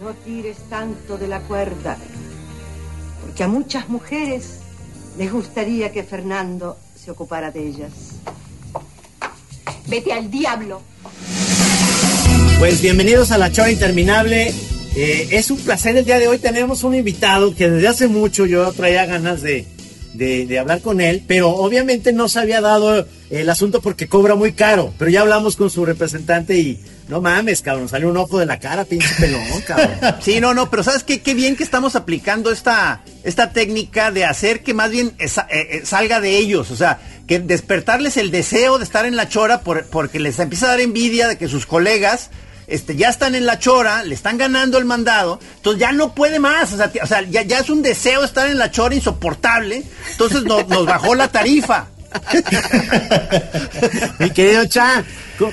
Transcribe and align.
No 0.00 0.14
tires 0.24 0.58
tanto 0.70 1.18
de 1.18 1.26
la 1.26 1.40
cuerda, 1.40 1.96
porque 3.20 3.42
a 3.42 3.48
muchas 3.48 3.88
mujeres 3.88 4.60
les 5.18 5.32
gustaría 5.32 5.90
que 5.90 6.04
Fernando 6.04 6.78
se 6.94 7.10
ocupara 7.10 7.50
de 7.50 7.66
ellas. 7.66 7.90
Vete 9.88 10.12
al 10.12 10.30
diablo. 10.30 10.82
Pues 12.60 12.80
bienvenidos 12.80 13.32
a 13.32 13.38
la 13.38 13.50
chora 13.50 13.72
interminable. 13.72 14.54
Eh, 14.94 15.28
es 15.32 15.50
un 15.50 15.58
placer 15.58 15.96
el 15.96 16.04
día 16.04 16.20
de 16.20 16.28
hoy. 16.28 16.38
Tenemos 16.38 16.84
un 16.84 16.94
invitado 16.94 17.52
que 17.54 17.68
desde 17.68 17.88
hace 17.88 18.06
mucho 18.06 18.46
yo 18.46 18.70
traía 18.72 19.04
ganas 19.04 19.42
de, 19.42 19.66
de, 20.14 20.46
de 20.46 20.58
hablar 20.60 20.80
con 20.80 21.00
él, 21.00 21.24
pero 21.26 21.50
obviamente 21.50 22.12
no 22.12 22.28
se 22.28 22.38
había 22.38 22.60
dado 22.60 23.04
el 23.30 23.50
asunto 23.50 23.80
porque 23.80 24.06
cobra 24.06 24.36
muy 24.36 24.52
caro. 24.52 24.94
Pero 24.96 25.10
ya 25.10 25.22
hablamos 25.22 25.56
con 25.56 25.70
su 25.70 25.84
representante 25.84 26.56
y 26.56 26.80
no 27.08 27.20
mames, 27.22 27.62
cabrón, 27.62 27.88
sale 27.88 28.04
un 28.06 28.16
ojo 28.16 28.38
de 28.38 28.46
la 28.46 28.58
cara, 28.60 28.84
pinche 28.84 29.08
pelón, 29.18 29.42
cabrón. 29.66 29.90
Sí, 30.20 30.40
no, 30.40 30.52
no, 30.54 30.70
pero 30.70 30.82
¿sabes 30.84 31.02
qué? 31.04 31.20
Qué 31.22 31.34
bien 31.34 31.56
que 31.56 31.64
estamos 31.64 31.96
aplicando 31.96 32.50
esta, 32.52 33.00
esta 33.24 33.50
técnica 33.52 34.10
de 34.10 34.24
hacer 34.26 34.62
que 34.62 34.74
más 34.74 34.90
bien 34.90 35.12
esa- 35.18 35.46
eh, 35.50 35.68
eh, 35.78 35.82
salga 35.84 36.20
de 36.20 36.36
ellos, 36.36 36.70
o 36.70 36.76
sea, 36.76 36.98
que 37.26 37.38
despertarles 37.40 38.16
el 38.16 38.30
deseo 38.30 38.78
de 38.78 38.84
estar 38.84 39.06
en 39.06 39.16
la 39.16 39.28
chora 39.28 39.60
por- 39.62 39.84
porque 39.86 40.20
les 40.20 40.38
empieza 40.38 40.66
a 40.66 40.70
dar 40.70 40.80
envidia 40.80 41.28
de 41.28 41.38
que 41.38 41.48
sus 41.48 41.66
colegas 41.66 42.30
este, 42.66 42.96
ya 42.96 43.08
están 43.08 43.34
en 43.34 43.46
la 43.46 43.58
chora, 43.58 44.02
le 44.04 44.14
están 44.14 44.36
ganando 44.36 44.76
el 44.76 44.84
mandado, 44.84 45.40
entonces 45.56 45.80
ya 45.80 45.92
no 45.92 46.14
puede 46.14 46.38
más, 46.38 46.70
o 46.74 46.76
sea, 46.76 46.92
ti- 46.92 46.98
o 47.02 47.06
sea, 47.06 47.22
ya, 47.22 47.40
ya 47.40 47.60
es 47.60 47.70
un 47.70 47.80
deseo 47.80 48.22
estar 48.24 48.46
en 48.50 48.58
la 48.58 48.70
chora 48.70 48.94
insoportable, 48.94 49.84
entonces 50.10 50.42
no- 50.42 50.62
nos 50.64 50.84
bajó 50.84 51.14
la 51.14 51.28
tarifa. 51.28 51.86
Mi 54.18 54.30
querido 54.30 54.66
Cha, 54.66 55.04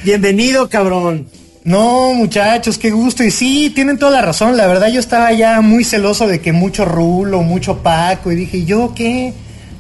bienvenido, 0.04 0.70
cabrón. 0.70 1.30
No, 1.66 2.14
muchachos, 2.14 2.78
qué 2.78 2.92
gusto. 2.92 3.24
Y 3.24 3.32
sí, 3.32 3.72
tienen 3.74 3.98
toda 3.98 4.12
la 4.12 4.22
razón. 4.22 4.56
La 4.56 4.68
verdad, 4.68 4.88
yo 4.90 5.00
estaba 5.00 5.34
ya 5.34 5.60
muy 5.62 5.84
celoso 5.84 6.28
de 6.28 6.40
que 6.40 6.52
mucho 6.54 6.86
rulo, 6.86 7.42
mucho 7.42 7.80
Paco. 7.82 8.32
Y 8.32 8.36
dije, 8.36 8.66
¿yo 8.66 8.94
qué? 8.96 9.34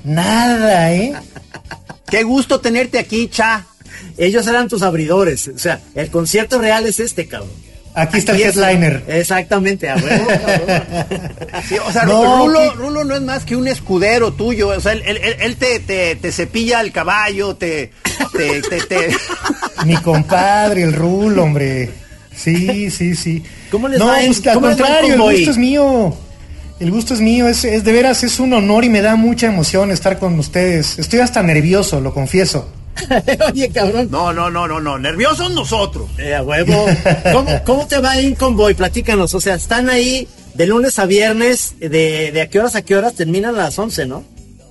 Nada, 0.04 0.92
¿eh? 0.94 1.14
Qué 2.09 2.22
gusto 2.24 2.59
tenerte 2.59 3.00
aquí, 3.00 3.28
Cha. 3.30 3.66
Ellos 4.18 4.46
eran 4.48 4.68
tus 4.68 4.82
abridores. 4.84 5.48
O 5.48 5.58
sea, 5.58 5.80
el 5.96 6.09
concierto 6.12 6.59
real 6.59 6.86
es 6.86 7.00
este, 7.00 7.28
cabrón. 7.28 7.50
Aquí 7.96 8.18
está 8.18 8.34
el 8.34 8.42
es- 8.42 8.58
headliner. 8.58 9.04
Exactamente, 9.08 9.90
a 9.90 9.96
huevo. 9.96 10.28
Sí, 11.68 11.76
o 11.78 11.92
sea, 11.92 12.04
No, 12.04 12.46
Rulo. 12.46 12.74
Rulo 12.76 13.04
no 13.06 13.16
es 13.16 13.22
más 13.22 13.46
que 13.46 13.56
un 13.56 13.68
escudero 13.68 14.34
tuyo. 14.34 14.70
O 14.70 14.80
sea, 14.80 14.92
él- 14.92 15.04
él 15.06 15.56
te, 15.56 15.80
te- 15.80 16.16
te 16.16 16.31
cepilla 16.31 16.81
el 16.81 16.92
caballo, 16.92 17.56
te. 17.56 17.92
Te, 18.34 18.62
te- 18.62 18.82
te- 18.82 19.16
Mi 19.86 19.96
compadre, 19.98 20.84
el 20.84 20.94
rulo, 20.94 21.44
hombre. 21.44 21.90
Sí, 22.36 22.90
sí, 22.92 23.16
sí. 23.16 23.44
¿Cómo 23.72 23.88
les 23.88 24.00
no, 24.00 24.08
va 24.08 24.16
pues, 24.16 24.46
al 24.48 24.54
cómo 24.54 24.70
en 24.70 24.76
contrario, 24.78 25.14
el 25.14 25.22
gusto 25.22 25.52
es 25.52 25.58
mío. 25.58 26.18
El 26.80 26.92
gusto 26.92 27.14
es 27.14 27.22
mío, 27.22 27.48
es, 27.48 27.64
es 27.64 27.86
de 27.86 27.92
veras, 27.94 28.24
es 28.24 28.40
un 28.40 28.52
honor 28.54 28.84
y 28.84 28.90
me 28.90 29.02
da 29.02 29.16
mucha 29.16 29.48
emoción 29.48 29.92
estar 29.92 30.20
con 30.20 30.38
ustedes. 30.38 31.00
Estoy 31.00 31.20
hasta 31.20 31.42
nervioso, 31.42 32.02
lo 32.02 32.14
confieso. 32.14 32.68
Oye, 33.52 33.70
cabrón. 33.70 34.10
No, 34.12 34.34
no, 34.34 34.50
no, 34.50 34.68
no, 34.68 34.80
no. 34.82 34.98
Nerviosos 34.98 35.52
nosotros. 35.52 36.10
Eh, 36.18 36.36
a 36.36 36.44
huevo. 36.44 36.86
¿Cómo, 37.32 37.50
cómo 37.66 37.88
te 37.88 38.00
va 38.00 38.18
en 38.20 38.36
Convoy? 38.36 38.74
Platícanos. 38.74 39.34
O 39.34 39.40
sea, 39.42 39.56
están 39.56 39.90
ahí 39.90 40.28
de 40.54 40.66
lunes 40.68 41.00
a 41.00 41.06
viernes. 41.06 41.76
De, 41.80 42.32
de 42.34 42.42
a 42.42 42.50
qué 42.50 42.60
horas 42.60 42.76
a 42.76 42.82
qué 42.82 42.96
horas? 42.96 43.14
Terminan 43.16 43.56
a 43.56 43.64
las 43.64 43.80
11, 43.80 44.06
¿no? 44.06 44.24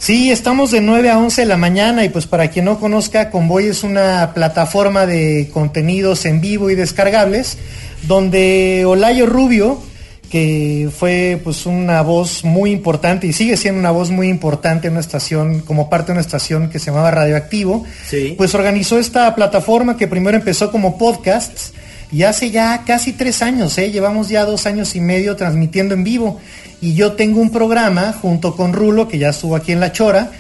Sí, 0.05 0.31
estamos 0.31 0.71
de 0.71 0.83
9 0.83 1.09
a 1.09 1.19
11 1.19 1.41
de 1.41 1.47
la 1.47 1.57
mañana 1.57 2.05
y 2.05 2.11
pues 2.11 2.27
para 2.27 2.49
quien 2.51 2.67
no 2.67 2.79
conozca, 2.79 3.31
Convoy 3.31 3.69
es 3.69 3.85
una 3.85 4.33
plataforma 4.35 5.07
de 5.07 5.49
contenidos 5.51 6.27
en 6.27 6.43
vivo 6.43 6.69
y 6.69 6.75
descargables 6.75 7.57
donde 8.03 8.85
Olayo 8.85 9.25
Rubio, 9.25 9.81
que 10.29 10.91
fue 10.95 11.41
pues 11.43 11.65
una 11.65 12.03
voz 12.03 12.45
muy 12.45 12.71
importante 12.71 13.27
y 13.27 13.33
sigue 13.33 13.57
siendo 13.57 13.81
una 13.81 13.93
voz 13.93 14.11
muy 14.11 14.29
importante 14.29 14.89
en 14.89 14.93
una 14.93 15.01
estación, 15.01 15.61
como 15.61 15.89
parte 15.89 16.09
de 16.09 16.13
una 16.13 16.21
estación 16.21 16.69
que 16.69 16.79
se 16.79 16.91
llamaba 16.91 17.11
Radioactivo, 17.11 17.87
Sí. 18.07 18.35
pues 18.37 18.55
organizó 18.55 18.99
esta 18.99 19.35
plataforma 19.35 19.97
que 19.97 20.07
primero 20.07 20.37
empezó 20.37 20.71
como 20.71 20.99
podcasts 20.99 21.73
y 22.13 22.25
hace 22.25 22.51
ya 22.51 22.85
casi 22.87 23.15
tres 23.15 23.41
años, 23.41 23.79
¿eh? 23.79 23.91
llevamos 23.91 24.29
ya 24.29 24.45
dos 24.45 24.67
años 24.67 24.95
y 24.97 25.01
medio 25.01 25.35
transmitiendo 25.35 25.95
en 25.95 26.05
vivo. 26.05 26.39
Y 26.81 26.95
yo 26.95 27.13
tengo 27.13 27.41
un 27.41 27.51
programa 27.51 28.13
junto 28.13 28.55
con 28.57 28.73
Rulo, 28.73 29.09
que 29.09 29.19
ya 29.19 29.31
estuvo 29.31 29.57
aquí 29.57 29.73
en 29.73 29.81
La 29.81 29.93
Chora, 29.93 30.31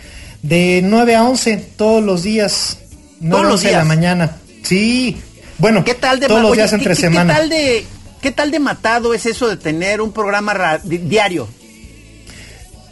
de 0.42 0.80
9 0.84 1.14
a 1.14 1.24
11 1.24 1.56
todos 1.76 2.02
los 2.04 2.22
días. 2.22 2.78
9 3.20 3.30
¿Todos 3.30 3.42
los 3.44 3.52
11 3.54 3.66
de 3.68 3.72
la 3.72 3.78
días? 3.78 3.86
mañana. 3.88 4.36
Sí. 4.62 5.16
Bueno, 5.58 5.84
¿Qué 5.84 5.94
tal 5.94 6.20
de 6.20 6.26
todos 6.26 6.42
los 6.42 6.50
oye, 6.50 6.60
días 6.60 6.70
¿qué- 6.70 6.76
entre 6.76 6.94
qué- 6.94 7.00
semana. 7.00 7.32
¿qué 7.34 7.40
tal 7.40 7.48
de, 7.48 7.84
¿Qué 8.20 8.30
tal 8.30 8.50
de 8.50 8.58
matado 8.58 9.12
es 9.14 9.26
eso 9.26 9.48
de 9.48 9.56
tener 9.56 10.00
un 10.00 10.10
programa 10.12 10.52
ra- 10.54 10.78
di- 10.78 10.98
diario? 10.98 11.46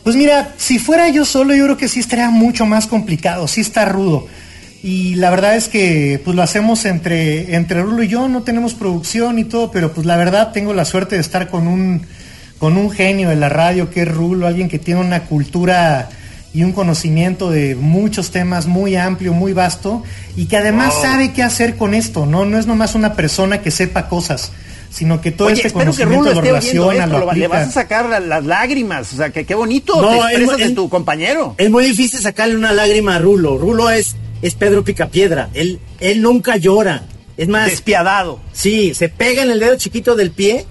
Pues 0.04 0.16
mira, 0.16 0.54
si 0.58 0.78
fuera 0.78 1.08
yo 1.08 1.24
solo, 1.24 1.54
yo 1.54 1.64
creo 1.64 1.76
que 1.76 1.88
sí 1.88 2.00
estaría 2.00 2.28
mucho 2.30 2.66
más 2.66 2.86
complicado, 2.86 3.46
sí 3.46 3.60
está 3.60 3.84
rudo. 3.84 4.26
Y 4.82 5.14
la 5.14 5.30
verdad 5.30 5.54
es 5.56 5.68
que 5.68 6.20
pues 6.24 6.34
lo 6.36 6.42
hacemos 6.42 6.84
entre, 6.86 7.54
entre 7.54 7.82
Rulo 7.82 8.02
y 8.02 8.08
yo, 8.08 8.26
no 8.28 8.42
tenemos 8.42 8.74
producción 8.74 9.38
y 9.38 9.44
todo, 9.44 9.70
pero 9.70 9.92
pues 9.92 10.04
la 10.06 10.16
verdad 10.16 10.50
tengo 10.52 10.74
la 10.74 10.84
suerte 10.84 11.14
de 11.14 11.20
estar 11.20 11.48
con 11.48 11.68
un, 11.68 12.04
con 12.62 12.76
un 12.78 12.92
genio 12.92 13.28
de 13.30 13.34
la 13.34 13.48
radio 13.48 13.90
que 13.90 14.02
es 14.02 14.08
Rulo, 14.08 14.46
alguien 14.46 14.68
que 14.68 14.78
tiene 14.78 15.00
una 15.00 15.24
cultura 15.24 16.08
y 16.54 16.62
un 16.62 16.70
conocimiento 16.70 17.50
de 17.50 17.74
muchos 17.74 18.30
temas 18.30 18.66
muy 18.68 18.94
amplio, 18.94 19.32
muy 19.32 19.52
vasto, 19.52 20.04
y 20.36 20.44
que 20.46 20.58
además 20.58 20.94
sabe 21.02 21.32
qué 21.32 21.42
hacer 21.42 21.74
con 21.74 21.92
esto, 21.92 22.24
¿no? 22.24 22.44
No 22.44 22.60
es 22.60 22.68
nomás 22.68 22.94
una 22.94 23.14
persona 23.14 23.62
que 23.62 23.72
sepa 23.72 24.08
cosas, 24.08 24.52
sino 24.92 25.20
que 25.20 25.32
todo 25.32 25.48
Oye, 25.48 25.56
este 25.56 25.66
espero 25.66 25.90
que 25.90 26.04
conocimiento 26.04 26.28
Rulo 26.28 26.34
lo 26.34 26.40
relaciona, 26.40 27.04
esto, 27.04 27.18
lo 27.18 27.26
va- 27.26 27.32
le 27.34 27.44
aplica. 27.46 27.48
vas 27.48 27.68
a 27.68 27.72
sacar 27.72 28.06
la- 28.08 28.20
las 28.20 28.44
lágrimas, 28.44 29.12
o 29.12 29.16
sea, 29.16 29.30
que 29.30 29.44
qué 29.44 29.56
bonito 29.56 30.00
No, 30.00 30.10
te 30.28 30.34
es 30.34 30.40
expresas 30.42 30.68
de 30.68 30.74
tu 30.76 30.88
compañero. 30.88 31.56
Es 31.58 31.68
muy 31.68 31.84
difícil 31.84 32.20
sacarle 32.20 32.54
una 32.54 32.70
lágrima 32.70 33.16
a 33.16 33.18
Rulo. 33.18 33.58
Rulo 33.58 33.90
es, 33.90 34.14
es 34.40 34.54
Pedro 34.54 34.84
Picapiedra. 34.84 35.48
Él, 35.54 35.80
él 35.98 36.22
nunca 36.22 36.58
llora. 36.58 37.06
Es 37.36 37.48
más, 37.48 37.70
Despiadado. 37.70 38.38
sí, 38.52 38.94
se 38.94 39.08
pega 39.08 39.42
en 39.42 39.50
el 39.50 39.58
dedo 39.58 39.74
chiquito 39.74 40.14
del 40.14 40.30
pie 40.30 40.64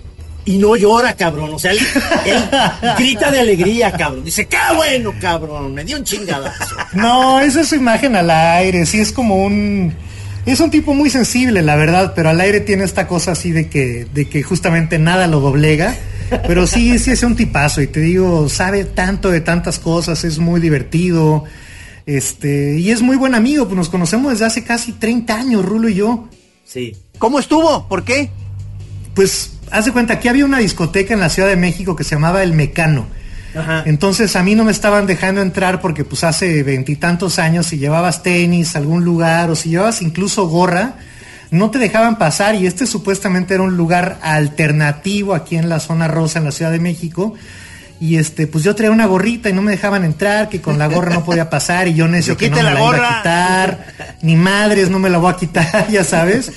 y 0.45 0.57
no 0.57 0.75
llora, 0.75 1.13
cabrón. 1.15 1.51
O 1.53 1.59
sea, 1.59 1.71
él, 1.71 1.79
él 2.25 2.43
grita 2.97 3.31
de 3.31 3.39
alegría, 3.39 3.91
cabrón. 3.91 4.23
Dice, 4.23 4.47
qué 4.47 4.57
bueno, 4.75 5.13
cabrón. 5.19 5.73
Me 5.73 5.83
dio 5.83 5.97
un 5.97 6.03
chingadazo. 6.03 6.75
No, 6.93 7.39
esa 7.39 7.61
es 7.61 7.67
su 7.67 7.75
imagen 7.75 8.15
al 8.15 8.29
aire, 8.29 8.85
sí 8.85 8.99
es 8.99 9.11
como 9.11 9.43
un... 9.43 9.93
Es 10.43 10.59
un 10.59 10.71
tipo 10.71 10.95
muy 10.95 11.11
sensible, 11.11 11.61
la 11.61 11.75
verdad, 11.75 12.13
pero 12.15 12.29
al 12.29 12.41
aire 12.41 12.61
tiene 12.61 12.83
esta 12.83 13.07
cosa 13.07 13.33
así 13.33 13.51
de 13.51 13.69
que, 13.69 14.07
de 14.11 14.27
que 14.27 14.41
justamente 14.41 14.97
nada 14.97 15.27
lo 15.27 15.39
doblega. 15.39 15.95
Pero 16.47 16.65
sí, 16.65 16.97
sí 16.97 17.11
es 17.11 17.21
un 17.23 17.35
tipazo 17.35 17.81
y 17.81 17.87
te 17.87 17.99
digo, 17.99 18.49
sabe 18.49 18.85
tanto 18.85 19.29
de 19.29 19.41
tantas 19.41 19.77
cosas, 19.77 20.23
es 20.23 20.39
muy 20.39 20.59
divertido. 20.59 21.43
Este, 22.05 22.79
y 22.79 22.89
es 22.89 23.01
muy 23.01 23.17
buen 23.17 23.35
amigo, 23.35 23.65
pues 23.65 23.77
nos 23.77 23.89
conocemos 23.89 24.31
desde 24.31 24.45
hace 24.45 24.63
casi 24.63 24.93
30 24.93 25.35
años, 25.35 25.63
Rulo 25.63 25.89
y 25.89 25.95
yo. 25.95 26.27
Sí. 26.65 26.95
¿Cómo 27.19 27.37
estuvo? 27.37 27.87
¿Por 27.87 28.03
qué? 28.03 28.31
Pues, 29.13 29.51
haz 29.71 29.85
de 29.85 29.91
cuenta, 29.91 30.13
aquí 30.13 30.27
había 30.27 30.45
una 30.45 30.59
discoteca 30.59 31.13
en 31.13 31.19
la 31.19 31.29
Ciudad 31.29 31.49
de 31.49 31.55
México 31.55 31.95
que 31.95 32.03
se 32.03 32.15
llamaba 32.15 32.43
El 32.43 32.53
Mecano. 32.53 33.07
Ajá. 33.55 33.83
Entonces 33.85 34.35
a 34.35 34.43
mí 34.43 34.55
no 34.55 34.63
me 34.63 34.71
estaban 34.71 35.07
dejando 35.07 35.41
entrar 35.41 35.81
porque 35.81 36.05
pues 36.05 36.23
hace 36.23 36.63
veintitantos 36.63 37.39
años 37.39 37.65
si 37.67 37.77
llevabas 37.77 38.23
tenis 38.23 38.75
a 38.75 38.79
algún 38.79 39.03
lugar 39.03 39.49
o 39.49 39.55
si 39.55 39.69
llevabas 39.69 40.01
incluso 40.01 40.47
gorra, 40.47 40.95
no 41.51 41.69
te 41.69 41.79
dejaban 41.79 42.17
pasar 42.17 42.55
y 42.55 42.65
este 42.65 42.87
supuestamente 42.87 43.53
era 43.53 43.63
un 43.63 43.75
lugar 43.75 44.19
alternativo 44.21 45.35
aquí 45.35 45.57
en 45.57 45.67
la 45.67 45.79
zona 45.79 46.07
rosa 46.07 46.39
en 46.39 46.45
la 46.45 46.51
Ciudad 46.51 46.71
de 46.71 46.79
México. 46.79 47.33
Y 47.99 48.17
este, 48.17 48.47
pues 48.47 48.63
yo 48.63 48.73
traía 48.73 48.89
una 48.89 49.05
gorrita 49.05 49.49
y 49.49 49.53
no 49.53 49.61
me 49.61 49.69
dejaban 49.69 50.03
entrar, 50.03 50.49
que 50.49 50.59
con 50.59 50.79
la 50.79 50.87
gorra 50.87 51.13
no 51.13 51.23
podía 51.23 51.51
pasar 51.51 51.87
y 51.87 51.93
yo 51.93 52.07
necio 52.07 52.35
Que 52.35 52.49
no 52.49 52.55
me 52.55 52.63
la 52.63 52.71
iba 52.71 52.89
a 52.89 53.17
quitar, 53.17 53.87
ni 54.23 54.35
madres 54.35 54.89
no 54.89 54.97
me 54.97 55.09
la 55.09 55.19
voy 55.19 55.31
a 55.31 55.35
quitar, 55.35 55.87
ya 55.91 56.03
sabes. 56.03 56.51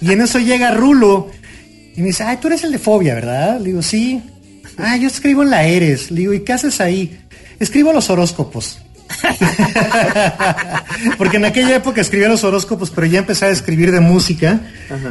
Y 0.00 0.12
en 0.12 0.22
eso 0.22 0.38
llega 0.38 0.70
Rulo 0.70 1.30
y 1.96 2.00
me 2.00 2.08
dice, 2.08 2.24
ay, 2.24 2.36
tú 2.38 2.48
eres 2.48 2.62
el 2.64 2.72
de 2.72 2.78
fobia, 2.78 3.14
¿verdad? 3.14 3.58
Le 3.58 3.66
digo, 3.70 3.82
sí. 3.82 4.22
Ah, 4.78 4.96
yo 4.96 5.06
escribo 5.06 5.42
en 5.42 5.50
la 5.50 5.64
Eres. 5.64 6.10
Le 6.10 6.20
digo, 6.20 6.32
¿y 6.34 6.40
qué 6.40 6.52
haces 6.52 6.80
ahí? 6.80 7.18
Escribo 7.58 7.92
los 7.92 8.10
horóscopos. 8.10 8.78
Porque 11.18 11.36
en 11.38 11.44
aquella 11.44 11.76
época 11.76 12.00
escribía 12.00 12.28
los 12.28 12.44
horóscopos, 12.44 12.90
pero 12.90 13.06
ya 13.06 13.20
empecé 13.20 13.46
a 13.46 13.50
escribir 13.50 13.92
de 13.92 14.00
música. 14.00 14.60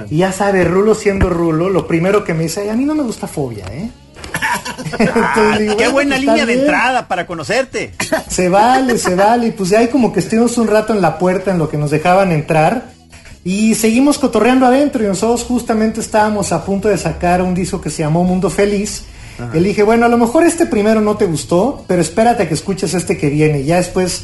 Y 0.09 0.17
ya 0.17 0.31
sabe, 0.31 0.63
Rulo 0.63 0.95
siendo 0.95 1.29
Rulo, 1.29 1.69
lo 1.69 1.87
primero 1.87 2.23
que 2.23 2.33
me 2.33 2.43
dice, 2.43 2.61
"Ay, 2.61 2.69
a 2.69 2.73
mí 2.75 2.85
no 2.85 2.95
me 2.95 3.03
gusta 3.03 3.27
fobia, 3.27 3.65
¿eh? 3.71 3.89
Entonces, 4.99 5.59
digo, 5.59 5.77
Qué 5.77 5.87
"Bueno, 5.87 5.91
buena 5.93 6.15
pues, 6.15 6.25
línea 6.25 6.45
de 6.45 6.53
bien". 6.53 6.65
entrada 6.65 7.07
para 7.07 7.25
conocerte. 7.25 7.93
Se 8.29 8.49
vale, 8.49 8.97
se 8.97 9.15
vale. 9.15 9.47
Y 9.47 9.51
pues 9.51 9.69
de 9.69 9.77
ahí 9.77 9.87
como 9.87 10.11
que 10.11 10.19
estuvimos 10.19 10.57
un 10.57 10.67
rato 10.67 10.93
en 10.93 11.01
la 11.01 11.17
puerta 11.17 11.51
en 11.51 11.57
lo 11.57 11.69
que 11.69 11.77
nos 11.77 11.91
dejaban 11.91 12.31
entrar. 12.31 12.93
Y 13.45 13.75
seguimos 13.75 14.17
cotorreando 14.17 14.65
adentro 14.65 15.03
y 15.03 15.07
nosotros 15.07 15.43
justamente 15.43 16.01
estábamos 16.01 16.51
a 16.51 16.65
punto 16.65 16.87
de 16.89 16.97
sacar 16.97 17.43
un 17.43 17.53
disco 17.53 17.79
que 17.79 17.91
se 17.91 18.01
llamó 18.01 18.23
Mundo 18.23 18.49
Feliz. 18.49 19.03
Y 19.53 19.59
le 19.59 19.69
dije, 19.69 19.83
bueno, 19.83 20.07
a 20.07 20.09
lo 20.09 20.17
mejor 20.17 20.43
este 20.45 20.65
primero 20.65 20.99
no 20.99 21.15
te 21.15 21.25
gustó, 21.25 21.85
pero 21.87 22.01
espérate 22.01 22.41
a 22.43 22.47
que 22.47 22.55
escuches 22.55 22.95
este 22.95 23.17
que 23.17 23.29
viene. 23.29 23.63
Ya 23.63 23.75
después 23.77 24.23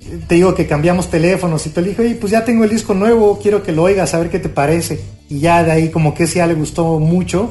eh, 0.00 0.18
te 0.26 0.34
digo 0.34 0.56
que 0.56 0.66
cambiamos 0.66 1.08
teléfonos 1.08 1.64
y 1.66 1.70
te 1.70 1.82
dije, 1.82 2.02
oye, 2.02 2.14
pues 2.16 2.32
ya 2.32 2.44
tengo 2.44 2.64
el 2.64 2.70
disco 2.70 2.94
nuevo, 2.94 3.38
quiero 3.40 3.62
que 3.62 3.70
lo 3.70 3.84
oigas, 3.84 4.12
a 4.14 4.18
ver 4.18 4.28
qué 4.28 4.40
te 4.40 4.48
parece. 4.48 4.98
Y 5.28 5.38
ya 5.38 5.62
de 5.62 5.70
ahí 5.70 5.90
como 5.90 6.12
que 6.12 6.24
ese 6.24 6.38
ya 6.38 6.46
le 6.48 6.54
gustó 6.54 6.98
mucho. 6.98 7.50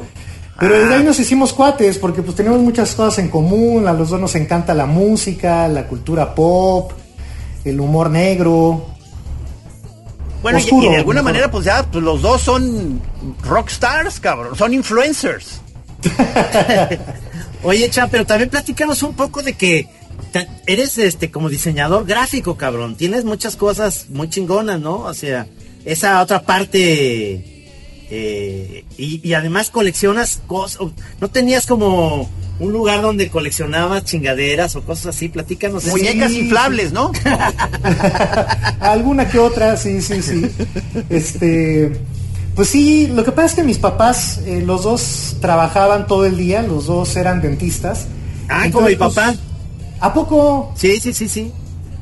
Pero 0.60 0.78
desde 0.78 0.94
Ah. 0.94 0.98
ahí 0.98 1.06
nos 1.06 1.20
hicimos 1.20 1.54
cuates 1.54 2.00
porque 2.00 2.22
pues 2.22 2.36
tenemos 2.36 2.60
muchas 2.60 2.94
cosas 2.96 3.20
en 3.20 3.30
común, 3.30 3.88
a 3.88 3.94
los 3.94 4.10
dos 4.10 4.20
nos 4.20 4.36
encanta 4.36 4.74
la 4.74 4.88
música, 4.88 5.70
la 5.70 5.88
cultura 5.88 6.36
pop, 6.36 6.92
el 7.64 7.80
humor 7.80 8.10
negro. 8.10 8.97
Bueno, 10.42 10.60
y- 10.60 10.62
Oscuro, 10.64 10.88
y, 10.88 10.90
de 10.92 10.96
alguna 10.98 11.22
manera, 11.22 11.50
pues 11.52 11.66
ya, 11.66 11.84
pues 11.84 12.04
los 12.04 12.22
dos 12.22 12.42
son 12.42 13.02
rockstars, 13.44 14.20
cabrón. 14.20 14.56
Son 14.56 14.74
influencers. 14.74 15.62
Oye, 17.64 17.90
Cha, 17.90 18.08
pero 18.08 18.26
también 18.26 18.50
platícanos 18.50 19.04
un 19.04 19.14
poco 19.16 19.42
de 19.42 19.54
que 19.54 19.88
eres 20.68 20.98
este 21.00 21.32
como 21.32 21.50
diseñador 21.50 22.06
gráfico, 22.06 22.56
cabrón. 22.56 22.96
Tienes 22.96 23.26
muchas 23.26 23.56
cosas 23.56 24.06
muy 24.10 24.30
chingonas, 24.30 24.80
¿no? 24.80 24.98
O 25.00 25.14
sea, 25.14 25.48
esa 25.86 26.22
otra 26.22 26.44
parte. 26.44 27.56
eh, 28.10 28.86
y, 28.98 29.28
y 29.28 29.34
además 29.34 29.70
coleccionas 29.70 30.42
cosas. 30.48 30.80
¿No 31.20 31.30
tenías 31.30 31.66
como 31.66 32.30
un 32.60 32.72
lugar 32.72 33.02
donde 33.02 33.30
coleccionabas 33.30 34.04
chingaderas 34.04 34.76
o 34.76 34.82
cosas 34.82 35.16
así? 35.16 35.30
Platícanos. 35.30 35.86
Muñecas 35.86 36.32
sí. 36.32 36.40
inflables, 36.40 36.92
¿no? 36.92 37.12
Alguna 38.80 39.30
que 39.30 39.40
otra, 39.40 39.78
sí, 39.78 40.02
sí, 40.02 40.22
sí. 40.22 40.50
Este, 41.10 41.92
pues 42.56 42.70
sí, 42.70 43.08
lo 43.08 43.24
que 43.24 43.32
pasa 43.32 43.48
es 43.48 43.54
que 43.54 43.64
mis 43.64 43.78
papás, 43.78 44.40
eh, 44.46 44.64
los 44.66 44.84
dos 44.84 45.38
trabajaban 45.40 46.08
todo 46.08 46.26
el 46.26 46.38
día, 46.38 46.62
los 46.64 46.88
dos 46.88 47.16
eran 47.16 47.42
dentistas. 47.42 48.08
Ah, 48.50 48.66
como 48.72 48.88
mi 48.88 48.94
Entonces, 48.94 49.16
papá. 49.16 49.34
pues, 49.34 50.00
¿A 50.00 50.14
poco? 50.14 50.74
Sí, 50.76 51.00
sí, 51.00 51.14
sí, 51.14 51.28
sí. 51.28 51.52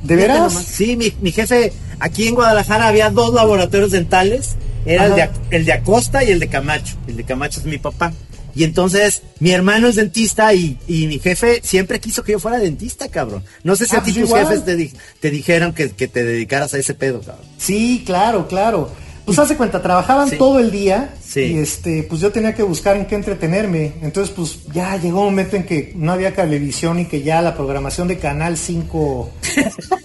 ¿De 0.04 0.16
veras? 0.16 0.54
Sí, 0.54 0.96
mi, 0.96 1.14
mi 1.22 1.32
jefe, 1.32 1.74
aquí 2.00 2.28
en 2.28 2.36
Guadalajara 2.36 2.88
había 2.88 3.10
dos 3.10 3.34
laboratorios 3.34 3.92
dentales, 3.92 4.56
era 4.86 5.08
el 5.08 5.16
de, 5.16 5.30
el 5.50 5.66
de 5.66 5.74
Acosta 5.74 6.24
y 6.24 6.32
el 6.32 6.40
de 6.40 6.48
Camacho. 6.48 6.96
El 7.08 7.18
de 7.18 7.24
Camacho 7.24 7.60
es 7.60 7.66
mi 7.66 7.78
papá. 7.78 8.14
Y 8.56 8.64
entonces, 8.64 9.22
mi 9.40 9.52
hermano 9.52 9.88
es 9.90 9.96
dentista 9.96 10.54
y, 10.54 10.78
y 10.88 11.08
mi 11.08 11.20
jefe 11.20 11.60
siempre 11.64 12.00
quiso 12.00 12.24
que 12.24 12.32
yo 12.34 12.40
fuera 12.40 12.58
dentista, 12.58 13.10
cabrón. 13.10 13.44
No 13.64 13.76
sé 13.76 13.86
si 13.86 13.96
Ah, 13.96 14.00
a 14.00 14.04
ti 14.04 14.12
pues 14.14 14.22
tus 14.22 14.30
igual. 14.30 14.48
jefes 14.48 14.66
te, 14.66 14.76
di- 14.76 14.94
te 15.20 15.30
dijeron 15.30 15.74
que, 15.74 15.92
que 15.92 16.08
te 16.08 16.24
dedicaras 16.24 16.74
a 16.74 16.78
ese 16.78 16.94
pedo, 16.94 17.20
cabrón. 17.22 17.46
Sí, 17.58 18.04
claro, 18.06 18.48
claro. 18.48 18.90
Pues 19.26 19.40
hace 19.40 19.58
cuenta, 19.58 19.82
trabajaban 19.82 20.30
Sí. 20.30 20.38
todo 20.38 20.60
el 20.60 20.70
día 20.70 21.16
Sí. 21.20 21.40
y 21.42 21.58
este, 21.58 22.04
pues 22.04 22.22
yo 22.22 22.32
tenía 22.32 22.54
que 22.54 22.62
buscar 22.62 22.96
en 22.96 23.08
qué 23.08 23.16
entretenerme. 23.16 23.94
Entonces, 24.04 24.32
pues 24.34 24.60
ya 24.72 24.96
llegó 24.98 25.22
un 25.22 25.26
momento 25.26 25.56
en 25.56 25.66
que 25.66 25.92
no 25.96 26.12
había 26.12 26.34
televisión 26.34 27.00
y 27.00 27.06
que 27.06 27.24
ya 27.24 27.42
la 27.42 27.56
programación 27.58 28.08
de 28.08 28.20
Canal 28.20 28.56
5, 28.56 29.32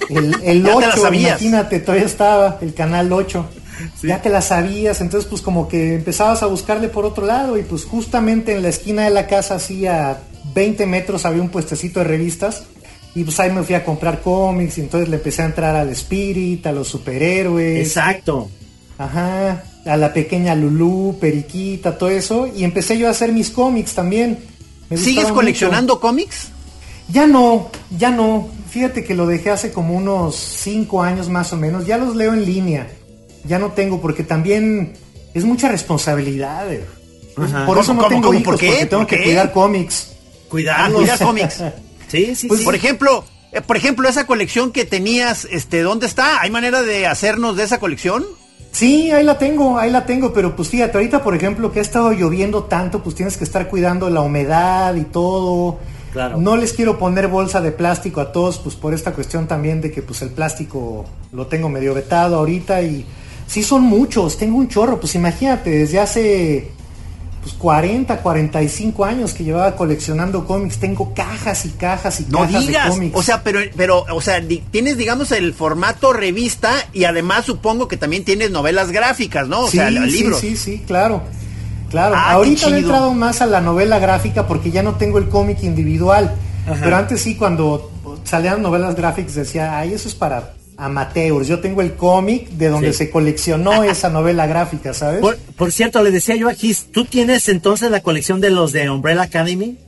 el, 0.08 0.34
el 0.42 0.62
Ya 0.64 0.74
te 0.74 0.80
la 0.80 0.88
8, 0.88 1.02
sabías. 1.02 1.30
imagínate, 1.42 1.80
todavía 1.80 2.06
estaba 2.06 2.58
el 2.62 2.72
Canal 2.74 3.12
8. 3.12 3.46
Ya 4.02 4.22
te 4.22 4.28
la 4.28 4.40
sabías, 4.40 5.00
entonces 5.00 5.28
pues 5.28 5.42
como 5.42 5.68
que 5.68 5.94
empezabas 5.94 6.42
a 6.42 6.46
buscarle 6.46 6.88
por 6.88 7.04
otro 7.04 7.26
lado 7.26 7.58
y 7.58 7.62
pues 7.62 7.84
justamente 7.84 8.54
en 8.54 8.62
la 8.62 8.68
esquina 8.68 9.04
de 9.04 9.10
la 9.10 9.26
casa, 9.26 9.56
así 9.56 9.86
a 9.86 10.20
20 10.54 10.86
metros, 10.86 11.24
había 11.24 11.42
un 11.42 11.48
puestecito 11.48 12.00
de 12.00 12.04
revistas. 12.04 12.64
Y 13.14 13.24
pues 13.24 13.40
ahí 13.40 13.50
me 13.50 13.62
fui 13.64 13.74
a 13.74 13.84
comprar 13.84 14.20
cómics 14.22 14.78
y 14.78 14.82
entonces 14.82 15.08
le 15.08 15.16
empecé 15.16 15.42
a 15.42 15.46
entrar 15.46 15.74
al 15.74 15.88
Spirit, 15.90 16.64
a 16.66 16.72
los 16.72 16.86
superhéroes. 16.86 17.86
Exacto. 17.86 18.48
Ajá, 18.98 19.64
a 19.84 19.96
la 19.96 20.12
pequeña 20.12 20.54
Lulú, 20.54 21.16
Periquita, 21.20 21.98
todo 21.98 22.10
eso. 22.10 22.48
Y 22.54 22.62
empecé 22.62 22.98
yo 22.98 23.08
a 23.08 23.10
hacer 23.10 23.32
mis 23.32 23.50
cómics 23.50 23.94
también. 23.94 24.38
Me 24.88 24.96
¿Sigues 24.96 25.26
coleccionando 25.32 25.98
cómics? 25.98 26.48
Ya 27.08 27.26
no, 27.26 27.70
ya 27.98 28.10
no. 28.10 28.48
Fíjate 28.68 29.02
que 29.02 29.14
lo 29.14 29.26
dejé 29.26 29.50
hace 29.50 29.72
como 29.72 29.94
unos 29.94 30.36
cinco 30.36 31.02
años 31.02 31.28
más 31.28 31.52
o 31.52 31.56
menos. 31.56 31.86
Ya 31.86 31.98
los 31.98 32.14
leo 32.14 32.32
en 32.32 32.44
línea. 32.44 32.88
Ya 33.44 33.58
no 33.58 33.72
tengo 33.72 34.00
porque 34.00 34.22
también 34.22 34.92
es 35.34 35.44
mucha 35.44 35.68
responsabilidad. 35.68 36.72
eh. 36.72 36.84
Por 37.66 37.78
eso 37.78 37.88
¿Cómo, 37.88 38.02
no 38.02 38.08
tengo 38.08 38.22
cómo? 38.28 38.34
hijos, 38.38 38.44
¿Por 38.44 38.58
qué? 38.58 38.66
porque 38.68 38.86
tengo 38.86 39.02
¿Por 39.02 39.08
que 39.18 39.22
cuidar 39.24 39.52
cómics. 39.52 40.08
Ah, 40.12 40.16
Cuidarlos. 40.50 41.00
cuidar 41.00 41.18
cómics. 41.18 41.62
Sí, 42.08 42.34
sí, 42.34 42.48
Pues, 42.48 42.60
sí. 42.60 42.64
por 42.66 42.74
ejemplo, 42.74 43.24
eh, 43.52 43.60
por 43.60 43.76
ejemplo, 43.76 44.08
esa 44.08 44.26
colección 44.26 44.72
que 44.72 44.84
tenías, 44.84 45.46
este, 45.50 45.80
¿dónde 45.82 46.06
está? 46.06 46.40
¿Hay 46.40 46.50
manera 46.50 46.82
de 46.82 47.06
hacernos 47.06 47.56
de 47.56 47.64
esa 47.64 47.78
colección? 47.78 48.24
Sí, 48.72 49.10
ahí 49.10 49.24
la 49.24 49.38
tengo, 49.38 49.78
ahí 49.78 49.90
la 49.90 50.06
tengo, 50.06 50.32
pero 50.32 50.54
pues 50.54 50.68
fíjate, 50.68 50.96
ahorita 50.96 51.24
por 51.24 51.34
ejemplo 51.34 51.72
que 51.72 51.80
ha 51.80 51.82
estado 51.82 52.12
lloviendo 52.12 52.64
tanto, 52.64 53.02
pues 53.02 53.16
tienes 53.16 53.36
que 53.36 53.42
estar 53.44 53.68
cuidando 53.68 54.10
la 54.10 54.20
humedad 54.20 54.94
y 54.94 55.02
todo. 55.02 55.78
Claro. 56.12 56.38
No 56.38 56.56
les 56.56 56.72
quiero 56.72 56.98
poner 56.98 57.26
bolsa 57.28 57.60
de 57.60 57.72
plástico 57.72 58.20
a 58.20 58.30
todos, 58.32 58.58
pues 58.58 58.74
por 58.76 58.94
esta 58.94 59.12
cuestión 59.12 59.46
también 59.48 59.80
de 59.80 59.90
que 59.90 60.02
pues 60.02 60.22
el 60.22 60.30
plástico 60.30 61.04
lo 61.32 61.46
tengo 61.48 61.68
medio 61.68 61.94
vetado 61.94 62.36
ahorita 62.36 62.82
y 62.82 63.04
sí 63.50 63.64
son 63.64 63.82
muchos, 63.82 64.38
tengo 64.38 64.56
un 64.58 64.68
chorro, 64.68 65.00
pues 65.00 65.16
imagínate, 65.16 65.70
desde 65.70 65.98
hace 65.98 66.70
pues 67.42 67.54
40, 67.54 68.18
45 68.18 69.04
años 69.04 69.32
que 69.32 69.42
llevaba 69.44 69.74
coleccionando 69.74 70.46
cómics, 70.46 70.76
tengo 70.78 71.14
cajas 71.14 71.64
y 71.64 71.70
cajas 71.70 72.20
y 72.20 72.26
No 72.28 72.40
cajas 72.40 72.52
de 72.52 72.60
digas. 72.60 72.90
cómics. 72.90 73.16
O 73.18 73.22
sea, 73.22 73.42
pero, 73.42 73.60
pero, 73.76 74.04
o 74.14 74.20
sea, 74.20 74.40
tienes, 74.70 74.98
digamos, 74.98 75.32
el 75.32 75.52
formato 75.54 76.12
revista 76.12 76.70
y 76.92 77.04
además 77.04 77.46
supongo 77.46 77.88
que 77.88 77.96
también 77.96 78.24
tienes 78.24 78.50
novelas 78.50 78.92
gráficas, 78.92 79.48
¿no? 79.48 79.60
O 79.62 79.68
sí, 79.68 79.78
sea, 79.78 79.88
sí, 79.88 79.98
libros. 79.98 80.38
Sí, 80.40 80.56
sí, 80.56 80.82
claro. 80.86 81.22
Claro, 81.88 82.14
Ah, 82.16 82.32
ahorita 82.32 82.68
he 82.68 82.78
entrado 82.78 83.12
más 83.14 83.40
a 83.40 83.46
la 83.46 83.60
novela 83.60 83.98
gráfica 83.98 84.46
porque 84.46 84.70
ya 84.70 84.82
no 84.84 84.94
tengo 84.94 85.18
el 85.18 85.28
cómic 85.28 85.62
individual. 85.64 86.30
Pero 86.80 86.94
antes 86.94 87.20
sí, 87.22 87.34
cuando 87.34 87.90
salían 88.22 88.62
novelas 88.62 88.94
gráficas 88.94 89.34
decía, 89.34 89.76
ay, 89.78 89.94
eso 89.94 90.06
es 90.08 90.14
para 90.14 90.52
amateurs. 90.80 91.46
Yo 91.46 91.60
tengo 91.60 91.82
el 91.82 91.94
cómic 91.94 92.48
de 92.50 92.68
donde 92.68 92.92
Sí. 92.92 92.98
se 92.98 93.10
coleccionó 93.10 93.84
esa 93.84 94.08
novela 94.08 94.46
gráfica, 94.46 94.94
¿sabes? 94.94 95.20
Por, 95.20 95.36
por 95.56 95.70
cierto, 95.72 96.02
le 96.02 96.10
decía 96.10 96.34
yo 96.36 96.48
a 96.48 96.54
Gis, 96.54 96.86
¿tú 96.92 97.04
tienes 97.04 97.48
entonces 97.48 97.90
la 97.90 98.00
colección 98.00 98.40
de 98.40 98.50
los 98.50 98.72
de 98.72 98.88
Umbrella 98.90 99.22
Academy? 99.22 99.78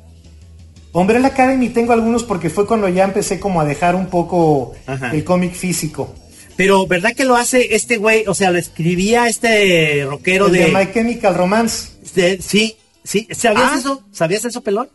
Umbrella 0.92 1.28
Academy 1.28 1.70
tengo 1.70 1.92
algunos 1.94 2.22
porque 2.22 2.50
fue 2.50 2.66
cuando 2.66 2.88
ya 2.88 3.04
empecé 3.04 3.40
como 3.40 3.60
a 3.60 3.64
dejar 3.64 3.94
un 3.94 4.06
poco 4.06 4.74
Ajá. 4.86 5.10
el 5.12 5.24
cómic 5.24 5.54
físico. 5.54 6.14
Pero, 6.54 6.86
¿verdad 6.86 7.12
que 7.16 7.24
lo 7.24 7.34
hace 7.34 7.74
este 7.74 7.96
güey? 7.96 8.24
O 8.26 8.34
sea, 8.34 8.50
lo 8.50 8.58
escribía 8.58 9.26
este 9.26 10.04
rockero 10.04 10.46
El 10.48 10.52
de, 10.52 10.58
de... 10.66 10.68
My 10.72 10.92
Chemical 10.92 11.34
Romance. 11.34 11.92
de- 12.14 12.42
sí, 12.42 12.76
sí. 13.02 13.26
¿Sabías 13.30 13.70
Ah. 13.72 13.76
eso? 13.78 14.02
¿Sabías 14.12 14.44
eso, 14.44 14.60
pelón? 14.60 14.90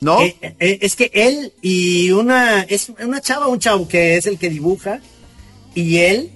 ¿No? 0.00 0.20
Eh, 0.22 0.34
eh, 0.58 0.78
es 0.80 0.96
que 0.96 1.10
él 1.12 1.52
y 1.60 2.10
una... 2.12 2.62
Es 2.62 2.90
una 3.04 3.20
chava, 3.20 3.46
un 3.48 3.58
chavo 3.58 3.86
que 3.86 4.16
es 4.16 4.26
el 4.26 4.38
que 4.38 4.48
dibuja. 4.48 5.00
Y 5.74 5.98
él 5.98 6.30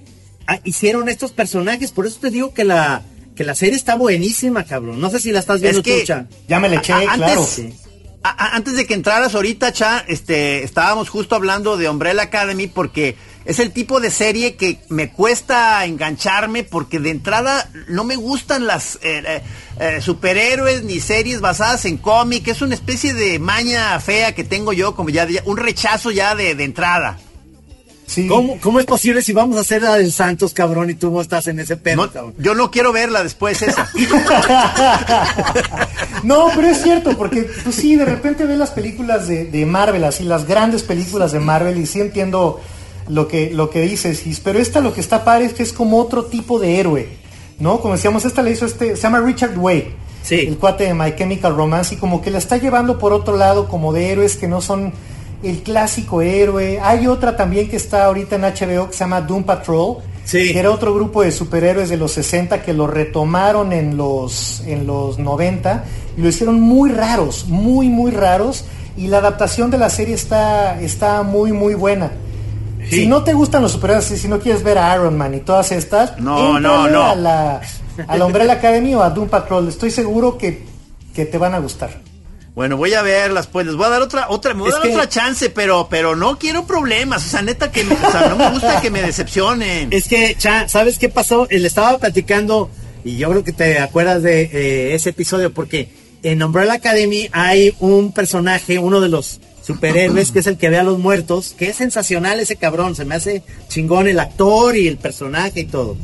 ah, 0.47 0.59
hicieron 0.63 1.09
estos 1.09 1.31
personajes. 1.31 1.91
Por 1.91 2.05
eso 2.07 2.19
te 2.19 2.29
digo 2.31 2.53
que 2.53 2.63
la, 2.63 3.03
que 3.35 3.43
la 3.43 3.55
serie 3.55 3.75
está 3.75 3.95
buenísima, 3.95 4.63
cabrón. 4.63 4.99
No 4.99 5.09
sé 5.09 5.19
si 5.19 5.31
la 5.31 5.39
estás 5.39 5.61
viendo 5.61 5.79
Es 5.79 5.85
que- 5.85 5.99
tú, 6.01 6.05
Cha. 6.05 6.27
Ya 6.47 6.59
me 6.59 6.69
le 6.69 6.77
eché, 6.77 6.93
A- 6.93 6.97
a- 6.99 7.15
claro. 7.15 7.41
antes, 7.41 7.61
a- 8.23 8.55
antes 8.55 8.75
de 8.75 8.85
que 8.85 8.93
entraras 8.93 9.35
ahorita, 9.35 9.71
Cha, 9.73 10.03
este, 10.07 10.63
estábamos 10.63 11.09
justo 11.09 11.35
hablando 11.35 11.77
de 11.77 11.87
Umbrella 11.89 12.23
Academy 12.23 12.67
porque 12.67 13.15
es 13.45 13.59
el 13.59 13.71
tipo 13.71 14.01
de 14.01 14.11
serie 14.11 14.55
que 14.55 14.79
me 14.89 15.09
cuesta 15.11 15.85
engancharme 15.85 16.63
porque 16.65 16.99
de 16.99 17.11
entrada 17.11 17.69
no 17.87 18.03
me 18.03 18.17
gustan 18.17 18.67
las 18.67 18.95
eh, 19.01 19.23
eh, 19.25 19.41
eh, 19.79 20.01
superhéroes 20.01 20.83
ni 20.83 20.99
series 20.99 21.39
basadas 21.39 21.85
en 21.85 21.97
cómic. 21.97 22.47
Es 22.49 22.61
una 22.61 22.73
especie 22.75 23.13
de 23.13 23.39
maña 23.39 23.97
fea 24.01 24.35
que 24.35 24.43
tengo 24.43 24.73
yo, 24.73 24.95
como 24.95 25.09
ya, 25.09 25.25
ya- 25.29 25.43
un 25.45 25.55
rechazo 25.57 26.11
ya 26.11 26.35
de, 26.35 26.55
de 26.55 26.63
entrada. 26.65 27.19
Sí. 28.07 28.25
¿Cómo, 28.27 28.57
¿Cómo 28.61 28.79
es 28.79 28.85
posible 28.85 29.21
si 29.21 29.33
vamos 29.33 29.57
a 29.57 29.59
hacer 29.61 29.81
la 29.81 29.95
del 29.97 30.11
Santos, 30.13 30.53
cabrón, 30.53 30.89
y 30.89 30.93
tú 30.95 31.11
no 31.11 31.19
estás 31.21 31.45
en 31.47 31.59
ese 31.59 31.75
pedo, 31.77 31.97
No, 31.97 32.09
cabrón? 32.11 32.33
yo 32.39 32.55
no 32.55 32.71
quiero 32.71 32.93
verla 32.93 33.21
después 33.21 33.61
esa. 33.61 33.89
No, 36.23 36.47
pero 36.55 36.67
es 36.69 36.81
cierto, 36.81 37.17
porque 37.17 37.43
pues 37.63 37.75
sí, 37.75 37.95
de 37.95 38.05
repente 38.05 38.45
ves 38.45 38.57
las 38.57 38.71
películas 38.71 39.27
de, 39.27 39.45
de 39.45 39.65
Marvel, 39.65 40.03
así 40.03 40.23
las 40.23 40.47
grandes 40.47 40.83
películas 40.83 41.31
de 41.31 41.39
Marvel, 41.39 41.77
y 41.77 41.85
sí 41.85 42.01
entiendo 42.01 42.59
lo 43.07 43.27
que, 43.27 43.51
lo 43.51 43.69
que 43.69 43.81
dices, 43.81 44.23
pero 44.43 44.59
esta 44.59 44.79
lo 44.81 44.93
que 44.93 45.01
está 45.01 45.23
padre 45.23 45.45
es 45.45 45.53
que 45.53 45.63
es 45.63 45.71
como 45.73 45.99
otro 45.99 46.25
tipo 46.25 46.59
de 46.59 46.79
héroe, 46.79 47.09
¿no? 47.59 47.79
Como 47.79 47.93
decíamos, 47.93 48.25
esta 48.25 48.41
le 48.41 48.51
hizo 48.51 48.65
este, 48.65 48.95
se 48.95 49.01
llama 49.01 49.19
Richard 49.21 49.57
Way, 49.57 49.95
Sí. 50.23 50.35
el 50.47 50.57
cuate 50.57 50.85
de 50.85 50.93
My 50.93 51.15
Chemical 51.15 51.55
Romance, 51.55 51.95
y 51.95 51.97
como 51.97 52.21
que 52.21 52.31
la 52.31 52.39
está 52.39 52.57
llevando 52.57 52.97
por 52.99 53.13
otro 53.13 53.37
lado, 53.37 53.67
como 53.69 53.93
de 53.93 54.11
héroes 54.11 54.35
que 54.35 54.47
no 54.47 54.59
son 54.61 54.91
el 55.43 55.61
clásico 55.63 56.21
héroe. 56.21 56.79
Hay 56.81 57.07
otra 57.07 57.35
también 57.35 57.69
que 57.69 57.75
está 57.77 58.05
ahorita 58.05 58.35
en 58.35 58.41
HBO 58.43 58.87
que 58.87 58.93
se 58.93 58.99
llama 58.99 59.21
Doom 59.21 59.43
Patrol, 59.43 59.97
Sí. 60.25 60.51
que 60.51 60.59
era 60.59 60.71
otro 60.71 60.93
grupo 60.93 61.21
de 61.23 61.31
superhéroes 61.31 61.87
de 61.89 61.95
los 61.95 62.11
60 62.11 62.61
que 62.61 62.73
lo 62.73 62.85
retomaron 62.87 63.71
en 63.71 63.95
los, 63.95 64.61
en 64.65 64.85
los 64.85 65.19
90 65.19 65.85
y 66.17 66.21
lo 66.21 66.27
hicieron 66.27 66.59
muy 66.59 66.91
raros, 66.91 67.45
muy, 67.47 67.87
muy 67.89 68.11
raros. 68.11 68.65
Y 68.97 69.07
la 69.07 69.19
adaptación 69.19 69.69
de 69.71 69.77
la 69.77 69.89
serie 69.89 70.15
está, 70.15 70.81
está 70.81 71.21
muy, 71.23 71.51
muy 71.53 71.75
buena. 71.75 72.11
Sí. 72.89 73.01
Si 73.01 73.07
no 73.07 73.23
te 73.23 73.33
gustan 73.33 73.61
los 73.61 73.71
superhéroes, 73.73 74.05
si 74.05 74.27
no 74.27 74.39
quieres 74.39 74.63
ver 74.63 74.77
a 74.79 74.93
Iron 74.95 75.17
Man 75.17 75.33
y 75.35 75.39
todas 75.41 75.71
estas, 75.71 76.17
No, 76.19 76.59
no, 76.59 76.87
no. 76.89 77.03
A 77.03 77.15
la, 77.15 77.61
a 78.07 78.17
la 78.17 78.25
Umbrella 78.25 78.53
Academy 78.53 78.95
o 78.95 79.03
a 79.03 79.09
Doom 79.11 79.29
Patrol. 79.29 79.67
Estoy 79.67 79.91
seguro 79.91 80.37
que, 80.37 80.63
que 81.13 81.25
te 81.25 81.37
van 81.37 81.53
a 81.53 81.59
gustar. 81.59 82.01
Bueno, 82.57 82.75
voy 82.75 82.91
a 82.95 83.03
verlas, 83.03 83.45
pues 83.45 83.67
les 83.67 83.75
voy 83.75 83.85
a 83.85 83.89
dar 83.89 84.01
otra, 84.01 84.25
otra, 84.29 84.55
me 84.55 84.61
voy 84.61 84.71
a 84.71 84.73
dar 84.73 84.81
que- 84.81 84.95
otra 84.95 85.07
chance, 85.07 85.51
pero, 85.51 85.89
pero 85.91 86.15
no 86.15 86.39
quiero 86.39 86.65
problemas, 86.65 87.23
o 87.23 87.29
sea, 87.29 87.43
neta 87.43 87.71
que, 87.71 87.83
me- 87.83 87.93
o 87.93 88.11
sea, 88.11 88.29
no 88.29 88.35
me 88.35 88.49
gusta 88.49 88.81
que 88.81 88.89
me 88.89 89.03
decepcionen. 89.03 89.89
Es 89.93 90.07
que, 90.07 90.33
Cha, 90.39 90.67
¿sabes 90.67 90.97
qué 90.97 91.07
pasó? 91.07 91.47
Le 91.51 91.67
estaba 91.67 91.99
platicando, 91.99 92.71
y 93.05 93.17
yo 93.17 93.29
creo 93.29 93.43
que 93.43 93.53
te 93.53 93.77
acuerdas 93.77 94.23
de 94.23 94.41
eh, 94.51 94.95
ese 94.95 95.11
episodio, 95.11 95.53
porque 95.53 95.89
en 96.23 96.41
Umbrella 96.41 96.73
Academy 96.73 97.29
hay 97.31 97.75
un 97.79 98.11
personaje, 98.11 98.79
uno 98.79 99.01
de 99.01 99.09
los 99.09 99.39
superhéroes, 99.63 100.31
que 100.31 100.39
es 100.39 100.47
el 100.47 100.57
que 100.57 100.71
ve 100.71 100.79
a 100.79 100.83
los 100.83 100.97
muertos, 100.97 101.53
que 101.55 101.69
es 101.69 101.75
sensacional 101.75 102.39
ese 102.39 102.55
cabrón, 102.55 102.95
se 102.95 103.05
me 103.05 103.13
hace 103.13 103.43
chingón 103.69 104.07
el 104.07 104.19
actor 104.19 104.75
y 104.75 104.87
el 104.87 104.97
personaje 104.97 105.59
y 105.59 105.65
todo. 105.65 105.95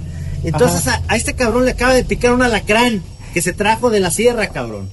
Entonces 0.44 0.86
a, 0.88 1.02
a 1.08 1.16
este 1.16 1.34
cabrón 1.34 1.66
le 1.66 1.72
acaba 1.72 1.96
de 1.96 2.04
picar 2.04 2.32
un 2.32 2.44
alacrán 2.44 3.02
que 3.34 3.42
se 3.42 3.54
trajo 3.54 3.90
de 3.90 4.02
la 4.02 4.12
sierra, 4.12 4.50
cabrón. 4.50 4.88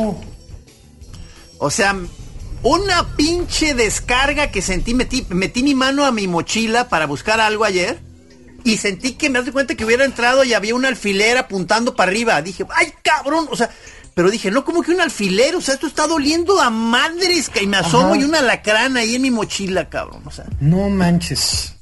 No. 0.00 0.33
O 1.64 1.70
sea, 1.70 1.96
una 2.62 3.16
pinche 3.16 3.74
descarga 3.74 4.50
que 4.50 4.62
sentí, 4.62 4.94
metí, 4.94 5.26
metí 5.30 5.62
mi 5.62 5.74
mano 5.74 6.04
a 6.04 6.12
mi 6.12 6.26
mochila 6.28 6.88
para 6.88 7.06
buscar 7.06 7.40
algo 7.40 7.64
ayer 7.64 7.98
y 8.64 8.76
sentí 8.78 9.12
que 9.12 9.28
me 9.30 9.40
das 9.40 9.50
cuenta 9.50 9.74
que 9.74 9.84
hubiera 9.84 10.04
entrado 10.04 10.44
y 10.44 10.54
había 10.54 10.74
un 10.74 10.84
alfiler 10.86 11.36
apuntando 11.38 11.94
para 11.96 12.10
arriba. 12.10 12.40
Dije, 12.42 12.64
ay 12.76 12.92
cabrón, 13.02 13.46
o 13.50 13.56
sea, 13.56 13.70
pero 14.14 14.30
dije, 14.30 14.50
no, 14.50 14.64
como 14.64 14.82
que 14.82 14.92
un 14.92 15.00
alfiler, 15.00 15.54
o 15.56 15.60
sea, 15.60 15.74
esto 15.74 15.86
está 15.86 16.06
doliendo 16.06 16.60
a 16.60 16.70
madres, 16.70 17.48
que 17.50 17.62
y 17.64 17.66
me 17.66 17.76
asomo 17.78 18.08
Ajá. 18.14 18.16
y 18.20 18.24
una 18.24 18.40
lacrana 18.42 19.00
ahí 19.00 19.16
en 19.16 19.22
mi 19.22 19.30
mochila, 19.30 19.88
cabrón, 19.90 20.22
o 20.24 20.30
sea. 20.30 20.44
No 20.60 20.88
manches. 20.88 21.74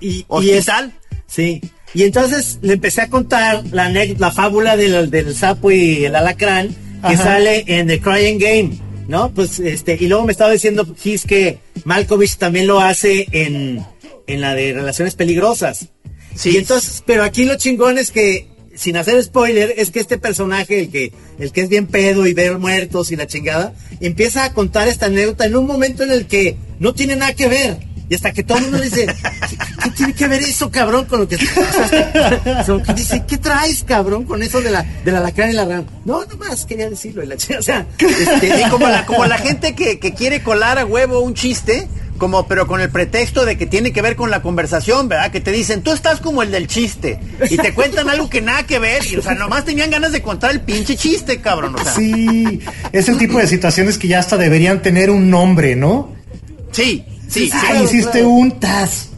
Y, 0.00 0.08
y 0.08 0.18
es- 0.20 0.24
Hospital. 0.28 0.92
sí. 1.26 1.60
Y 1.92 2.04
entonces 2.04 2.58
le 2.62 2.74
empecé 2.74 3.00
a 3.02 3.10
contar 3.10 3.64
la, 3.72 3.88
la 3.90 4.30
fábula 4.30 4.76
del, 4.76 5.10
del 5.10 5.34
sapo 5.34 5.70
y 5.72 6.04
el 6.04 6.14
alacrán 6.14 6.68
que 6.68 7.14
Ajá. 7.14 7.16
sale 7.24 7.64
en 7.66 7.88
The 7.88 8.00
Crying 8.00 8.38
Game, 8.38 8.78
¿no? 9.10 9.34
Pues 9.34 9.58
este, 9.58 9.98
y 10.00 10.06
luego 10.06 10.24
me 10.24 10.32
estaba 10.32 10.52
diciendo 10.52 10.86
Gis 10.96 11.24
que 11.24 11.58
Malkovich 11.84 12.36
también 12.36 12.68
lo 12.68 12.80
hace 12.80 13.26
en, 13.32 13.84
en 14.28 14.40
la 14.40 14.54
de 14.54 14.72
Relaciones 14.72 15.16
Peligrosas. 15.16 15.88
Sí. 16.36 16.50
Y 16.50 16.56
entonces, 16.58 17.02
pero 17.04 17.24
aquí 17.24 17.44
lo 17.44 17.56
chingón 17.56 17.98
es 17.98 18.12
que, 18.12 18.46
sin 18.76 18.96
hacer 18.96 19.20
spoiler, 19.22 19.74
es 19.76 19.90
que 19.90 19.98
este 19.98 20.16
personaje, 20.16 20.78
el 20.78 20.90
que, 20.90 21.12
el 21.40 21.50
que 21.50 21.62
es 21.62 21.68
bien 21.68 21.88
pedo 21.88 22.24
y 22.24 22.34
ver 22.34 22.56
muertos 22.58 23.10
y 23.10 23.16
la 23.16 23.26
chingada, 23.26 23.74
empieza 24.00 24.44
a 24.44 24.54
contar 24.54 24.86
esta 24.86 25.06
anécdota 25.06 25.44
en 25.44 25.56
un 25.56 25.66
momento 25.66 26.04
en 26.04 26.12
el 26.12 26.26
que 26.26 26.56
no 26.78 26.94
tiene 26.94 27.16
nada 27.16 27.34
que 27.34 27.48
ver. 27.48 27.78
Y 28.10 28.16
hasta 28.16 28.32
que 28.32 28.42
todo 28.42 28.58
el 28.58 28.64
mundo 28.64 28.78
le 28.78 28.86
dice, 28.86 29.06
¿qué, 29.06 29.56
qué 29.84 29.90
tiene 29.90 30.12
que 30.14 30.26
ver 30.26 30.42
eso, 30.42 30.68
cabrón, 30.68 31.04
con 31.04 31.20
lo 31.20 31.28
que... 31.28 31.36
o 31.36 31.38
sea, 32.64 32.92
dice, 32.92 33.22
¿qué 33.24 33.38
traes, 33.38 33.84
cabrón, 33.84 34.24
con 34.24 34.42
eso 34.42 34.60
de 34.60 34.72
la, 34.72 34.82
de 34.82 35.12
la 35.12 35.18
alacrán 35.18 35.50
y 35.50 35.52
la 35.52 35.64
rama? 35.64 35.84
No, 36.04 36.24
nomás 36.24 36.66
quería 36.66 36.90
decirlo. 36.90 37.22
Y 37.22 37.28
la 37.28 37.36
o 37.36 37.62
sea, 37.62 37.86
este, 37.98 38.56
Sí, 38.64 38.68
como 38.68 38.88
la, 38.88 39.06
como 39.06 39.24
la 39.26 39.38
gente 39.38 39.76
que, 39.76 40.00
que 40.00 40.12
quiere 40.12 40.42
colar 40.42 40.80
a 40.80 40.84
huevo 40.84 41.20
un 41.20 41.34
chiste, 41.34 41.86
como 42.18 42.48
pero 42.48 42.66
con 42.66 42.80
el 42.80 42.90
pretexto 42.90 43.44
de 43.44 43.56
que 43.56 43.66
tiene 43.66 43.92
que 43.92 44.02
ver 44.02 44.16
con 44.16 44.28
la 44.28 44.42
conversación, 44.42 45.08
¿verdad? 45.08 45.30
Que 45.30 45.40
te 45.40 45.52
dicen, 45.52 45.82
tú 45.82 45.92
estás 45.92 46.18
como 46.18 46.42
el 46.42 46.50
del 46.50 46.66
chiste. 46.66 47.20
Y 47.48 47.58
te 47.58 47.72
cuentan 47.74 48.10
algo 48.10 48.28
que 48.28 48.40
nada 48.40 48.64
que 48.64 48.80
ver. 48.80 49.06
Y, 49.06 49.18
o 49.18 49.22
sea, 49.22 49.36
nomás 49.36 49.64
tenían 49.64 49.88
ganas 49.88 50.10
de 50.10 50.20
contar 50.20 50.50
el 50.50 50.62
pinche 50.62 50.96
chiste, 50.96 51.40
cabrón. 51.40 51.76
O 51.76 51.78
sea, 51.78 51.92
Sí, 51.92 52.60
es 52.90 53.08
el 53.08 53.18
tipo 53.18 53.38
de 53.38 53.46
situaciones 53.46 53.98
que 53.98 54.08
ya 54.08 54.18
hasta 54.18 54.36
deberían 54.36 54.82
tener 54.82 55.10
un 55.10 55.30
nombre, 55.30 55.76
¿no? 55.76 56.18
sí, 56.72 57.04
sí, 57.30 57.46
sí. 57.46 57.50
Ah, 57.54 57.60
claro, 57.70 57.84
hiciste 57.84 58.10
claro. 58.12 58.28
un 58.28 58.60
tas. 58.60 59.08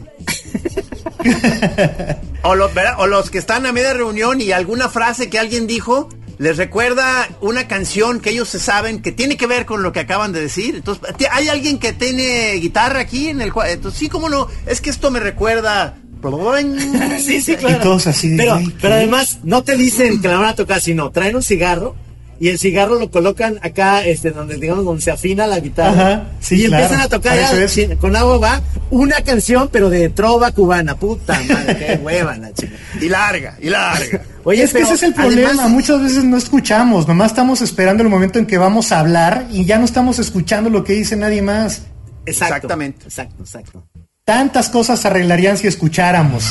O, 2.44 2.56
los, 2.56 2.74
¿verdad? 2.74 2.94
o 2.98 3.06
los 3.06 3.30
que 3.30 3.38
están 3.38 3.66
a 3.66 3.72
media 3.72 3.92
reunión 3.94 4.40
y 4.40 4.50
alguna 4.50 4.88
frase 4.88 5.30
que 5.30 5.38
alguien 5.38 5.68
dijo 5.68 6.08
les 6.38 6.56
recuerda 6.56 7.28
una 7.40 7.68
canción 7.68 8.18
que 8.18 8.30
ellos 8.30 8.48
se 8.48 8.58
saben 8.58 9.00
que 9.00 9.12
tiene 9.12 9.36
que 9.36 9.46
ver 9.46 9.64
con 9.64 9.84
lo 9.84 9.92
que 9.92 10.00
acaban 10.00 10.32
de 10.32 10.40
decir. 10.40 10.74
Entonces, 10.74 11.16
¿ti- 11.16 11.26
¿hay 11.30 11.46
alguien 11.48 11.78
que 11.78 11.92
tiene 11.92 12.54
guitarra 12.54 12.98
aquí 12.98 13.28
en 13.28 13.40
el 13.42 13.52
cual? 13.52 13.70
Entonces, 13.70 14.00
sí, 14.00 14.08
cómo 14.08 14.28
no, 14.28 14.48
es 14.66 14.80
que 14.80 14.90
esto 14.90 15.12
me 15.12 15.20
recuerda. 15.20 15.94
sí, 17.24 17.40
sí, 17.40 17.54
claro. 17.56 17.76
Y 17.76 17.80
todos 17.80 18.08
así 18.08 18.30
de, 18.30 18.38
pero, 18.38 18.60
pero 18.80 18.94
además, 18.94 19.38
no 19.44 19.62
te 19.62 19.76
dicen 19.76 20.20
que 20.20 20.26
la 20.26 20.38
van 20.38 20.46
a 20.46 20.54
tocar, 20.56 20.80
sino 20.80 21.10
traen 21.12 21.36
un 21.36 21.42
cigarro 21.44 21.94
y 22.42 22.48
el 22.48 22.58
cigarro 22.58 22.98
lo 22.98 23.08
colocan 23.08 23.60
acá, 23.62 24.04
este, 24.04 24.32
donde, 24.32 24.56
digamos, 24.56 24.84
donde 24.84 25.00
se 25.00 25.12
afina 25.12 25.46
la 25.46 25.60
guitarra. 25.60 26.12
Ajá, 26.14 26.24
sí, 26.40 26.64
y 26.64 26.66
claro, 26.66 26.82
empiezan 26.82 27.06
a 27.06 27.08
tocar 27.08 27.38
para 27.38 27.52
ya, 27.52 27.62
es. 27.64 27.96
con 28.00 28.16
agua 28.16 28.38
va 28.38 28.62
una 28.90 29.20
canción, 29.20 29.68
pero 29.70 29.88
de 29.90 30.08
trova 30.08 30.50
cubana. 30.50 30.96
Puta 30.96 31.40
madre, 31.48 31.76
qué 31.78 32.00
hueva 32.02 32.36
la 32.36 32.52
chica. 32.52 32.72
Y 33.00 33.08
larga, 33.08 33.56
y 33.60 33.68
larga. 33.70 34.22
Oye, 34.42 34.64
es 34.64 34.72
que 34.72 34.80
ese 34.80 34.94
es 34.94 35.04
el 35.04 35.14
problema, 35.14 35.50
además- 35.50 35.70
muchas 35.70 36.02
veces 36.02 36.24
no 36.24 36.36
escuchamos, 36.36 37.06
nomás 37.06 37.30
estamos 37.30 37.62
esperando 37.62 38.02
el 38.02 38.08
momento 38.08 38.40
en 38.40 38.46
que 38.46 38.58
vamos 38.58 38.90
a 38.90 38.98
hablar 38.98 39.46
y 39.52 39.64
ya 39.64 39.78
no 39.78 39.84
estamos 39.84 40.18
escuchando 40.18 40.68
lo 40.68 40.82
que 40.82 40.94
dice 40.94 41.14
nadie 41.14 41.42
más. 41.42 41.82
Exacto, 42.26 42.56
Exactamente. 42.56 43.04
Exacto, 43.04 43.36
exacto. 43.44 43.86
Tantas 44.24 44.68
cosas 44.68 45.06
arreglarían 45.06 45.58
si 45.58 45.68
escucháramos. 45.68 46.42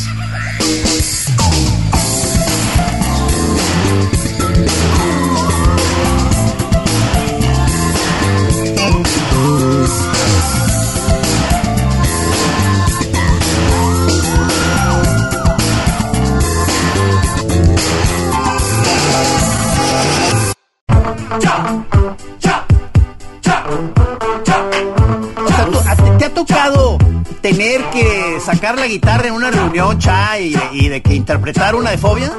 Sacar 28.45 28.77
la 28.77 28.87
guitarra 28.87 29.27
en 29.27 29.33
una 29.33 29.51
reunión, 29.51 29.97
cha, 29.99 30.39
y, 30.39 30.53
de- 30.53 30.61
y 30.73 30.89
de 30.89 31.01
que 31.01 31.15
interpretar 31.15 31.75
una 31.75 31.91
de 31.91 31.97
fobia? 31.97 32.31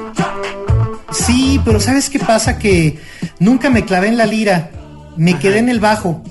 Sí, 1.13 1.61
pero 1.65 1.79
¿sabes 1.81 2.09
qué 2.11 2.19
pasa? 2.19 2.59
Que 2.59 2.99
nunca 3.39 3.71
me 3.71 3.85
clavé 3.85 4.09
en 4.09 4.17
la 4.17 4.27
lira, 4.27 4.71
me 5.17 5.39
quedé 5.39 5.59
en 5.59 5.69
el 5.69 5.81
bajo. 5.81 6.23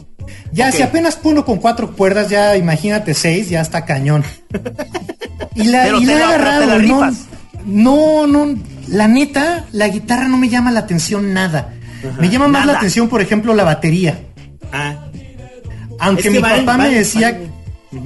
Ya, 0.53 0.71
si 0.71 0.81
apenas 0.81 1.15
puno 1.15 1.45
con 1.45 1.57
cuatro 1.57 1.91
cuerdas, 1.95 2.29
ya 2.29 2.57
imagínate 2.57 3.13
seis, 3.13 3.49
ya 3.49 3.61
está 3.61 3.85
cañón. 3.85 4.23
Y 5.55 5.65
la, 5.65 5.83
Pero 5.83 6.01
y 6.01 6.05
la 6.05 6.13
he 6.13 6.23
agarrado, 6.23 6.65
la 6.65 6.77
no, 6.79 7.11
no, 7.65 8.27
no, 8.27 8.55
la 8.87 9.07
neta, 9.07 9.65
la 9.71 9.87
guitarra 9.87 10.27
no 10.27 10.37
me 10.37 10.49
llama 10.49 10.71
la 10.71 10.81
atención 10.81 11.33
nada. 11.33 11.73
Me 12.19 12.29
llama 12.29 12.47
más 12.47 12.65
la 12.65 12.73
atención, 12.73 13.07
por 13.07 13.21
ejemplo, 13.21 13.53
la 13.53 13.63
batería. 13.63 14.19
Ah, 14.73 14.95
Aunque 15.99 16.21
Es 16.21 16.27
que 16.27 16.31
mi 16.31 16.39
van- 16.39 16.51
papá 16.65 16.77
van- 16.77 16.89
me 16.89 16.95
decía, 16.95 17.31
van- 17.31 17.50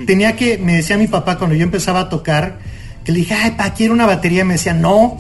tenía 0.06 0.36
que, 0.36 0.58
me 0.58 0.76
decía 0.78 0.98
mi 0.98 1.08
papá 1.08 1.38
cuando 1.38 1.56
yo 1.56 1.64
empezaba 1.64 2.02
a 2.02 2.10
tocar, 2.10 2.60
que 3.04 3.12
le 3.12 3.20
dije, 3.20 3.34
ay, 3.36 3.52
pa, 3.52 3.74
quiero 3.74 3.94
una 3.94 4.06
batería. 4.06 4.44
Me 4.46 4.54
decía, 4.56 4.74
no, 4.74 5.18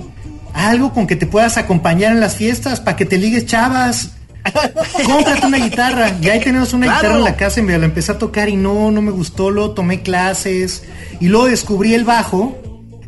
algo 0.54 0.94
con 0.94 1.06
que 1.08 1.16
te 1.16 1.28
puedas 1.28 1.58
acompañar 1.58 2.12
en 2.12 2.20
las 2.20 2.36
fiestas, 2.36 2.80
para 2.82 2.98
que 2.98 3.06
te 3.06 3.18
ligues 3.18 3.46
chavas. 3.46 4.12
Cómprate 5.06 5.46
una 5.48 5.58
guitarra. 5.58 6.16
Y 6.22 6.30
ahí 6.30 6.40
tenemos 6.40 6.74
una 6.74 6.86
Claro. 6.86 7.00
guitarra 7.02 7.18
en 7.18 7.24
la 7.24 7.36
casa 7.36 7.60
y 7.60 7.64
me 7.64 7.78
la 7.78 7.86
empecé 7.86 8.12
a 8.12 8.18
tocar 8.18 8.50
y 8.50 8.56
no, 8.56 8.92
no 8.92 9.02
me 9.02 9.12
gustó. 9.12 9.50
Luego 9.52 9.72
tomé 9.72 10.02
clases 10.02 10.84
y 11.20 11.28
luego 11.28 11.48
descubrí 11.48 11.94
el 11.96 12.04
bajo 12.04 12.58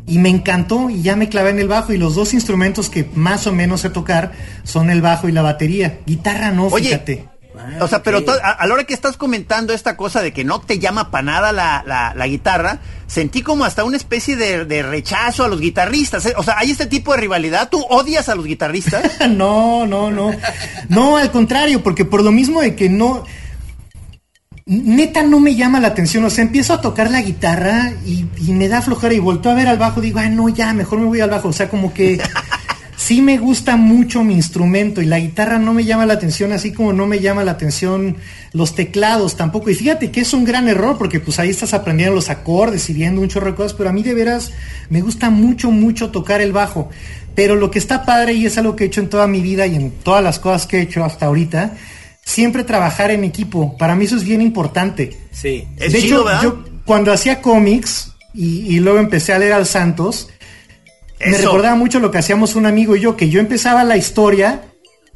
y 0.06 0.18
me 0.18 0.30
encantó 0.30 0.90
y 0.90 1.02
ya 1.02 1.14
me 1.16 1.28
clavé 1.28 1.50
en 1.50 1.58
el 1.60 1.68
bajo. 1.68 1.92
Y 1.92 1.98
los 1.98 2.14
dos 2.16 2.34
instrumentos 2.34 2.90
que 2.90 3.08
más 3.14 3.46
o 3.46 3.52
menos 3.52 3.82
sé 3.82 3.90
tocar 3.90 4.32
son 4.64 4.90
el 4.90 5.00
bajo 5.00 5.28
y 5.28 5.32
la 5.32 5.42
batería. 5.42 6.00
Guitarra 6.06 6.50
no, 6.50 6.66
Oye, 6.66 6.86
fíjate. 6.86 7.24
O 7.80 7.88
sea, 7.88 8.02
pero 8.02 8.18
ok. 8.18 8.24
to- 8.26 8.32
a, 8.42 8.50
a 8.52 8.66
la 8.66 8.74
hora 8.74 8.84
que 8.84 8.94
estás 8.94 9.16
comentando 9.16 9.72
esta 9.72 9.96
cosa 9.96 10.22
de 10.22 10.32
que 10.32 10.44
no 10.44 10.60
te 10.60 10.78
llama 10.78 11.10
para 11.10 11.22
nada 11.22 11.52
la, 11.52 11.82
la- 11.86 12.14
la 12.14 12.26
guitarra, 12.26 12.78
sentí 13.06 13.42
como 13.42 13.64
hasta 13.64 13.84
una 13.84 13.96
especie 13.96 14.36
de, 14.36 14.64
de 14.64 14.82
rechazo 14.82 15.44
a 15.44 15.48
los 15.48 15.60
guitarristas. 15.60 16.24
¿eh? 16.26 16.34
O 16.36 16.42
sea, 16.42 16.58
hay 16.58 16.70
este 16.70 16.86
tipo 16.86 17.12
de 17.12 17.18
rivalidad. 17.18 17.68
¿Tú 17.70 17.84
odias 17.88 18.28
a 18.28 18.34
los 18.34 18.44
guitarristas? 18.46 19.12
No, 19.28 19.86
no, 19.86 20.10
no. 20.10 20.30
No, 20.88 21.16
al 21.16 21.30
contrario, 21.30 21.82
porque 21.82 22.04
por 22.04 22.22
lo 22.22 22.32
mismo 22.32 22.60
de 22.60 22.74
que 22.74 22.88
no. 22.88 23.24
Neta 24.70 25.22
no 25.22 25.40
me 25.40 25.54
llama 25.54 25.80
la 25.80 25.88
atención. 25.88 26.24
O 26.26 26.30
sea, 26.30 26.44
empiezo 26.44 26.74
a 26.74 26.80
tocar 26.82 27.10
la 27.10 27.22
guitarra 27.22 27.90
y, 28.04 28.26
y 28.36 28.52
me 28.52 28.68
da 28.68 28.82
flojera 28.82 29.14
y 29.14 29.18
volto 29.18 29.48
a 29.50 29.54
ver 29.54 29.66
al 29.66 29.78
bajo. 29.78 30.02
Digo, 30.02 30.18
ah, 30.18 30.28
no, 30.28 30.50
ya, 30.50 30.74
mejor 30.74 30.98
me 30.98 31.06
voy 31.06 31.20
al 31.20 31.30
bajo. 31.30 31.48
O 31.48 31.52
sea, 31.54 31.70
como 31.70 31.94
que 31.94 32.20
sí 32.98 33.22
me 33.22 33.38
gusta 33.38 33.76
mucho 33.76 34.24
mi 34.24 34.34
instrumento 34.34 35.00
y 35.00 35.06
la 35.06 35.20
guitarra 35.20 35.58
no 35.58 35.72
me 35.72 35.84
llama 35.84 36.04
la 36.04 36.14
atención, 36.14 36.52
así 36.52 36.72
como 36.72 36.92
no 36.92 37.06
me 37.06 37.20
llama 37.20 37.44
la 37.44 37.52
atención 37.52 38.16
los 38.52 38.74
teclados 38.74 39.36
tampoco. 39.36 39.70
Y 39.70 39.76
fíjate 39.76 40.10
que 40.10 40.20
es 40.20 40.34
un 40.34 40.44
gran 40.44 40.68
error 40.68 40.98
porque 40.98 41.20
pues 41.20 41.38
ahí 41.38 41.48
estás 41.48 41.74
aprendiendo 41.74 42.16
los 42.16 42.28
acordes 42.28 42.90
y 42.90 42.94
viendo 42.94 43.20
un 43.20 43.28
chorro 43.28 43.52
de 43.52 43.54
cosas, 43.54 43.74
pero 43.74 43.88
a 43.88 43.92
mí 43.92 44.02
de 44.02 44.14
veras 44.14 44.52
me 44.90 45.00
gusta 45.00 45.30
mucho, 45.30 45.70
mucho 45.70 46.10
tocar 46.10 46.40
el 46.40 46.52
bajo. 46.52 46.90
Pero 47.36 47.54
lo 47.54 47.70
que 47.70 47.78
está 47.78 48.04
padre 48.04 48.32
y 48.32 48.46
es 48.46 48.58
algo 48.58 48.74
que 48.74 48.82
he 48.82 48.86
hecho 48.88 49.00
en 49.00 49.08
toda 49.08 49.28
mi 49.28 49.40
vida 49.40 49.64
y 49.68 49.76
en 49.76 49.92
todas 49.92 50.22
las 50.22 50.40
cosas 50.40 50.66
que 50.66 50.78
he 50.78 50.82
hecho 50.82 51.04
hasta 51.04 51.26
ahorita, 51.26 51.76
siempre 52.24 52.64
trabajar 52.64 53.12
en 53.12 53.22
equipo. 53.22 53.78
Para 53.78 53.94
mí 53.94 54.06
eso 54.06 54.16
es 54.16 54.24
bien 54.24 54.42
importante. 54.42 55.16
sí. 55.30 55.68
Es 55.76 55.92
de 55.92 56.00
chido, 56.00 56.16
hecho, 56.16 56.24
¿verdad? 56.24 56.42
yo 56.42 56.64
cuando 56.84 57.12
hacía 57.12 57.40
cómics 57.40 58.12
y, 58.34 58.74
y 58.74 58.80
luego 58.80 58.98
empecé 58.98 59.32
a 59.32 59.38
leer 59.38 59.52
al 59.52 59.66
Santos, 59.66 60.30
me 61.26 61.36
recordaba 61.38 61.74
mucho 61.76 62.00
lo 62.00 62.10
que 62.10 62.18
hacíamos 62.18 62.54
un 62.56 62.66
amigo 62.66 62.96
y 62.96 63.00
yo, 63.00 63.16
que 63.16 63.28
yo 63.28 63.40
empezaba 63.40 63.84
la 63.84 63.96
historia 63.96 64.62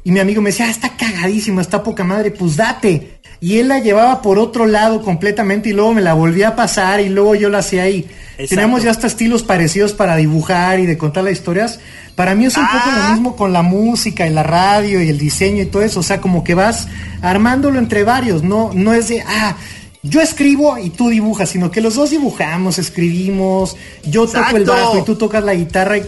Y 0.05 0.11
mi 0.11 0.19
amigo 0.19 0.41
me 0.41 0.49
decía, 0.49 0.65
ah, 0.67 0.71
está 0.71 0.97
cagadísimo, 0.97 1.61
está 1.61 1.81
poca 1.81 2.03
madre, 2.03 2.31
pues 2.31 2.57
date. 2.57 3.19
Y 3.39 3.59
él 3.59 3.69
la 3.69 3.79
llevaba 3.79 4.21
por 4.21 4.37
otro 4.37 4.65
lado 4.65 5.01
completamente 5.01 5.69
y 5.69 5.73
luego 5.73 5.93
me 5.93 6.01
la 6.01 6.13
volvía 6.13 6.49
a 6.49 6.55
pasar 6.57 6.99
y 6.99 7.07
luego 7.09 7.35
yo 7.35 7.49
la 7.49 7.59
hacía 7.59 7.83
ahí. 7.83 8.05
Tenemos 8.49 8.83
ya 8.83 8.91
hasta 8.91 9.07
estilos 9.07 9.43
parecidos 9.43 9.93
para 9.93 10.17
dibujar 10.17 10.79
y 10.79 10.85
de 10.85 10.97
contar 10.97 11.23
las 11.23 11.33
historias. 11.33 11.79
Para 12.15 12.35
mí 12.35 12.45
es 12.45 12.57
un 12.57 12.65
poco 12.65 12.91
lo 12.91 13.01
Ah. 13.03 13.09
mismo 13.11 13.35
con 13.37 13.53
la 13.53 13.61
música 13.61 14.27
y 14.27 14.29
la 14.29 14.43
radio 14.43 15.01
y 15.01 15.07
el 15.09 15.17
diseño 15.17 15.61
y 15.61 15.67
todo 15.67 15.81
eso. 15.83 16.01
O 16.01 16.03
sea, 16.03 16.19
como 16.19 16.43
que 16.43 16.53
vas 16.53 16.87
armándolo 17.21 17.79
entre 17.79 18.03
varios. 18.03 18.43
No, 18.43 18.71
no 18.73 18.93
es 18.93 19.07
de, 19.07 19.23
ah, 19.25 19.55
yo 20.03 20.21
escribo 20.21 20.77
y 20.77 20.89
tú 20.89 21.09
dibujas, 21.09 21.49
sino 21.49 21.71
que 21.71 21.81
los 21.81 21.95
dos 21.95 22.11
dibujamos, 22.11 22.77
escribimos. 22.77 23.75
Yo 24.03 24.27
toco 24.27 24.57
el 24.57 24.65
bajo 24.65 24.99
y 24.99 25.03
tú 25.03 25.15
tocas 25.15 25.43
la 25.43 25.53
guitarra. 25.53 25.97
y 25.97 26.03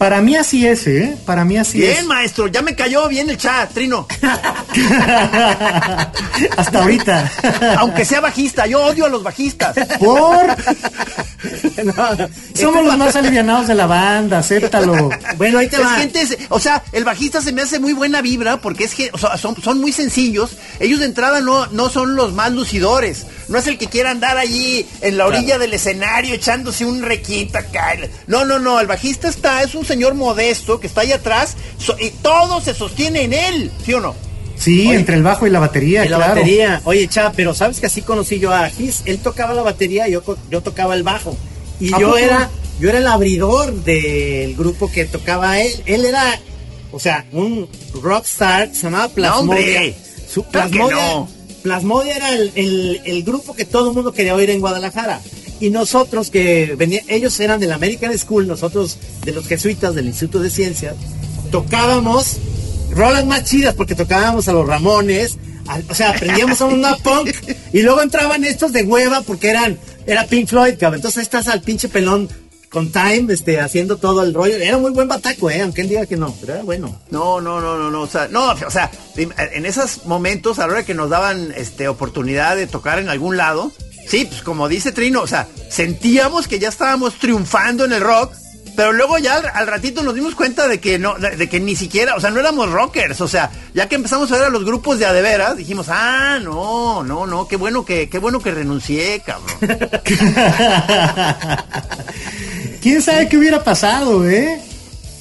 para 0.00 0.22
mí 0.22 0.34
así 0.34 0.66
es, 0.66 0.86
¿eh? 0.86 1.14
Para 1.26 1.44
mí 1.44 1.58
así 1.58 1.78
Bien, 1.78 1.98
es. 1.98 2.06
maestro, 2.06 2.46
ya 2.46 2.62
me 2.62 2.74
cayó 2.74 3.06
bien 3.06 3.28
el 3.28 3.36
chat, 3.36 3.70
Trino. 3.70 4.08
Hasta 6.56 6.80
ahorita. 6.80 7.30
Aunque 7.76 8.06
sea 8.06 8.22
bajista, 8.22 8.66
yo 8.66 8.82
odio 8.82 9.04
a 9.04 9.10
los 9.10 9.22
bajistas. 9.22 9.76
Por. 9.98 10.56
No, 11.82 11.94
Somos 12.54 12.84
los 12.84 12.98
más 12.98 13.16
alivianados 13.16 13.66
de 13.66 13.74
la 13.74 13.86
banda, 13.86 14.40
acéptalo. 14.40 15.08
Bueno, 15.38 15.58
ahí 15.58 15.68
te 15.68 15.78
va. 15.78 15.94
gente, 15.94 16.22
o 16.50 16.60
sea, 16.60 16.82
el 16.92 17.04
bajista 17.04 17.40
se 17.40 17.52
me 17.52 17.62
hace 17.62 17.78
muy 17.78 17.94
buena 17.94 18.20
vibra 18.20 18.58
porque 18.58 18.84
es 18.84 18.94
que 18.94 19.08
o 19.14 19.16
sea, 19.16 19.38
son, 19.38 19.56
son 19.62 19.80
muy 19.80 19.92
sencillos. 19.92 20.58
Ellos 20.78 21.00
de 21.00 21.06
entrada 21.06 21.40
no, 21.40 21.66
no 21.68 21.88
son 21.88 22.16
los 22.16 22.34
más 22.34 22.52
lucidores. 22.52 23.24
No 23.50 23.58
es 23.58 23.66
el 23.66 23.76
que 23.76 23.88
quiera 23.88 24.10
andar 24.12 24.38
allí 24.38 24.86
en 25.02 25.18
la 25.18 25.26
orilla 25.26 25.58
del 25.58 25.74
escenario 25.74 26.34
echándose 26.34 26.86
un 26.86 27.02
requinto 27.02 27.58
acá. 27.58 27.96
No, 28.26 28.44
no, 28.46 28.58
no. 28.58 28.80
El 28.80 28.86
bajista 28.86 29.28
está, 29.28 29.62
es 29.62 29.74
un 29.74 29.84
señor 29.84 30.14
modesto 30.14 30.80
que 30.80 30.86
está 30.86 31.02
ahí 31.02 31.12
atrás 31.12 31.56
so- 31.78 31.96
y 31.98 32.10
todo 32.10 32.60
se 32.62 32.72
sostiene 32.74 33.24
en 33.24 33.32
él, 33.34 33.70
¿sí 33.84 33.92
o 33.92 34.00
no? 34.00 34.14
Sí, 34.56 34.86
Oye, 34.88 34.96
entre 34.98 35.16
el 35.16 35.22
bajo 35.22 35.46
y 35.46 35.50
la 35.50 35.58
batería, 35.58 36.04
Y 36.04 36.08
la 36.08 36.18
batería. 36.18 36.80
Oye, 36.84 37.08
cha, 37.08 37.32
pero 37.32 37.54
sabes 37.54 37.80
que 37.80 37.86
así 37.86 38.02
conocí 38.02 38.38
yo 38.38 38.52
a 38.54 38.68
Gis. 38.68 39.02
Él 39.06 39.18
tocaba 39.18 39.52
la 39.54 39.62
batería 39.62 40.06
y 40.06 40.12
yo, 40.12 40.22
yo 40.50 40.60
tocaba 40.62 40.94
el 40.94 41.02
bajo. 41.02 41.36
Y 41.80 41.92
¿A 41.94 41.98
yo 41.98 42.08
poco? 42.08 42.18
era, 42.18 42.50
yo 42.78 42.88
era 42.90 42.98
el 42.98 43.06
abridor 43.06 43.72
del 43.84 44.54
grupo 44.54 44.92
que 44.92 45.06
tocaba 45.06 45.58
él. 45.60 45.72
Él 45.86 46.04
era, 46.04 46.38
o 46.92 47.00
sea, 47.00 47.24
un 47.32 47.68
rockstar, 48.02 48.68
se 48.74 48.82
llamaba 48.82 49.08
Plasmodia. 49.08 49.64
hombre. 49.80 49.94
Su 50.32 50.44
que 50.44 50.50
Plasmodia, 50.50 50.96
no. 51.14 51.28
Plasmodia 51.62 52.16
era 52.16 52.34
el, 52.34 52.52
el- 52.54 53.00
el 53.04 53.22
grupo 53.22 53.54
que 53.54 53.64
todo 53.64 53.88
el 53.90 53.94
mundo 53.94 54.12
quería 54.12 54.34
oír 54.34 54.50
en 54.50 54.60
Guadalajara. 54.60 55.20
Y 55.60 55.68
nosotros 55.70 56.30
que 56.30 56.74
venían, 56.78 57.04
ellos 57.08 57.38
eran 57.38 57.60
del 57.60 57.72
American 57.72 58.16
School, 58.18 58.46
nosotros 58.46 58.96
de 59.24 59.32
los 59.32 59.46
jesuitas 59.46 59.94
del 59.94 60.06
Instituto 60.06 60.40
de 60.42 60.48
Ciencias, 60.50 60.94
tocábamos 61.50 62.36
rolas 62.90 63.26
más 63.26 63.44
chidas 63.44 63.74
porque 63.74 63.94
tocábamos 63.94 64.48
a 64.48 64.52
los 64.52 64.66
Ramones, 64.66 65.36
a- 65.66 65.80
o 65.88 65.94
sea, 65.94 66.10
aprendíamos 66.10 66.60
a 66.60 66.66
una 66.66 66.96
punk 67.04 67.30
y 67.72 67.82
luego 67.82 68.02
entraban 68.02 68.44
estos 68.44 68.72
de 68.72 68.82
hueva 68.84 69.22
porque 69.22 69.50
eran 69.50 69.78
era 70.06 70.26
Pink 70.26 70.48
Floyd, 70.48 70.74
cabrón. 70.78 70.96
Entonces 70.96 71.22
estás 71.22 71.46
al 71.48 71.60
pinche 71.60 71.88
pelón 71.88 72.28
con 72.70 72.92
Time 72.92 73.32
este 73.32 73.60
haciendo 73.60 73.96
todo 73.96 74.22
el 74.22 74.32
rollo. 74.32 74.54
Era 74.54 74.78
muy 74.78 74.92
buen 74.92 75.08
bataco, 75.08 75.50
eh, 75.50 75.60
aunque 75.60 75.82
él 75.82 75.88
diga 75.88 76.06
que 76.06 76.16
no, 76.16 76.34
pero 76.40 76.54
era 76.54 76.62
bueno. 76.62 77.00
No, 77.10 77.40
no, 77.40 77.60
no, 77.60 77.76
no, 77.76 77.90
no, 77.90 78.02
o 78.02 78.06
sea, 78.06 78.28
no, 78.28 78.52
o 78.52 78.70
sea, 78.70 78.90
en 79.16 79.66
esos 79.66 80.06
momentos, 80.06 80.58
a 80.58 80.66
la 80.66 80.74
hora 80.74 80.84
que 80.84 80.94
nos 80.94 81.10
daban 81.10 81.52
este 81.56 81.88
oportunidad 81.88 82.56
de 82.56 82.66
tocar 82.66 82.98
en 83.00 83.08
algún 83.08 83.36
lado, 83.36 83.72
sí, 84.06 84.24
pues 84.24 84.42
como 84.42 84.68
dice 84.68 84.92
Trino, 84.92 85.20
o 85.20 85.26
sea, 85.26 85.48
sentíamos 85.68 86.46
que 86.46 86.60
ya 86.60 86.68
estábamos 86.68 87.14
triunfando 87.18 87.84
en 87.84 87.92
el 87.92 88.00
rock, 88.00 88.32
pero 88.76 88.92
luego 88.92 89.18
ya 89.18 89.34
al, 89.34 89.46
al 89.52 89.66
ratito 89.66 90.04
nos 90.04 90.14
dimos 90.14 90.36
cuenta 90.36 90.68
de 90.68 90.78
que 90.78 90.96
no, 90.98 91.14
de, 91.14 91.36
de 91.36 91.48
que 91.48 91.58
ni 91.58 91.74
siquiera, 91.74 92.14
o 92.14 92.20
sea, 92.20 92.30
no 92.30 92.38
éramos 92.38 92.70
rockers, 92.70 93.20
o 93.20 93.26
sea, 93.26 93.50
ya 93.74 93.88
que 93.88 93.96
empezamos 93.96 94.30
a 94.30 94.36
ver 94.36 94.44
a 94.44 94.48
los 94.50 94.64
grupos 94.64 95.00
de 95.00 95.06
adeveras, 95.06 95.56
dijimos, 95.56 95.88
ah, 95.88 96.38
no, 96.40 97.02
no, 97.02 97.26
no, 97.26 97.48
qué 97.48 97.56
bueno 97.56 97.84
que, 97.84 98.08
qué 98.08 98.18
bueno 98.20 98.38
que 98.40 98.52
renuncié, 98.52 99.20
cabrón. 99.26 99.50
¿Quién 102.82 103.02
sabe 103.02 103.28
qué 103.28 103.36
hubiera 103.36 103.62
pasado, 103.62 104.28
eh? 104.28 104.58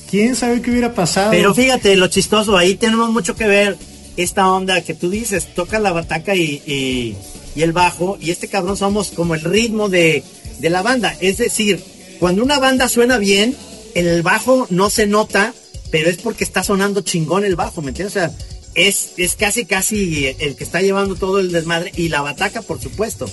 ¿Quién 0.09 0.35
sabe 0.35 0.61
qué 0.61 0.71
hubiera 0.71 0.93
pasado? 0.93 1.31
Pero 1.31 1.53
fíjate, 1.53 1.95
lo 1.95 2.07
chistoso, 2.07 2.57
ahí 2.57 2.75
tenemos 2.75 3.09
mucho 3.11 3.35
que 3.35 3.47
ver 3.47 3.77
esta 4.17 4.51
onda 4.51 4.81
que 4.81 4.93
tú 4.93 5.09
dices, 5.09 5.53
toca 5.53 5.79
la 5.79 5.91
bataca 5.91 6.35
y, 6.35 6.61
y- 6.65 7.15
el 7.61 7.73
bajo, 7.73 8.17
y 8.21 8.31
este 8.31 8.47
cabrón 8.47 8.77
somos 8.77 9.09
como 9.09 9.35
el 9.35 9.41
ritmo 9.41 9.89
de, 9.89 10.23
de 10.59 10.69
la 10.69 10.81
banda. 10.81 11.13
Es 11.19 11.39
decir, 11.39 11.83
cuando 12.19 12.41
una 12.41 12.57
banda 12.57 12.87
suena 12.87 13.17
bien, 13.17 13.53
el 13.95 14.21
bajo 14.21 14.65
no 14.69 14.89
se 14.89 15.07
nota, 15.07 15.53
pero 15.91 16.09
es 16.09 16.17
porque 16.17 16.45
está 16.45 16.63
sonando 16.63 17.01
chingón 17.01 17.43
el 17.43 17.57
bajo, 17.57 17.81
¿me 17.81 17.89
entiendes? 17.89 18.15
O 18.15 18.19
sea, 18.19 18.31
es, 18.75 19.09
es 19.17 19.35
casi, 19.35 19.65
casi 19.65 20.27
el 20.39 20.55
que 20.55 20.63
está 20.63 20.79
llevando 20.81 21.15
todo 21.15 21.39
el 21.39 21.51
desmadre, 21.51 21.91
y 21.97 22.07
la 22.07 22.21
bataca, 22.21 22.61
por 22.61 22.79
supuesto. 22.79 23.29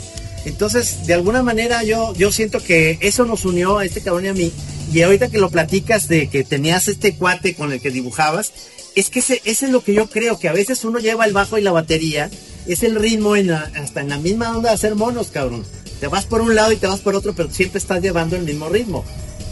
Entonces, 0.47 1.07
de 1.07 1.15
alguna 1.15 1.43
manera 1.43 1.83
yo, 1.83 2.15
yo 2.15 2.31
siento 2.33 2.63
que 2.63 2.99
eso 3.03 3.25
nos 3.27 3.45
unió 3.45 3.79
a 3.79 3.85
este 3.85 4.01
cabrón 4.01 4.25
y 4.25 4.29
a 4.29 4.33
mí. 4.33 4.53
Y 4.93 5.03
ahorita 5.03 5.29
que 5.29 5.39
lo 5.39 5.51
platicas 5.51 6.07
de 6.09 6.29
que 6.29 6.45
tenías 6.45 6.87
este 6.89 7.15
cuate 7.15 7.55
con 7.55 7.73
el 7.73 7.81
que 7.81 7.91
dibujabas, 7.91 8.53
es 8.95 9.11
que 9.11 9.19
ese, 9.19 9.43
ese 9.45 9.67
es 9.67 9.73
lo 9.73 9.83
que 9.83 9.93
yo 9.93 10.09
creo, 10.09 10.39
que 10.39 10.49
a 10.49 10.53
veces 10.53 10.85
uno 10.85 11.01
lleva 11.01 11.27
el 11.27 11.33
bajo 11.33 11.59
y 11.59 11.63
la 11.63 11.73
batería, 11.73 12.31
es 12.67 12.83
el 12.85 12.95
ritmo 12.95 13.35
en 13.37 13.49
la- 13.49 13.71
hasta 13.75 14.01
en 14.01 14.09
la 14.09 14.19
misma 14.19 14.57
onda 14.57 14.71
de 14.71 14.75
hacer 14.77 14.95
monos, 14.95 15.29
cabrón. 15.33 15.65
Te 16.01 16.07
vas 16.07 16.25
por 16.27 16.41
un 16.41 16.55
lado 16.55 16.73
y 16.73 16.77
te 16.77 16.87
vas 16.87 17.01
por 17.01 17.15
otro, 17.17 17.35
pero 17.35 17.51
siempre 17.51 17.79
estás 17.79 18.01
llevando 18.01 18.37
el 18.37 18.43
mismo 18.45 18.69
ritmo. 18.69 19.05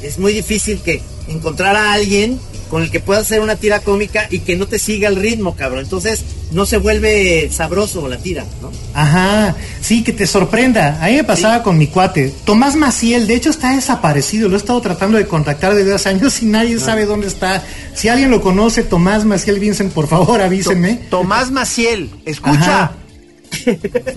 Es 0.04 0.18
muy 0.18 0.32
difícil 0.34 0.80
que 0.80 1.00
encontrar 1.28 1.76
a 1.76 1.94
alguien 1.94 2.38
con 2.68 2.82
el 2.82 2.90
que 2.90 3.00
puedas 3.00 3.22
hacer 3.22 3.40
una 3.40 3.56
tira 3.56 3.80
cómica 3.80 4.26
y 4.30 4.40
que 4.40 4.56
no 4.56 4.66
te 4.66 4.78
siga 4.78 5.08
el 5.08 5.16
ritmo, 5.16 5.54
cabrón. 5.54 5.80
Entonces 5.84 6.22
no 6.50 6.66
se 6.66 6.76
vuelve 6.76 7.48
sabroso 7.50 8.06
la 8.08 8.18
tira, 8.18 8.44
¿no? 8.60 8.70
Ajá, 8.92 9.56
sí, 9.80 10.02
que 10.02 10.12
te 10.12 10.26
sorprenda. 10.26 10.98
A 11.02 11.08
mí 11.08 11.14
me 11.14 11.24
pasaba 11.24 11.62
con 11.62 11.78
mi 11.78 11.86
cuate. 11.86 12.32
Tomás 12.44 12.76
Maciel, 12.76 13.26
de 13.26 13.34
hecho 13.34 13.50
está 13.50 13.74
desaparecido. 13.74 14.48
Lo 14.48 14.56
he 14.56 14.58
estado 14.58 14.80
tratando 14.80 15.16
de 15.16 15.26
contactar 15.26 15.74
desde 15.74 15.94
hace 15.94 16.10
años 16.10 16.42
y 16.42 16.46
nadie 16.46 16.78
sabe 16.78 17.06
dónde 17.06 17.28
está. 17.28 17.62
Si 17.94 18.08
alguien 18.08 18.30
lo 18.30 18.42
conoce, 18.42 18.82
Tomás 18.82 19.24
Maciel 19.24 19.58
Vincent, 19.58 19.92
por 19.92 20.06
favor 20.06 20.42
avísenme. 20.42 21.00
Tomás 21.10 21.50
Maciel, 21.50 22.10
escucha. 22.26 22.84
Ajá. 22.84 22.94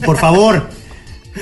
Por 0.06 0.18
favor. 0.18 0.68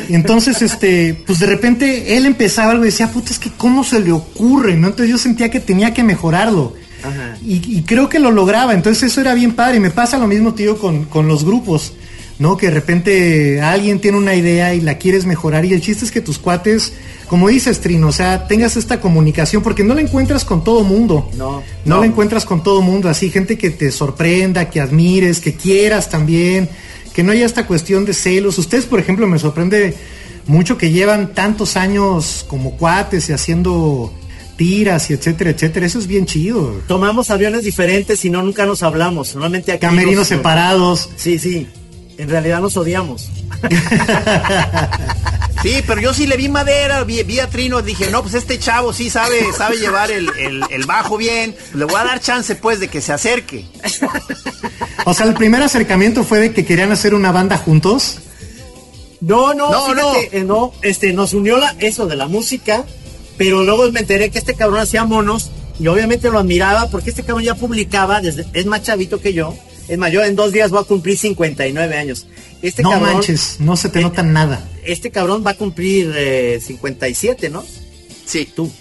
Y 0.09 0.15
entonces, 0.15 0.61
este, 0.61 1.13
pues 1.25 1.39
de 1.39 1.45
repente 1.47 2.17
él 2.17 2.25
empezaba 2.25 2.71
algo 2.71 2.83
y 2.83 2.87
decía, 2.87 3.11
puta, 3.11 3.31
es 3.31 3.39
que 3.39 3.49
cómo 3.55 3.83
se 3.83 3.99
le 3.99 4.11
ocurre, 4.11 4.75
¿no? 4.75 4.87
Entonces 4.87 5.09
yo 5.09 5.17
sentía 5.17 5.49
que 5.49 5.59
tenía 5.59 5.93
que 5.93 6.03
mejorarlo. 6.03 6.73
Ajá. 7.03 7.37
Y, 7.45 7.77
y 7.77 7.83
creo 7.83 8.09
que 8.09 8.19
lo 8.19 8.31
lograba, 8.31 8.73
entonces 8.73 9.11
eso 9.11 9.21
era 9.21 9.33
bien 9.33 9.53
padre. 9.53 9.77
Y 9.77 9.79
me 9.79 9.91
pasa 9.91 10.17
lo 10.17 10.27
mismo, 10.27 10.53
tío, 10.53 10.77
con, 10.77 11.05
con 11.05 11.27
los 11.27 11.43
grupos, 11.45 11.93
¿no? 12.39 12.57
Que 12.57 12.67
de 12.67 12.73
repente 12.73 13.61
alguien 13.61 13.99
tiene 13.99 14.17
una 14.17 14.35
idea 14.35 14.73
y 14.73 14.81
la 14.81 14.97
quieres 14.97 15.25
mejorar. 15.25 15.65
Y 15.65 15.73
el 15.73 15.81
chiste 15.81 16.03
es 16.05 16.11
que 16.11 16.21
tus 16.21 16.39
cuates, 16.39 16.93
como 17.27 17.47
dices, 17.49 17.79
Trino, 17.79 18.07
o 18.07 18.11
sea, 18.11 18.47
tengas 18.47 18.75
esta 18.75 18.99
comunicación, 19.01 19.61
porque 19.63 19.83
no 19.83 19.93
la 19.93 20.01
encuentras 20.01 20.45
con 20.45 20.63
todo 20.63 20.83
mundo. 20.83 21.29
No, 21.37 21.51
No, 21.51 21.63
no. 21.85 21.99
la 22.01 22.05
encuentras 22.07 22.43
con 22.45 22.63
todo 22.63 22.81
mundo, 22.81 23.07
así, 23.09 23.29
gente 23.29 23.57
que 23.57 23.69
te 23.69 23.91
sorprenda, 23.91 24.69
que 24.69 24.81
admires, 24.81 25.39
que 25.41 25.53
quieras 25.53 26.09
también, 26.09 26.69
que 27.15 27.23
no 27.23 27.31
haya 27.31 27.45
esta 27.45 27.65
cuestión 27.65 28.03
de 28.05 28.13
celos. 28.13 28.57
Ustedes, 28.59 28.85
por 28.85 28.99
ejemplo, 28.99 29.25
me 29.25 29.39
sorprende 29.39 29.95
mucho 30.47 30.77
que 30.77 30.91
llevan 30.91 31.33
tantos 31.33 31.77
años 31.77 32.45
como 32.47 32.77
cuates 32.77 33.29
y 33.29 33.33
haciendo 33.33 34.13
tiras 34.57 35.09
y 35.09 35.13
etcétera, 35.13 35.49
etcétera. 35.51 35.85
Eso 35.85 35.97
es 35.99 36.07
bien 36.07 36.25
chido. 36.25 36.81
Tomamos 36.87 37.29
aviones 37.31 37.63
diferentes 37.63 38.23
y 38.25 38.29
no 38.29 38.43
nunca 38.43 38.65
nos 38.65 38.83
hablamos. 38.83 39.33
Normalmente 39.33 39.71
aquí 39.71 39.81
Camerinos 39.81 40.19
nos- 40.19 40.27
separados. 40.27 41.09
Sí, 41.15 41.39
sí. 41.39 41.67
En 42.17 42.29
realidad 42.29 42.59
nos 42.61 42.77
odiamos. 42.77 43.29
Sí, 45.65 45.83
pero 45.87 45.99
yo 45.99 46.13
sí 46.13 46.27
le 46.27 46.37
vi 46.37 46.47
madera, 46.47 47.03
vi, 47.03 47.23
vi 47.23 47.39
a 47.39 47.49
Trino, 47.49 47.81
dije, 47.81 48.11
no, 48.11 48.21
pues 48.21 48.35
este 48.35 48.59
chavo 48.59 48.93
sí 48.93 49.09
sabe, 49.09 49.51
sabe 49.57 49.77
llevar 49.77 50.11
el, 50.11 50.29
el- 50.37 50.63
el 50.69 50.85
bajo 50.85 51.17
bien, 51.17 51.55
le 51.73 51.85
voy 51.85 51.95
a 51.99 52.03
dar 52.03 52.19
chance 52.21 52.53
pues 52.55 52.79
de 52.79 52.87
que 52.87 53.01
se 53.01 53.11
acerque. 53.13 53.65
O 55.05 55.13
sea, 55.15 55.25
el 55.25 55.33
primer 55.33 55.63
acercamiento 55.63 56.23
fue 56.23 56.39
de 56.39 56.53
que 56.53 56.65
querían 56.65 56.91
hacer 56.91 57.15
una 57.15 57.31
banda 57.31 57.57
juntos. 57.57 58.19
No, 59.21 59.55
no, 59.55 59.71
No, 59.71 59.85
fíjate, 60.13 60.37
eh, 60.37 60.43
no, 60.43 60.71
este, 60.83 61.13
nos 61.13 61.33
unió 61.33 61.57
la, 61.57 61.75
eso 61.79 62.05
de 62.05 62.15
la 62.15 62.27
música, 62.27 62.85
pero 63.37 63.63
luego 63.63 63.91
me 63.91 64.01
enteré 64.01 64.29
que 64.29 64.37
este 64.37 64.53
cabrón 64.53 64.81
hacía 64.81 65.03
monos 65.05 65.49
y 65.79 65.87
obviamente 65.87 66.29
lo 66.29 66.37
admiraba 66.37 66.89
porque 66.91 67.09
este 67.09 67.23
cabrón 67.23 67.43
ya 67.43 67.55
publicaba, 67.55 68.21
desde, 68.21 68.45
es 68.53 68.67
más 68.67 68.83
chavito 68.83 69.19
que 69.19 69.33
yo, 69.33 69.55
es 69.87 69.97
mayor, 69.97 70.25
en 70.25 70.35
dos 70.35 70.51
días 70.51 70.71
va 70.73 70.81
a 70.81 70.83
cumplir 70.83 71.17
59 71.17 71.97
años. 71.97 72.27
Este 72.61 72.83
no 72.83 72.91
cabrón, 72.91 73.13
manches, 73.13 73.57
no 73.59 73.75
se 73.77 73.89
te 73.89 73.99
eh, 73.99 74.03
nota 74.03 74.23
nada. 74.23 74.67
Este 74.83 75.11
cabrón 75.11 75.43
va 75.45 75.51
a 75.51 75.55
cumplir 75.55 76.11
eh, 76.15 76.59
57, 76.65 77.49
¿no? 77.49 77.63
Sí, 78.25 78.49
Tú. 78.55 78.71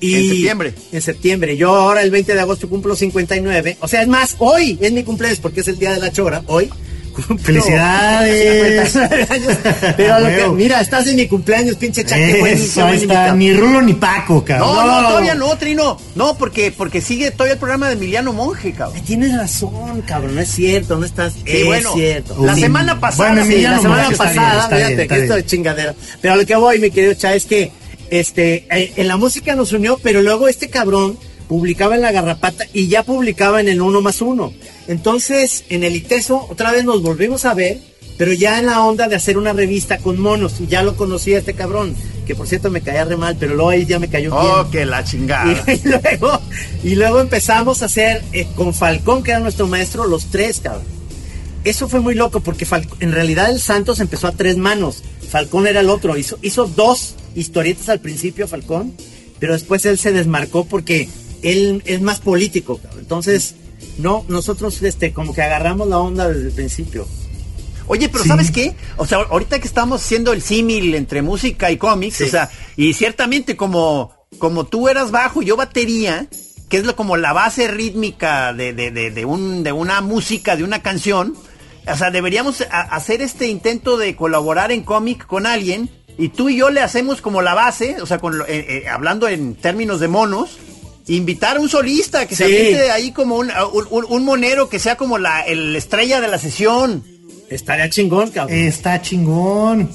Y 0.00 0.14
En 0.14 0.28
septiembre. 0.28 0.74
En 0.92 1.02
septiembre. 1.02 1.56
Yo 1.56 1.74
ahora 1.74 2.02
el 2.02 2.10
20 2.10 2.34
de 2.34 2.40
agosto 2.40 2.68
cumplo 2.68 2.94
59. 2.94 3.78
O 3.80 3.88
sea, 3.88 4.02
es 4.02 4.08
más, 4.08 4.36
hoy 4.38 4.78
es 4.80 4.92
mi 4.92 5.02
cumpleaños 5.02 5.40
porque 5.40 5.60
es 5.60 5.68
el 5.68 5.78
día 5.78 5.92
de 5.92 6.00
la 6.00 6.12
chora. 6.12 6.42
Hoy 6.46 6.70
Felicidades. 7.42 8.92
59 8.92 9.26
años. 9.30 9.58
Pero 9.96 10.20
lo 10.20 10.26
que, 10.26 10.48
mira, 10.56 10.80
estás 10.80 11.06
en 11.06 11.16
mi 11.16 11.26
cumpleaños, 11.26 11.76
pinche 11.76 12.04
Chac, 12.04 12.18
Eso, 12.18 12.82
buen 12.82 12.94
está. 12.94 13.34
Ni 13.34 13.52
Rulo 13.52 13.82
ni 13.82 13.94
Paco, 13.94 14.44
cabrón. 14.44 14.68
No, 14.74 14.86
no, 14.86 15.02
No. 15.02 15.08
todavía 15.08 15.34
no, 15.34 15.56
Trino. 15.56 15.98
No, 16.14 16.36
porque, 16.36 16.72
porque 16.72 17.00
sigue 17.00 17.30
todavía 17.30 17.54
el 17.54 17.58
programa 17.58 17.88
de 17.88 17.94
Emiliano 17.94 18.32
Monje, 18.32 18.72
cabrón. 18.72 19.02
Tienes 19.02 19.36
razón, 19.36 20.02
cabrón, 20.02 20.34
no 20.34 20.40
es 20.40 20.48
cierto, 20.50 20.96
no 20.96 21.06
estás. 21.06 21.34
Sí, 21.34 21.42
es 21.46 21.66
bueno, 21.66 21.92
cierto. 21.94 22.36
la 22.44 22.54
semana 22.54 22.98
pasada. 23.00 23.32
Bueno, 23.32 23.46
Sí, 23.46 23.60
la 23.62 23.78
semana 23.80 24.02
Monge 24.04 24.12
está 24.12 24.24
bien, 24.24 24.36
pasada, 24.42 24.64
está 24.64 24.76
fíjate, 24.76 25.06
que 25.08 25.22
esto 25.22 25.34
de 25.34 25.46
chingadera. 25.46 25.94
Pero 26.20 26.34
a 26.34 26.36
lo 26.36 26.46
que 26.46 26.56
voy, 26.56 26.78
mi 26.78 26.90
querido 26.90 27.14
Cha, 27.14 27.34
es 27.34 27.44
que 27.46 27.70
este, 28.10 28.66
eh, 28.70 28.92
en 28.96 29.08
la 29.08 29.16
música 29.16 29.54
nos 29.54 29.72
unió, 29.72 29.98
pero 30.02 30.22
luego 30.22 30.48
este 30.48 30.68
cabrón 30.68 31.18
publicaba 31.48 31.94
en 31.94 32.02
la 32.02 32.12
garrapata 32.12 32.64
y 32.72 32.88
ya 32.88 33.02
publicaba 33.02 33.60
en 33.60 33.68
el 33.68 33.80
uno 33.80 34.00
más 34.00 34.20
uno. 34.20 34.52
Entonces, 34.88 35.64
en 35.68 35.84
el 35.84 35.96
ITESO, 35.96 36.46
otra 36.50 36.72
vez 36.72 36.84
nos 36.84 37.02
volvimos 37.02 37.44
a 37.44 37.54
ver, 37.54 37.78
pero 38.18 38.32
ya 38.32 38.58
en 38.58 38.66
la 38.66 38.84
onda 38.84 39.08
de 39.08 39.16
hacer 39.16 39.38
una 39.38 39.52
revista 39.52 39.98
con 39.98 40.20
monos. 40.20 40.60
Y 40.60 40.66
ya 40.66 40.82
lo 40.82 40.96
conocía 40.96 41.38
este 41.38 41.54
cabrón, 41.54 41.94
que 42.26 42.34
por 42.34 42.46
cierto 42.46 42.70
me 42.70 42.80
caía 42.80 43.04
re 43.04 43.16
mal, 43.16 43.36
pero 43.38 43.54
luego 43.54 43.70
ahí 43.70 43.86
ya 43.86 43.98
me 43.98 44.08
cayó 44.08 44.30
bien. 44.30 44.52
Oh, 44.54 44.70
que 44.70 44.84
la 44.86 45.02
chingada. 45.04 45.64
Y, 45.66 45.72
y 45.84 45.88
luego, 45.88 46.40
y 46.84 46.94
luego 46.94 47.20
empezamos 47.20 47.82
a 47.82 47.86
hacer 47.86 48.22
eh, 48.32 48.46
con 48.54 48.72
Falcón, 48.74 49.22
que 49.22 49.30
era 49.32 49.40
nuestro 49.40 49.66
maestro, 49.66 50.06
los 50.06 50.26
tres, 50.26 50.60
cabrón. 50.62 50.84
Eso 51.64 51.88
fue 51.88 52.00
muy 52.00 52.14
loco 52.14 52.40
porque 52.40 52.66
Fal- 52.66 52.86
en 53.00 53.10
realidad 53.12 53.50
el 53.50 53.58
Santos 53.58 53.98
empezó 54.00 54.26
a 54.26 54.32
tres 54.32 54.58
manos. 54.58 55.02
Falcón 55.30 55.66
era 55.66 55.80
el 55.80 55.88
otro. 55.88 56.16
Hizo, 56.18 56.38
hizo 56.42 56.66
dos 56.66 57.14
historietas 57.34 57.88
al 57.88 58.00
principio, 58.00 58.46
Falcón, 58.46 58.92
pero 59.40 59.54
después 59.54 59.84
él 59.86 59.98
se 59.98 60.12
desmarcó 60.12 60.66
porque 60.66 61.08
él 61.42 61.82
es 61.86 62.02
más 62.02 62.20
político, 62.20 62.76
cabrón. 62.78 63.00
Entonces, 63.00 63.54
no, 63.98 64.24
nosotros 64.28 64.80
este, 64.82 65.12
como 65.12 65.34
que 65.34 65.42
agarramos 65.42 65.88
la 65.88 65.98
onda 65.98 66.28
desde 66.28 66.48
el 66.48 66.52
principio. 66.52 67.06
Oye, 67.86 68.08
pero 68.08 68.22
Sí. 68.24 68.28
¿sabes 68.30 68.50
qué? 68.50 68.74
O 68.96 69.06
sea, 69.06 69.18
ahorita 69.18 69.58
que 69.58 69.66
estamos 69.68 70.02
haciendo 70.02 70.32
el 70.32 70.40
símil 70.42 70.94
entre 70.94 71.20
música 71.22 71.70
y 71.70 71.76
cómics, 71.76 72.16
Sí. 72.16 72.24
o 72.24 72.28
sea, 72.28 72.50
y 72.76 72.94
ciertamente 72.94 73.56
como, 73.56 74.12
como 74.38 74.64
tú 74.64 74.88
eras 74.88 75.10
bajo 75.10 75.42
y 75.42 75.46
yo 75.46 75.56
batería, 75.56 76.26
que 76.70 76.78
es 76.78 76.84
lo, 76.84 76.96
como 76.96 77.16
la 77.18 77.32
base 77.34 77.68
rítmica 77.68 78.54
de, 78.54 78.72
de, 78.72 78.90
de, 78.90 79.10
de 79.10 79.24
un, 79.26 79.62
de 79.62 79.72
una 79.72 80.00
música, 80.00 80.56
de 80.56 80.64
una 80.64 80.80
canción, 80.82 81.34
o 81.86 81.96
sea, 81.96 82.10
deberíamos 82.10 82.62
a- 82.62 82.80
hacer 82.80 83.20
este 83.20 83.48
intento 83.48 83.98
de 83.98 84.16
colaborar 84.16 84.72
en 84.72 84.82
cómic 84.82 85.26
con 85.26 85.44
alguien 85.46 85.90
y 86.16 86.30
tú 86.30 86.48
y 86.48 86.56
yo 86.56 86.70
le 86.70 86.80
hacemos 86.80 87.20
como 87.20 87.42
la 87.42 87.52
base, 87.52 88.00
o 88.00 88.06
sea, 88.06 88.16
con, 88.18 88.40
eh, 88.40 88.44
eh, 88.48 88.88
hablando 88.88 89.28
en 89.28 89.54
términos 89.56 90.00
de 90.00 90.08
monos, 90.08 90.56
invitar 91.08 91.56
a 91.56 91.60
un 91.60 91.68
solista 91.68 92.26
que 92.26 92.34
se 92.36 92.44
aviente 92.44 92.90
ahí 92.90 93.12
como 93.12 93.36
un, 93.36 93.50
un, 93.90 94.24
monero 94.24 94.68
que 94.68 94.78
sea 94.78 94.96
como 94.96 95.18
la 95.18 95.42
el 95.42 95.74
estrella 95.76 96.20
de 96.20 96.28
la 96.28 96.38
sesión. 96.38 97.04
Estaría 97.50 97.88
chingón, 97.90 98.30
cabrón. 98.30 98.56
Está 98.58 99.00
chingón. 99.02 99.90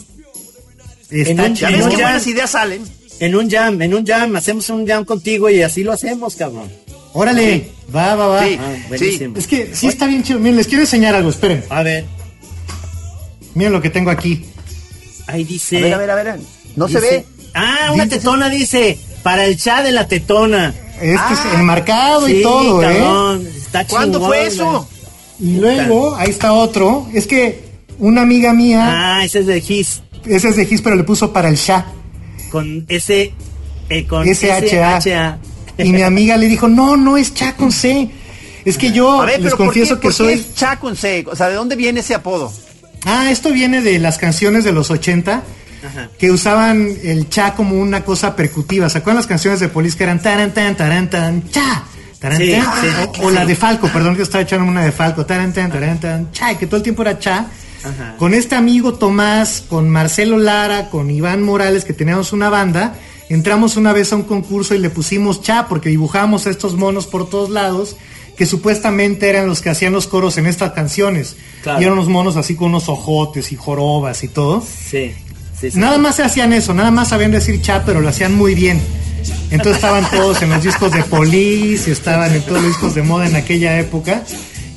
Está 1.10 1.44
un- 1.46 1.56
Ya 1.56 1.70
en 1.70 1.74
ves 1.78 1.84
un 1.86 1.90
qué 1.90 1.96
jam. 1.98 2.04
buenas 2.06 2.28
ideas 2.28 2.50
salen. 2.52 2.84
En 3.20 3.36
un 3.36 3.50
jam, 3.50 3.82
en 3.82 3.94
un 3.96 4.06
jam, 4.06 4.36
hacemos 4.36 4.70
un 4.70 4.86
jam 4.88 5.04
contigo 5.04 5.50
y 5.50 5.62
así 5.62 5.84
lo 5.84 5.92
hacemos, 5.92 6.36
cabrón. 6.36 6.70
Órale, 7.14 7.72
va, 7.94 8.16
va, 8.16 8.28
va. 8.28 8.46
Sí. 8.48 8.58
Ah, 8.60 8.76
buenísimo. 8.88 9.36
Es 9.38 9.48
que 9.48 9.76
sí 9.76 9.88
está 9.88 10.06
bien 10.06 10.24
chido. 10.24 10.40
Miren, 10.40 10.58
les 10.58 10.68
quiero 10.68 10.84
enseñar 10.84 11.16
algo, 11.16 11.32
esperen. 11.32 11.64
A 11.70 11.82
ver, 11.84 12.06
Miren 13.56 13.74
lo 13.74 13.82
que 13.82 13.90
tengo 13.90 14.12
aquí. 14.12 14.46
ahí 15.28 15.44
dice. 15.44 15.78
A 15.78 15.82
ver, 15.82 15.94
a 15.94 15.98
ver, 15.98 16.10
a 16.12 16.16
ver. 16.16 16.40
No 16.76 16.88
se 16.88 17.00
ve. 17.00 17.26
Ah, 17.54 17.90
una 17.94 18.06
Dice- 18.06 18.18
tetona 18.20 18.50
dice. 18.50 19.00
Para 19.24 19.46
el 19.46 19.58
chat 19.58 19.84
de 19.84 19.92
la 19.92 20.08
tetona. 20.08 20.74
Este 21.02 21.18
Ah, 21.18 21.34
es 21.54 21.60
enmarcado 21.60 22.28
y 22.28 22.38
Sí, 22.38 22.42
todo, 22.44 22.84
¿eh? 22.84 22.86
cabrón, 22.98 23.48
Está 23.58 23.86
¿Cuándo 23.88 24.18
chingón, 24.20 24.30
fue 24.30 24.48
eso? 24.48 24.90
Y 25.40 25.58
luego, 25.58 26.16
ahí 26.16 26.30
está 26.30 26.54
otro. 26.54 27.08
Es 27.14 27.26
que 27.28 27.64
una 28.00 28.22
amiga 28.22 28.54
mía, 28.54 29.18
Ah, 29.20 29.24
ese 29.26 29.40
es 29.40 29.46
de 29.46 29.62
Gis. 29.62 30.02
ese 30.26 30.50
es 30.50 30.56
de 30.56 30.66
Gis, 30.66 30.82
pero 30.82 30.96
le 30.96 31.04
puso 31.04 31.32
para 31.32 31.48
el 31.50 31.56
Sha. 31.56 31.86
Con 32.52 32.86
ese. 32.90 33.34
Eh, 33.90 34.06
con 34.06 34.26
SHA. 34.28 35.00
SHA. 35.00 35.38
Y 35.78 35.92
mi 35.94 36.02
amiga 36.02 36.36
le 36.36 36.48
dijo, 36.48 36.68
no, 36.68 36.98
no 36.98 37.16
es 37.16 37.34
Cha 37.34 37.56
con 37.56 37.72
C. 37.72 38.10
Es 38.66 38.78
que 38.78 38.92
yo 38.92 39.20
ver, 39.20 39.40
les 39.40 39.54
pero 39.54 39.58
¿por 39.58 39.66
confieso 39.68 39.96
qué, 39.96 40.02
que 40.02 40.08
por 40.08 40.12
qué 40.12 40.18
soy... 40.18 40.34
es 40.34 40.54
Cha 40.56 40.78
con 40.78 40.96
C? 40.98 41.26
O 41.32 41.36
sea, 41.36 41.48
¿de 41.48 41.56
dónde 41.56 41.76
viene 41.78 42.02
ese 42.02 42.14
apodo? 42.16 42.52
Ah, 43.06 43.32
esto 43.32 43.52
viene 43.54 43.82
de 43.82 43.98
las 44.00 44.18
canciones 44.18 44.66
de 44.66 44.74
los 44.74 44.92
80 44.92 45.42
Ajá. 45.86 46.10
que 46.18 46.32
usaban 46.32 46.90
el 47.04 47.30
cha 47.30 47.56
como 47.56 47.76
una 47.80 48.04
cosa 48.04 48.36
percutiva. 48.36 48.90
¿Se 48.90 48.98
acuerdan 49.00 49.18
las 49.18 49.28
canciones 49.28 49.60
de 49.60 49.70
Police 49.70 49.98
que 49.98 50.04
eran 50.04 50.22
taran 50.22 50.54
tan 50.54 50.76
taran 50.76 51.10
tan 51.10 51.50
cha? 51.50 51.84
Taran, 52.20 52.38
Sí, 52.38 52.52
tan? 52.52 52.62
sí, 52.82 52.88
o, 53.22 53.26
o 53.26 53.30
sí. 53.30 53.36
la 53.36 53.46
de 53.46 53.56
Falco, 53.56 53.88
perdón 53.88 54.16
que 54.18 54.24
estaba 54.24 54.42
echando 54.44 54.66
una 54.70 54.84
de 54.84 54.92
Falco, 54.92 55.26
taran 55.26 55.54
tan 55.54 55.72
taran 55.72 56.00
tan 56.00 56.32
cha, 56.34 56.52
y 56.52 56.56
que 56.58 56.66
todo 56.68 56.78
el 56.78 56.84
tiempo 56.84 57.02
era 57.04 57.18
cha. 57.18 57.46
Ajá. 57.82 58.16
Con 58.18 58.34
este 58.34 58.56
amigo 58.56 58.96
Tomás, 58.96 59.64
con 59.70 59.90
Marcelo 59.90 60.38
Lara, 60.38 60.90
con 60.90 61.10
Iván 61.10 61.42
Morales, 61.44 61.86
que 61.86 61.94
teníamos 61.94 62.34
una 62.34 62.50
banda, 62.50 62.96
entramos 63.30 63.78
una 63.78 63.94
vez 63.94 64.12
a 64.12 64.18
un 64.18 64.24
concurso 64.24 64.76
y 64.76 64.80
le 64.80 64.90
pusimos 64.90 65.42
cha 65.42 65.68
porque 65.70 65.88
dibujamos 65.88 66.46
a 66.46 66.50
estos 66.50 66.76
monos 66.76 67.08
por 67.08 67.30
todos 67.30 67.50
lados 67.50 67.96
que 68.36 68.46
supuestamente 68.46 69.30
eran 69.30 69.48
los 69.48 69.62
que 69.62 69.70
hacían 69.70 69.92
los 69.94 70.08
coros 70.08 70.38
en 70.38 70.46
estas 70.48 70.72
canciones. 70.72 71.36
Claro. 71.62 71.80
Y 71.80 71.84
eran 71.84 71.94
unos 71.94 72.08
monos 72.10 72.36
así 72.38 72.56
con 72.56 72.68
unos 72.70 72.88
ojotes 72.90 73.52
y 73.52 73.56
jorobas 73.58 74.24
y 74.24 74.28
todo. 74.30 74.62
Sí. 74.62 75.14
Sí, 75.60 75.72
sí. 75.72 75.80
Nada 75.80 75.98
más 75.98 76.16
se 76.16 76.24
hacían 76.24 76.54
eso, 76.54 76.74
nada 76.74 76.92
más 76.92 77.10
sabían 77.10 77.32
decir 77.32 77.62
cha, 77.62 77.84
pero 77.86 78.02
lo 78.02 78.10
hacían 78.10 78.36
muy 78.36 78.56
bien. 78.56 78.82
Entonces 79.52 79.78
estaban 79.78 80.10
todos 80.10 80.42
en 80.42 80.50
los 80.50 80.64
discos 80.64 80.92
de 80.92 81.04
Police 81.04 81.90
y 81.90 81.94
estaban 81.94 82.34
en 82.34 82.42
todos 82.44 82.62
los 82.62 82.72
discos 82.72 82.96
de 82.96 83.02
moda 83.02 83.28
en 83.28 83.36
aquella 83.36 83.80
época. 83.80 84.24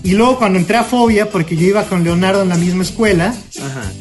Y 0.03 0.13
luego 0.13 0.39
cuando 0.39 0.59
entré 0.59 0.77
a 0.77 0.85
Fobia, 0.85 1.31
porque 1.31 1.57
yo 1.57 1.67
iba 1.67 1.85
con 1.85 2.03
Leonardo 2.03 2.43
en 2.43 2.49
la 2.49 2.57
misma 2.57 2.83
escuela, 2.83 3.35
Ajá. 3.59 3.93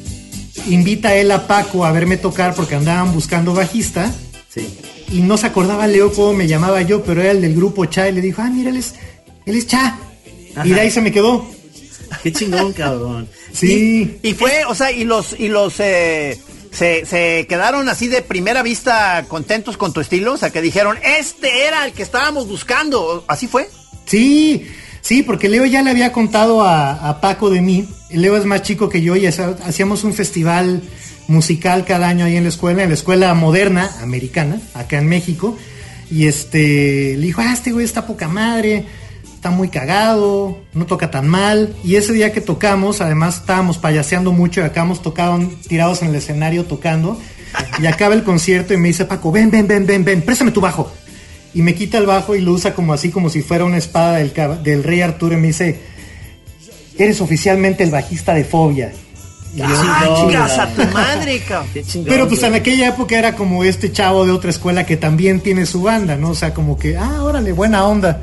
invita 0.68 1.10
a 1.10 1.16
él 1.16 1.30
a 1.32 1.46
Paco 1.46 1.86
a 1.86 1.92
verme 1.92 2.18
tocar 2.18 2.56
porque 2.56 2.76
andaban 2.76 3.14
buscando 3.14 3.54
bajista. 3.54 4.12
Sí. 4.50 4.68
Y 5.12 5.22
no 5.22 5.38
se 5.38 5.48
acordaba 5.48 5.88
Leo 5.88 6.12
cómo 6.14 6.34
me 6.34 6.48
llamaba 6.48 6.82
yo, 6.82 7.04
pero 7.04 7.22
era 7.22 7.32
el 7.32 7.42
del 7.42 7.56
grupo 7.56 7.86
Cha 7.86 8.08
y 8.10 8.14
le 8.14 8.22
dijo, 8.22 8.42
ah, 8.42 8.50
mira, 8.50 8.70
él 8.70 8.78
es, 8.78 8.96
él 9.46 9.58
es 9.58 9.68
Cha. 9.68 9.98
Ajá. 10.56 10.66
Y 10.68 10.72
de 10.72 10.80
ahí 10.80 10.90
se 10.90 11.02
me 11.02 11.12
quedó. 11.12 11.46
Qué 12.24 12.32
chingón, 12.32 12.74
cabrón. 12.74 13.28
Sí. 13.54 14.20
Y 14.24 14.34
fue, 14.34 14.64
o 14.68 14.76
sea, 14.76 14.92
y 14.92 15.04
los, 15.04 15.38
y 15.38 15.50
los, 15.50 15.76
eh, 15.80 16.38
se, 16.72 17.06
se 17.06 17.46
quedaron 17.48 17.90
así 17.90 18.08
de 18.08 18.22
primera 18.22 18.64
vista 18.64 19.26
contentos 19.28 19.78
con 19.78 19.94
tu 19.94 20.00
estilo, 20.02 20.34
o 20.34 20.38
sea, 20.38 20.50
que 20.52 20.62
dijeron, 20.62 20.98
este 21.20 21.66
era 21.66 21.86
el 21.86 21.94
que 21.94 22.04
estábamos 22.04 22.48
buscando, 22.48 23.24
¿así 23.28 23.48
fue? 23.48 23.70
Sí, 24.06 24.68
sí, 25.02 25.24
porque 25.24 25.50
Leo 25.50 25.66
ya 25.66 25.82
le 25.82 25.92
había 25.92 26.12
contado 26.12 26.64
a, 26.64 27.20
Paco 27.22 27.50
de 27.50 27.62
mí. 27.62 27.88
Leo 28.10 28.36
es 28.38 28.46
más 28.46 28.62
chico 28.64 28.90
que 28.90 29.02
yo 29.02 29.16
y 29.16 29.26
hacía- 29.28 29.56
hacíamos 29.66 30.04
un 30.04 30.14
festival 30.14 30.82
musical 31.28 31.86
cada 31.86 32.08
año 32.10 32.26
ahí 32.26 32.36
en 32.36 32.44
la 32.44 32.50
escuela, 32.50 32.84
en 32.84 32.90
la 32.90 32.96
escuela 32.96 33.34
moderna 33.34 33.90
americana, 34.02 34.60
acá 34.74 34.98
en 34.98 35.08
México. 35.08 35.58
Y 36.10 36.28
este, 36.28 37.16
le 37.18 37.26
dijo, 37.28 37.42
ah, 37.42 37.54
este 37.54 37.72
güey 37.72 37.86
está 37.86 38.06
poca 38.06 38.28
madre, 38.28 38.86
está 39.42 39.50
muy 39.50 39.70
cagado, 39.70 40.60
no 40.72 40.86
toca 40.86 41.10
tan 41.10 41.28
mal. 41.28 41.76
Y 41.84 41.96
ese 41.96 42.14
día 42.14 42.32
que 42.32 42.42
tocamos, 42.42 43.02
además 43.02 43.38
estábamos 43.38 43.80
payaseando 43.80 44.32
mucho 44.32 44.62
y 44.62 44.64
acabamos 44.66 45.02
tocaban 45.02 45.50
tirados 45.68 46.04
en 46.04 46.10
el 46.10 46.16
escenario 46.16 46.66
tocando. 46.66 47.20
Y 47.82 47.88
acaba 47.88 48.14
el 48.14 48.24
concierto 48.24 48.76
y 48.76 48.78
me 48.78 48.90
dice 48.90 49.06
Paco, 49.06 49.32
ven, 49.32 49.50
ven, 49.50 49.68
ven, 49.68 49.88
ven, 49.88 50.06
ven, 50.06 50.22
préstame 50.22 50.52
tu 50.52 50.62
bajo. 50.62 50.92
Y 51.56 51.64
me 51.64 51.74
quita 51.74 51.98
el 51.98 52.06
bajo 52.06 52.36
y 52.36 52.42
lo 52.42 52.52
usa 52.52 52.76
como 52.76 52.94
así, 52.94 53.10
como 53.10 53.32
si 53.32 53.42
fuera 53.42 53.66
una 53.66 53.80
espada 53.80 54.18
del, 54.18 54.84
rey 54.84 55.02
Arturo. 55.02 55.34
Y 55.34 55.38
me 55.38 55.48
dice, 55.48 55.80
eres 57.00 57.20
oficialmente 57.20 57.84
el 57.84 57.90
bajista 57.90 58.36
de 58.36 58.44
Fobia. 58.44 58.94
Y 59.56 59.58
yo, 59.58 59.66
Ah, 59.66 59.74
¡Ah, 59.74 60.04
chingón, 60.04 60.30
chingas 60.30 60.60
a 60.60 60.68
tu 60.68 60.86
madre, 60.94 61.42
chingón. 61.88 62.08
pero 62.08 62.28
pues 62.28 62.44
en 62.44 62.54
aquella 62.54 62.90
época 62.90 63.18
era 63.18 63.36
como 63.36 63.64
este 63.64 63.92
chavo 63.92 64.24
de 64.24 64.34
otra 64.34 64.52
escuela 64.52 64.86
que 64.86 64.98
también 64.98 65.40
tiene 65.40 65.66
su 65.66 65.82
banda, 65.82 66.16
¿no? 66.16 66.30
O 66.30 66.36
sea, 66.36 66.54
como 66.54 66.78
que, 66.78 66.96
ah, 66.96 67.24
órale, 67.24 67.52
buena 67.54 67.88
onda. 67.88 68.22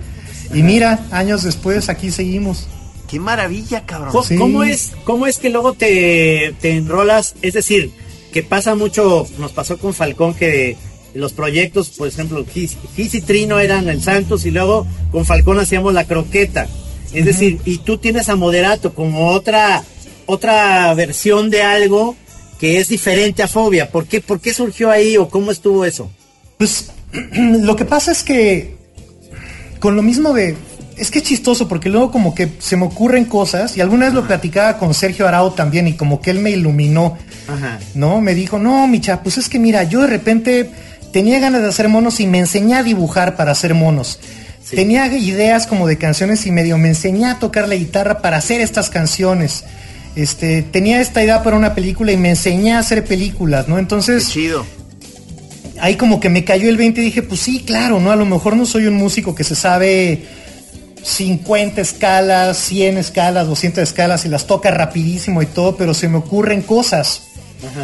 Y 0.55 0.63
mira, 0.63 1.07
años 1.11 1.43
después 1.43 1.89
aquí 1.89 2.11
seguimos. 2.11 2.67
¡Qué 3.09 3.19
maravilla, 3.21 3.85
cabrón! 3.87 4.13
Sí. 4.25 4.37
¿Cómo, 4.37 4.63
es, 4.63 4.93
¿Cómo 5.05 5.27
es 5.27 5.39
que 5.39 5.51
luego 5.51 5.73
te, 5.73 6.55
te 6.61 6.77
enrolas? 6.77 7.35
Es 7.43 7.55
decir, 7.55 7.91
que 8.33 8.43
pasa 8.43 8.75
mucho, 8.75 9.27
nos 9.39 9.53
pasó 9.53 9.79
con 9.79 9.95
Falcón 9.95 10.35
que 10.35 10.77
los 11.15 11.33
proyectos, 11.33 11.91
por 11.91 12.09
ejemplo, 12.09 12.45
Gis, 12.47 12.77
Gis 12.95 13.15
y 13.15 13.21
Trino 13.21 13.59
eran 13.59 13.89
el 13.89 14.03
Santos 14.03 14.45
y 14.47 14.51
luego 14.51 14.87
con 15.11 15.25
Falcón 15.25 15.59
hacíamos 15.59 15.95
la 15.95 16.05
croqueta. 16.05 16.69
Es 17.13 17.25
decir, 17.25 17.59
y 17.65 17.79
tú 17.79 17.99
tienes 17.99 18.29
a 18.29 18.37
Moderato 18.37 18.95
como 18.95 19.29
otra, 19.29 19.83
otra 20.27 20.93
versión 20.95 21.49
de 21.49 21.63
algo 21.63 22.17
que 22.61 22.79
es 22.79 22.89
diferente 22.89 23.43
a 23.43 23.49
Fobia. 23.49 23.91
¿Por 23.91 24.07
qué, 24.07 24.21
¿Por 24.21 24.41
qué 24.41 24.53
surgió 24.53 24.91
ahí 24.91 25.17
o 25.17 25.29
cómo 25.29 25.51
estuvo 25.51 25.85
eso? 25.85 26.11
Pues 26.59 26.91
lo 27.33 27.77
que 27.77 27.87
pasa 27.87 28.13
es 28.13 28.23
que 28.23 28.77
con 29.79 29.97
lo 29.97 30.03
mismo 30.03 30.33
de... 30.33 30.57
Es 30.97 31.13
que 31.13 31.21
es 31.21 31.25
chistoso 31.25 31.69
porque 31.69 31.89
luego 31.89 32.11
como 32.11 32.35
que 32.35 32.49
se 32.59 32.77
me 32.77 32.85
ocurren 32.85 33.25
cosas 33.25 33.77
y 33.77 33.81
alguna 33.81 34.07
vez 34.07 34.15
lo 34.15 34.27
platicaba 34.27 34.79
con 34.79 34.95
Sergio 34.95 35.29
Arau 35.29 35.53
también 35.53 35.87
y 35.87 35.93
como 35.95 36.21
que 36.21 36.31
él 36.33 36.41
me 36.41 36.51
iluminó, 36.51 37.17
Ajá. 37.47 37.79
¿no? 37.95 38.21
Me 38.21 38.35
dijo, 38.35 38.59
no, 38.59 38.85
Micha, 38.89 39.23
pues 39.23 39.39
es 39.39 39.49
que 39.49 39.61
mira, 39.61 39.85
yo 39.85 40.01
de 40.01 40.09
repente 40.09 40.69
tenía 41.13 41.39
ganas 41.39 41.63
de 41.63 41.69
hacer 41.69 41.89
monos 41.89 42.19
y 42.19 42.27
me 42.27 42.39
enseñé 42.41 42.75
a 42.75 42.83
dibujar 42.83 43.37
para 43.37 43.53
hacer 43.53 43.75
monos. 43.75 44.19
Sí. 44.65 44.75
Tenía 44.75 45.07
ideas 45.17 45.69
como 45.69 45.87
de 45.87 45.99
canciones 45.99 46.45
y 46.47 46.51
medio 46.51 46.77
me 46.79 46.89
enseñé 46.89 47.27
a 47.27 47.39
tocar 47.39 47.69
la 47.69 47.77
guitarra 47.77 48.21
para 48.21 48.37
hacer 48.39 48.61
estas 48.61 48.91
canciones. 48.91 49.65
este, 50.17 50.63
tenía 50.63 51.01
esta 51.01 51.23
idea 51.23 51.45
para 51.45 51.57
una 51.57 51.77
película 51.77 52.11
y 52.11 52.17
me 52.17 52.31
enseñé 52.31 52.73
a 52.73 52.81
hacer 52.81 53.05
películas, 53.05 53.69
¿no? 53.69 53.79
Entonces, 53.79 54.29
chido. 54.29 54.67
Ahí 55.81 55.97
como 55.97 56.21
que 56.21 56.29
me 56.29 56.45
cayó 56.45 56.69
el 56.69 56.77
20 56.77 57.01
y 57.01 57.05
dije, 57.05 57.23
pues 57.23 57.41
sí, 57.41 57.63
claro, 57.67 58.01
¿no? 58.01 58.11
A 58.11 58.17
lo 58.17 58.27
mejor 58.27 58.57
no 58.57 58.67
soy 58.67 58.87
un 58.87 58.95
músico 58.95 59.35
que 59.35 59.45
se 59.45 59.55
sabe 59.55 60.25
50 61.03 61.81
escalas, 61.81 62.59
100 62.59 62.99
escalas, 62.99 63.47
200 63.47 63.83
escalas 63.83 64.25
y 64.25 64.29
las 64.29 64.47
toca 64.47 64.71
rapidísimo 64.71 65.43
y 65.43 65.47
todo, 65.47 65.77
pero 65.77 65.95
se 65.95 66.09
me 66.09 66.19
ocurren 66.19 66.63
cosas 66.63 67.23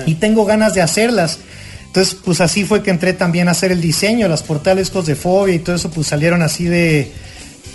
y 0.06 0.14
tengo 0.14 0.44
ganas 0.44 0.74
de 0.74 0.82
hacerlas. 0.82 1.38
Entonces, 1.86 2.16
pues 2.24 2.40
así 2.40 2.64
fue 2.64 2.82
que 2.82 2.90
entré 2.90 3.12
también 3.12 3.48
a 3.48 3.52
hacer 3.52 3.70
el 3.70 3.80
diseño, 3.80 4.26
las 4.28 4.42
portales 4.42 4.92
de 5.06 5.14
fobia 5.14 5.54
y 5.54 5.60
todo 5.60 5.76
eso, 5.76 5.90
pues 5.90 6.08
salieron 6.08 6.42
así 6.42 6.64
de, 6.64 7.12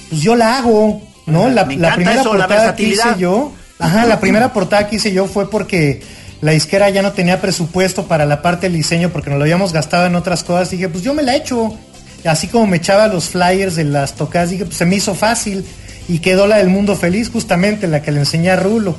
pues 0.09 0.21
yo 0.21 0.35
la 0.35 0.57
hago, 0.57 1.01
¿no? 1.25 1.49
La, 1.49 1.65
primera 1.65 2.23
portada 2.23 2.75
que 2.75 2.83
hice 2.83 3.15
yo, 3.17 3.53
ajá, 3.79 4.05
la 4.05 4.19
primera 4.19 4.51
portada 4.51 4.87
que 4.87 4.97
hice 4.97 5.13
yo 5.13 5.25
fue 5.25 5.49
porque 5.49 6.01
la 6.41 6.51
disquera 6.51 6.89
ya 6.89 7.01
no 7.01 7.11
tenía 7.11 7.41
presupuesto 7.41 8.07
para 8.07 8.25
la 8.25 8.41
parte 8.41 8.67
del 8.67 8.77
diseño 8.77 9.09
porque 9.09 9.29
nos 9.29 9.39
lo 9.39 9.43
habíamos 9.43 9.73
gastado 9.73 10.05
en 10.05 10.15
otras 10.15 10.43
cosas. 10.43 10.71
dije, 10.71 10.87
pues 10.87 11.03
yo 11.03 11.13
me 11.13 11.23
la 11.23 11.35
he 11.35 11.37
hecho. 11.37 11.77
Así 12.25 12.47
como 12.47 12.67
me 12.67 12.77
echaba 12.77 13.07
los 13.07 13.29
flyers 13.29 13.75
de 13.75 13.85
las 13.85 14.13
tocadas, 14.13 14.49
dije, 14.49 14.65
pues 14.65 14.77
se 14.77 14.85
me 14.85 14.95
hizo 14.95 15.15
fácil. 15.15 15.65
Y 16.07 16.19
quedó 16.19 16.47
la 16.47 16.57
del 16.57 16.69
mundo 16.69 16.95
feliz, 16.95 17.29
justamente, 17.29 17.87
la 17.87 18.01
que 18.01 18.11
le 18.11 18.19
enseñé 18.19 18.49
a 18.51 18.55
Rulo. 18.55 18.95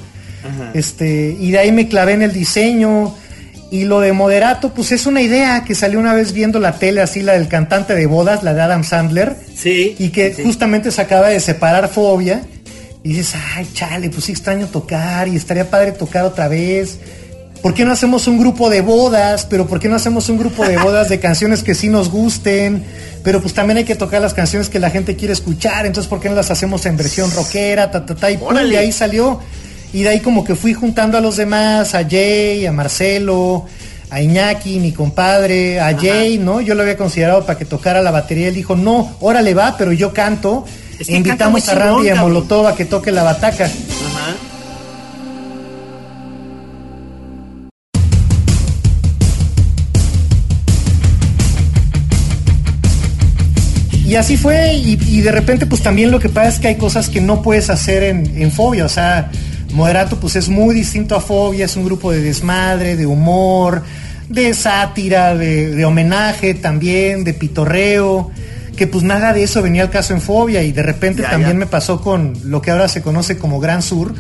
Este, 0.75 1.37
y 1.39 1.51
de 1.51 1.59
ahí 1.59 1.73
me 1.73 1.89
clavé 1.89 2.13
en 2.13 2.23
el 2.23 2.33
diseño. 2.33 3.15
Y 3.71 3.85
lo 3.85 4.01
de 4.01 4.13
moderato, 4.13 4.75
pues 4.75 4.93
es 4.93 5.07
una 5.07 5.21
idea 5.23 5.65
que 5.65 5.75
salió 5.75 5.99
una 5.99 6.13
vez 6.13 6.33
viendo 6.33 6.59
la 6.59 6.73
tele, 6.73 7.01
así 7.03 7.23
la 7.23 7.35
del 7.35 7.49
cantante 7.49 7.95
de 7.95 8.07
bodas, 8.07 8.43
la 8.43 8.53
de 8.53 8.63
Adam 8.63 8.85
Sandler. 8.85 9.37
Sí. 9.57 9.97
Y 9.99 10.11
que 10.11 10.35
justamente 10.35 10.91
se 10.91 11.01
acaba 11.01 11.29
de 11.29 11.41
separar 11.41 11.89
Fobia. 11.89 12.43
Y 13.03 13.15
dices, 13.15 13.35
ay, 13.55 13.67
chale, 13.73 14.11
pues 14.11 14.25
sí 14.25 14.33
extraño 14.33 14.67
tocar 14.67 15.27
y 15.27 15.37
estaría 15.37 15.71
padre 15.71 15.93
tocar 15.93 16.25
otra 16.25 16.49
vez. 16.49 16.99
¿Por 17.63 17.75
qué 17.75 17.85
no 17.85 17.93
hacemos 17.93 18.27
un 18.27 18.39
grupo 18.39 18.71
de 18.71 18.81
bodas? 18.81 19.47
Pero 19.49 19.67
¿por 19.67 19.81
qué 19.81 19.89
no 19.89 19.97
hacemos 19.97 20.29
un 20.29 20.39
grupo 20.39 20.65
de 20.65 20.79
bodas 20.79 21.09
de 21.09 21.21
canciones 21.21 21.63
que 21.63 21.75
sí 21.75 21.89
nos 21.89 22.11
gusten? 22.11 22.85
Pero 23.23 23.41
pues 23.43 23.53
también 23.53 23.79
hay 23.79 23.85
que 23.85 23.97
tocar 23.97 24.23
las 24.23 24.33
canciones 24.33 24.71
que 24.71 24.79
la 24.79 24.91
gente 24.91 25.15
quiere 25.17 25.35
escuchar. 25.35 25.85
Entonces, 25.85 26.09
¿por 26.09 26.21
qué 26.21 26.31
no 26.31 26.35
las 26.35 26.51
hacemos 26.51 26.87
en 26.87 26.97
versión 26.97 27.31
rockera? 27.31 27.91
Ta, 27.91 28.07
ta, 28.07 28.15
ta, 28.15 28.31
y, 28.31 28.39
pum, 28.39 28.57
y 28.71 28.77
ahí 28.77 28.93
salió 28.93 29.41
y 29.93 30.03
de 30.03 30.09
ahí 30.09 30.21
como 30.21 30.45
que 30.45 30.55
fui 30.55 30.73
juntando 30.73 31.19
a 31.19 31.21
los 31.21 31.37
demás, 31.37 31.95
a 31.95 32.09
Jay, 32.09 32.65
a 32.65 32.73
Marcelo, 32.73 33.67
a 34.09 34.23
Iñaki, 34.23 34.79
mi 34.79 34.93
compadre, 34.93 35.81
a 35.81 35.97
Jay, 35.99 36.39
¿no? 36.39 36.61
Yo 36.61 36.75
lo 36.75 36.83
había 36.83 36.97
considerado 36.97 37.45
para 37.45 37.59
que 37.59 37.65
tocara 37.65 38.01
la 38.01 38.11
batería. 38.11 38.49
Él 38.49 38.55
dijo, 38.55 38.77
no, 38.77 39.17
órale 39.21 39.53
va, 39.55 39.77
pero 39.77 39.93
yo 39.93 40.13
canto. 40.13 40.65
invitamos 41.09 41.69
a 41.69 41.75
Randy 41.75 42.07
y 42.07 42.11
a 42.11 42.15
Molotov 42.17 42.67
a 42.67 42.75
que 42.75 42.85
toque 42.85 43.11
la 43.11 43.23
bataca. 43.23 43.65
Ajá. 43.65 44.37
Y 54.11 54.17
así 54.17 54.37
fue, 54.37 54.75
y, 54.75 55.21
de 55.21 55.31
repente 55.31 55.67
pues 55.67 55.83
también 55.83 56.11
lo 56.11 56.19
que 56.19 56.29
pasa 56.29 56.49
es 56.49 56.59
que 56.59 56.67
hay 56.67 56.75
cosas 56.75 57.09
que 57.09 57.21
no 57.21 57.43
puedes 57.43 57.71
hacer 57.71 58.03
en, 58.03 58.43
en 58.43 58.51
fobia, 58.51 58.85
o 58.85 58.89
sea, 58.89 59.31
Moderato 59.73 60.19
pues 60.19 60.35
es 60.35 60.49
muy 60.49 60.75
distinto 60.75 61.15
a 61.15 61.21
Fobia, 61.21 61.67
es 61.67 61.77
un 61.77 61.85
grupo 61.85 62.11
de 62.11 62.21
desmadre, 62.21 62.97
de 62.97 63.07
humor, 63.07 63.85
de 64.29 64.53
sátira, 64.53 65.37
de, 65.37 65.85
homenaje 65.85 66.55
también, 66.55 67.23
de 67.23 67.35
pitorreo, 67.35 68.33
que 68.77 68.89
pues 68.89 69.05
nada 69.05 69.33
de 69.33 69.45
eso 69.45 69.63
venía 69.63 69.83
al 69.83 69.91
caso 69.91 70.13
en 70.13 70.21
Fobia 70.21 70.65
y 70.65 70.73
de 70.73 70.83
repente 70.83 71.23
también 71.23 71.57
me 71.57 71.67
pasó 71.67 72.01
con 72.01 72.37
lo 72.47 72.61
que 72.61 72.73
ahora 72.73 72.89
se 72.89 73.03
conoce 73.03 73.39
como 73.39 73.61
Gran 73.61 73.81
Sur. 73.81 74.13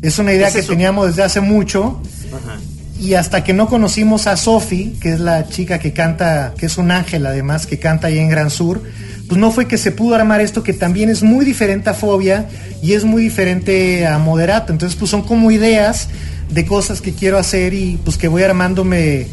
Es 0.00 0.18
una 0.18 0.32
idea 0.32 0.50
que 0.50 0.62
teníamos 0.62 1.08
desde 1.08 1.22
hace 1.22 1.42
mucho. 1.42 2.00
Y 2.98 3.12
hasta 3.12 3.44
que 3.44 3.52
no 3.52 3.68
conocimos 3.68 4.26
a 4.26 4.38
Sofi, 4.38 4.96
que 5.02 5.12
es 5.12 5.20
la 5.20 5.46
chica 5.46 5.78
que 5.78 5.92
canta, 5.92 6.54
que 6.56 6.64
es 6.64 6.78
un 6.78 6.90
ángel 6.90 7.26
además, 7.26 7.66
que 7.66 7.78
canta 7.78 8.06
ahí 8.08 8.18
en 8.18 8.30
Gran 8.30 8.48
Sur, 8.48 8.82
pues 9.28 9.38
no 9.38 9.50
fue 9.50 9.68
que 9.68 9.76
se 9.76 9.92
pudo 9.92 10.14
armar 10.14 10.40
esto 10.40 10.62
que 10.62 10.72
también 10.72 11.10
es 11.10 11.22
muy 11.22 11.44
diferente 11.44 11.90
a 11.90 11.94
Fobia 11.94 12.48
y 12.82 12.94
es 12.94 13.04
muy 13.04 13.22
diferente 13.22 14.06
a 14.06 14.18
Moderato. 14.18 14.72
Entonces, 14.72 14.98
pues 14.98 15.10
son 15.10 15.22
como 15.22 15.50
ideas 15.50 16.08
de 16.50 16.64
cosas 16.64 17.02
que 17.02 17.12
quiero 17.12 17.38
hacer 17.38 17.74
y 17.74 17.98
pues 18.02 18.16
que 18.16 18.26
voy 18.26 18.42
armándome 18.42 19.26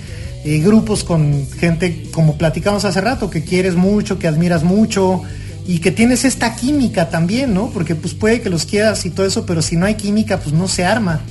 eh, 0.44 0.60
grupos 0.60 1.04
con 1.04 1.48
gente 1.58 2.08
como 2.12 2.38
platicamos 2.38 2.84
hace 2.84 3.00
rato, 3.00 3.30
que 3.30 3.44
quieres 3.44 3.76
mucho, 3.76 4.20
que 4.20 4.28
admiras 4.28 4.64
mucho 4.64 5.22
y 5.66 5.80
que 5.80 5.92
tienes 5.92 6.26
esta 6.26 6.56
química 6.56 7.10
también, 7.10 7.54
¿no? 7.54 7.70
Porque 7.70 7.96
pues 7.96 8.14
puede 8.14 8.42
que 8.42 8.50
los 8.50 8.66
quieras 8.66 9.06
y 9.06 9.12
todo 9.12 9.26
eso, 9.26 9.46
pero 9.46 9.62
si 9.62 9.78
no 9.78 9.86
hay 9.86 9.96
química, 9.96 10.40
pues 10.40 10.54
no 10.54 10.68
se 10.68 10.84
arma. 10.84 11.22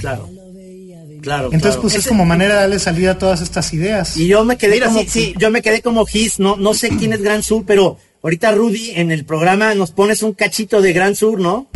Claro. 0.00 0.28
Claro, 1.22 1.50
Entonces, 1.52 1.80
pues 1.80 1.94
es 1.94 2.08
como 2.08 2.24
manera 2.24 2.54
de 2.54 2.60
darle 2.62 2.78
salida 2.80 3.12
a 3.12 3.18
todas 3.18 3.40
estas 3.42 3.72
ideas. 3.72 4.16
Y 4.16 4.26
yo 4.26 4.44
me 4.44 4.58
quedé 4.58 4.80
como, 4.80 5.02
yo 5.38 5.50
me 5.52 5.62
quedé 5.62 5.80
como 5.80 6.04
Gis, 6.04 6.40
no, 6.40 6.56
no 6.56 6.74
sé 6.74 6.88
quién 6.88 7.12
es 7.12 7.22
Gran 7.22 7.44
Sur, 7.44 7.62
pero 7.64 7.96
ahorita 8.24 8.50
Rudy 8.50 8.90
en 8.96 9.12
el 9.12 9.24
programa 9.24 9.72
nos 9.76 9.92
pones 9.92 10.24
un 10.24 10.32
cachito 10.32 10.82
de 10.82 10.92
Gran 10.92 11.14
Sur, 11.14 11.38
¿no? 11.38 11.68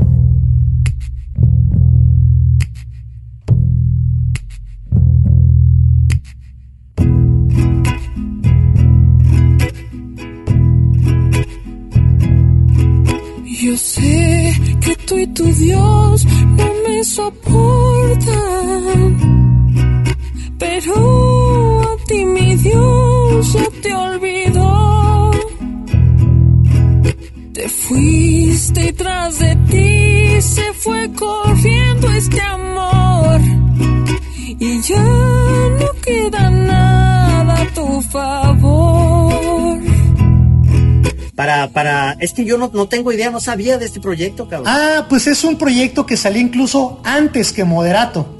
Yo 13.45 13.77
sé 13.77 14.55
que 14.81 14.97
tú 15.07 15.19
y 15.19 15.27
tu 15.29 15.45
Dios 15.45 16.25
no 16.25 16.73
me 16.89 17.05
soportan 17.05 18.76
pero 20.59 21.81
a 21.83 21.97
ti 22.07 22.25
mi 22.25 22.57
Dios 22.57 23.53
ya 23.53 23.69
te 23.83 23.95
olvidó. 23.95 25.31
Te 27.53 27.69
fuiste 27.69 28.89
y 28.89 28.93
tras 28.93 29.39
de 29.39 29.57
ti 29.71 30.43
se 30.43 30.73
fue 30.75 31.11
corriendo 31.13 32.11
este 32.11 32.41
amor. 32.41 33.41
Y 34.59 34.81
ya 34.83 35.03
no 35.03 35.87
queda 36.03 36.51
nada 36.51 37.63
a 37.63 37.75
tu 37.75 38.01
favor. 38.03 39.81
Para, 41.35 41.69
para, 41.69 42.13
es 42.13 42.33
que 42.33 42.47
yo 42.47 42.57
no, 42.57 42.71
no 42.73 42.89
tengo 42.89 43.13
idea, 43.13 43.31
no 43.31 43.41
sabía 43.41 43.77
de 43.77 43.85
este 43.85 44.01
proyecto, 44.01 44.49
cabrón. 44.49 44.73
Ah, 44.75 45.07
pues 45.09 45.27
es 45.27 45.45
un 45.45 45.59
proyecto 45.59 46.07
que 46.07 46.17
salió 46.17 46.41
incluso 46.41 47.01
antes 47.05 47.53
que 47.53 47.65
Moderato. 47.65 48.37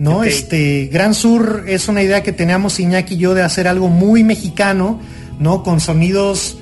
¿No? 0.00 0.24
Este, 0.24 0.88
Gran 0.90 1.12
Sur 1.12 1.64
es 1.68 1.86
una 1.86 2.02
idea 2.02 2.22
que 2.22 2.32
teníamos 2.32 2.80
Iñaki 2.80 3.14
y 3.14 3.18
yo 3.18 3.34
de 3.34 3.42
hacer 3.42 3.68
algo 3.68 3.88
muy 3.88 4.24
mexicano, 4.24 4.98
¿no? 5.38 5.62
Con 5.62 5.78
sonidos 5.78 6.56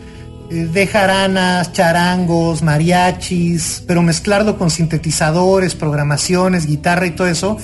eh, 0.51 0.68
de 0.72 0.87
jaranas, 0.88 1.72
charangos, 1.72 2.62
mariachis, 2.62 3.85
pero 3.87 4.03
mezclarlo 4.03 4.59
con 4.59 4.70
sintetizadores, 4.70 5.77
programaciones, 5.77 6.66
guitarra 6.66 7.07
y 7.07 7.12
todo 7.12 7.29
eso, 7.29 7.57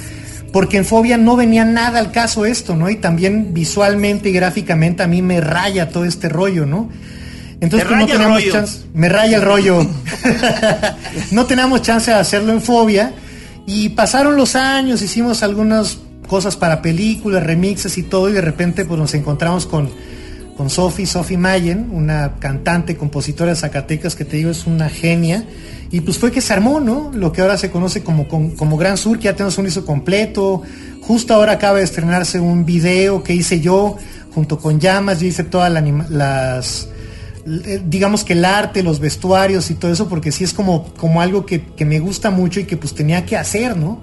porque 0.53 0.77
en 0.77 0.85
Fobia 0.85 1.19
no 1.19 1.35
venía 1.35 1.65
nada 1.65 1.99
al 1.99 2.13
caso 2.13 2.47
esto, 2.47 2.77
¿no? 2.77 2.89
Y 2.89 2.95
también 2.95 3.53
visualmente 3.53 4.29
y 4.29 4.33
gráficamente 4.33 5.03
a 5.03 5.09
mí 5.09 5.23
me 5.23 5.41
raya 5.41 5.89
todo 5.89 6.05
este 6.05 6.29
rollo, 6.29 6.67
¿no? 6.67 6.89
Entonces 7.61 7.89
pues, 7.89 7.99
no 7.99 8.07
teníamos 8.07 8.45
chance, 8.49 8.79
me 8.95 9.09
raya 9.09 9.39
el 9.39 9.43
rollo. 9.43 9.85
no 11.33 11.47
teníamos 11.47 11.83
chance 11.83 12.13
de 12.13 12.17
hacerlo 12.17 12.53
en 12.53 12.61
Fobia 12.61 13.13
y 13.67 13.91
pasaron 13.91 14.37
los 14.37 14.57
años, 14.57 15.03
hicimos 15.03 15.43
algunas 15.43 15.99
cosas 16.29 16.57
para 16.57 16.83
películas, 16.83 17.43
remixes 17.43 17.99
y 17.99 18.03
todo, 18.03 18.29
y 18.29 18.33
de 18.33 18.41
repente 18.41 18.85
pues 18.85 18.99
nos 18.99 19.15
encontramos 19.15 19.67
con, 19.67 19.91
con 20.57 20.71
Sophie, 20.71 21.07
Sophie 21.07 21.39
Mayen, 21.39 21.89
una 21.91 22.35
cantante, 22.39 22.97
compositora 22.97 23.51
de 23.51 23.57
Zacatecas 23.57 24.15
que 24.15 24.25
te 24.25 24.37
digo 24.37 24.51
es 24.51 24.67
una 24.67 24.89
genia. 24.89 25.45
Y 25.91 26.01
pues 26.01 26.19
fue 26.19 26.33
que 26.33 26.41
se 26.41 26.53
armó, 26.53 26.81
¿no? 26.81 27.13
Lo 27.15 27.31
que 27.33 27.41
ahora 27.41 27.57
se 27.57 27.71
conoce 27.71 28.03
como, 28.03 28.27
como, 28.27 28.77
Gran 28.77 28.97
Sur, 28.97 29.19
que 29.19 29.25
ya 29.25 29.35
tenemos 29.35 29.57
un 29.59 29.67
disco 29.67 29.85
completo. 29.85 30.63
Justo 31.03 31.35
ahora 31.35 31.53
acaba 31.53 31.79
de 31.79 31.85
estrenarse 31.85 32.41
un 32.41 32.65
video 32.65 33.23
que 33.23 33.33
hice 33.33 33.61
yo 33.61 33.97
junto 34.35 34.59
con 34.59 34.81
Llamas. 34.81 35.21
Yo 35.21 35.29
hice 35.29 35.45
todas 35.45 35.71
las 36.11 36.89
digamos 37.47 38.25
que 38.25 38.33
el 38.33 38.45
arte, 38.45 38.83
los 38.83 39.01
vestuarios 39.01 39.71
y 39.71 39.75
todo 39.75 39.93
eso, 39.93 40.09
porque 40.09 40.33
sí 40.33 40.45
es 40.45 40.55
como, 40.55 40.93
como 40.95 41.21
algo 41.21 41.45
que, 41.45 41.63
me 41.85 42.01
gusta 42.01 42.31
mucho 42.31 42.61
y 42.61 42.65
que 42.65 42.77
pues 42.77 42.95
tenía 42.95 43.27
que 43.27 43.37
hacer, 43.37 43.77
¿no? 43.77 44.01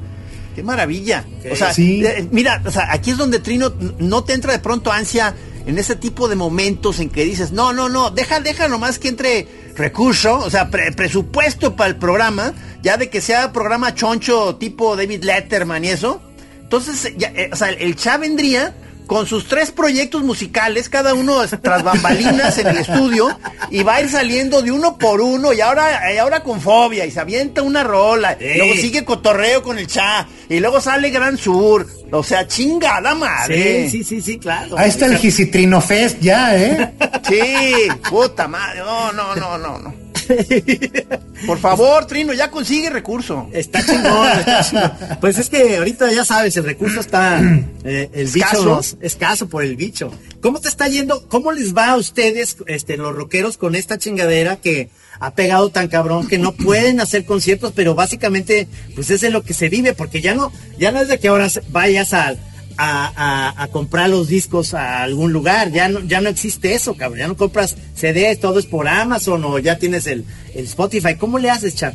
Qué 0.56 0.64
maravilla. 0.64 1.26
O 1.50 1.56
sea, 1.56 1.72
eh, 1.78 2.28
mira, 2.32 2.62
o 2.66 2.72
sea, 2.72 2.92
aquí 2.92 3.12
es 3.12 3.18
donde 3.18 3.40
Trino 3.40 3.74
no 4.00 4.24
te 4.24 4.34
entra 4.34 4.52
de 4.52 4.60
pronto 4.60 4.92
ansia 4.92 5.34
en 5.66 5.80
ese 5.80 5.96
tipo 5.96 6.28
de 6.28 6.36
momentos 6.36 7.00
en 7.00 7.10
que 7.10 7.24
dices, 7.24 7.52
no, 7.52 7.74
no, 7.74 7.90
no, 7.90 8.12
deja, 8.12 8.40
deja 8.42 8.68
nomás 8.68 9.00
que 9.00 9.08
entre 9.08 9.48
recurso, 9.76 10.38
o 10.40 10.50
sea, 10.50 10.70
presupuesto 10.70 11.76
para 11.76 11.90
el 11.90 11.96
programa, 11.96 12.54
ya 12.84 12.98
de 12.98 13.10
que 13.10 13.22
sea 13.22 13.52
programa 13.54 13.96
choncho 13.96 14.58
tipo 14.58 14.96
David 14.96 15.24
Letterman 15.24 15.86
y 15.86 15.90
eso. 15.90 16.22
Entonces, 16.62 17.14
ya, 17.18 17.30
eh, 17.30 17.50
o 17.52 17.56
sea, 17.56 17.70
el 17.70 17.96
chat 17.96 18.20
vendría 18.20 18.76
con 19.12 19.28
sus 19.28 19.46
tres 19.46 19.72
proyectos 19.72 20.24
musicales, 20.24 20.88
cada 20.88 21.14
uno 21.14 21.46
tras 21.62 21.84
bambalinas 21.84 22.58
en 22.60 22.68
el 22.68 22.78
estudio, 22.78 23.28
y 23.70 23.84
va 23.84 23.96
a 23.96 24.02
ir 24.04 24.10
saliendo 24.10 24.62
de 24.62 24.72
uno 24.72 24.98
por 24.98 25.20
uno, 25.20 25.52
y 25.52 25.60
ahora, 25.60 26.14
y 26.14 26.18
ahora 26.18 26.44
con 26.44 26.62
fobia, 26.62 27.06
y 27.06 27.12
se 27.12 27.20
avienta 27.20 27.62
una 27.62 27.84
rola, 27.84 28.38
luego 28.40 28.74
sigue 28.76 29.04
cotorreo 29.04 29.64
con 29.64 29.78
el 29.78 29.88
cha, 29.88 30.26
y 30.48 30.62
luego 30.62 30.80
sale 30.80 31.10
Gran 31.10 31.38
Sur. 31.38 31.86
O 32.14 32.24
sea, 32.24 32.48
chingada 32.48 33.14
madre. 33.14 33.90
Sí, 33.90 33.98
sí, 33.98 34.04
sí, 34.06 34.22
sí, 34.22 34.40
claro. 34.40 34.78
Ahí 34.78 34.88
está 34.88 35.08
el 35.08 35.18
Gisitrino 35.18 35.82
Fest 35.82 36.20
ya, 36.22 36.56
¿eh? 36.56 36.94
Sí, 37.28 37.90
puta 38.10 38.48
madre. 38.48 38.80
No, 38.80 39.12
no, 39.12 39.36
no, 39.36 39.58
no, 39.58 39.78
no. 39.78 40.01
Por 41.46 41.58
favor, 41.58 42.06
Trino, 42.06 42.34
ya 42.34 42.52
consigue 42.52 42.90
recurso. 42.90 43.50
Está 43.52 43.84
chingón, 43.86 44.28
está 44.40 44.64
chingón. 44.64 44.92
Pues 45.20 45.38
es 45.38 45.50
que 45.50 45.78
ahorita 45.78 46.12
ya 46.12 46.24
sabes, 46.26 46.56
el 46.58 46.64
recurso 46.64 47.00
está 47.00 47.42
eh, 47.84 48.10
el 48.14 48.28
Escaso. 48.28 48.78
bicho 48.78 48.98
escaso 49.02 49.50
por 49.50 49.64
el 49.64 49.76
bicho. 49.76 50.12
¿Cómo 50.42 50.60
te 50.60 50.70
está 50.70 50.88
yendo? 50.88 51.28
¿Cómo 51.28 51.52
les 51.52 51.76
va 51.76 51.92
a 51.92 51.98
ustedes, 51.98 52.58
este, 52.68 52.98
los 52.98 53.16
rockeros, 53.16 53.58
con 53.58 53.76
esta 53.76 53.98
chingadera 53.98 54.58
que 54.58 54.90
ha 55.20 55.34
pegado 55.36 55.70
tan 55.70 55.88
cabrón 55.88 56.28
que 56.28 56.38
no 56.38 56.52
pueden 56.56 57.00
hacer 57.00 57.26
conciertos, 57.26 57.74
pero 57.76 57.96
básicamente, 57.96 58.68
pues 58.96 59.10
es 59.10 59.22
de 59.22 59.30
lo 59.30 59.44
que 59.44 59.54
se 59.54 59.70
vive, 59.70 59.94
porque 59.94 60.22
ya 60.22 60.34
no, 60.36 60.52
ya 60.78 60.92
no 60.92 61.02
es 61.02 61.08
de 61.08 61.20
que 61.20 61.28
ahora 61.28 61.48
vayas 61.70 62.14
a, 62.14 62.36
a, 62.78 63.12
a- 63.56 63.64
a 63.64 63.68
comprar 63.70 64.10
los 64.10 64.28
discos 64.28 64.74
a 64.74 65.04
algún 65.04 65.32
lugar, 65.34 65.72
ya 65.72 65.88
no, 65.90 66.00
ya 66.02 66.22
no 66.22 66.30
existe 66.30 66.74
eso, 66.74 66.96
cabrón, 66.96 67.20
ya 67.20 67.28
no 67.28 67.38
compras 67.38 67.76
CDs, 67.96 68.40
todo 68.40 68.60
es 68.60 68.66
por 68.66 68.88
Amazon 68.88 69.44
o 69.46 69.60
ya 69.60 69.78
tienes 69.78 70.08
el, 70.08 70.26
el 70.56 70.66
Spotify. 70.66 71.16
¿Cómo 71.18 71.40
le 71.40 71.50
haces, 71.50 71.76
Chad? 71.76 71.94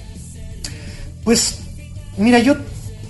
Pues, 1.25 1.59
mira, 2.17 2.39
yo 2.39 2.57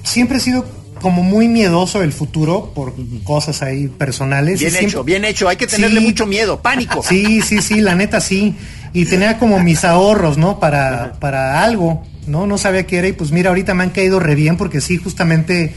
siempre 0.02 0.38
he 0.38 0.40
sido 0.40 0.64
como 1.00 1.22
muy 1.22 1.46
miedoso 1.48 2.00
del 2.00 2.12
futuro 2.12 2.72
por 2.74 2.94
cosas 3.24 3.62
ahí 3.62 3.88
personales. 3.88 4.58
Bien 4.60 4.70
siempre- 4.70 4.88
hecho, 4.88 5.04
bien 5.04 5.24
hecho. 5.24 5.48
Hay 5.48 5.56
que 5.56 5.66
tenerle 5.66 6.00
Sí. 6.00 6.06
mucho 6.06 6.26
miedo, 6.26 6.62
pánico. 6.62 7.02
Sí, 7.02 7.42
sí, 7.42 7.60
sí, 7.60 7.80
la 7.80 7.94
neta 7.94 8.20
sí. 8.20 8.54
Y 8.94 9.04
tenía 9.04 9.38
como 9.38 9.58
mis 9.62 9.84
ahorros, 9.84 10.38
¿no? 10.38 10.58
Para, 10.58 11.12
para 11.20 11.62
algo, 11.62 12.02
¿no? 12.26 12.46
No 12.46 12.56
sabía 12.56 12.86
qué 12.86 12.96
era 12.96 13.08
y 13.08 13.12
pues 13.12 13.30
mira, 13.30 13.50
ahorita 13.50 13.74
me 13.74 13.82
han 13.82 13.90
caído 13.90 14.18
re 14.20 14.34
bien 14.34 14.56
porque 14.56 14.80
sí, 14.80 14.96
justamente, 14.96 15.74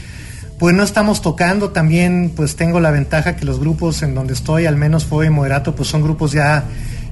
pues 0.60 0.76
no 0.76 0.82
estamos 0.84 1.22
tocando. 1.22 1.70
También 1.70 2.32
pues 2.36 2.54
tengo 2.54 2.78
la 2.80 2.90
ventaja 2.90 3.34
que 3.34 3.46
los 3.46 3.58
grupos 3.58 4.02
en 4.02 4.14
donde 4.14 4.34
estoy, 4.34 4.66
al 4.66 4.76
menos 4.76 5.06
Fue 5.06 5.26
y 5.26 5.30
Moderato, 5.30 5.74
pues 5.74 5.88
son 5.88 6.02
grupos 6.02 6.32
ya 6.32 6.64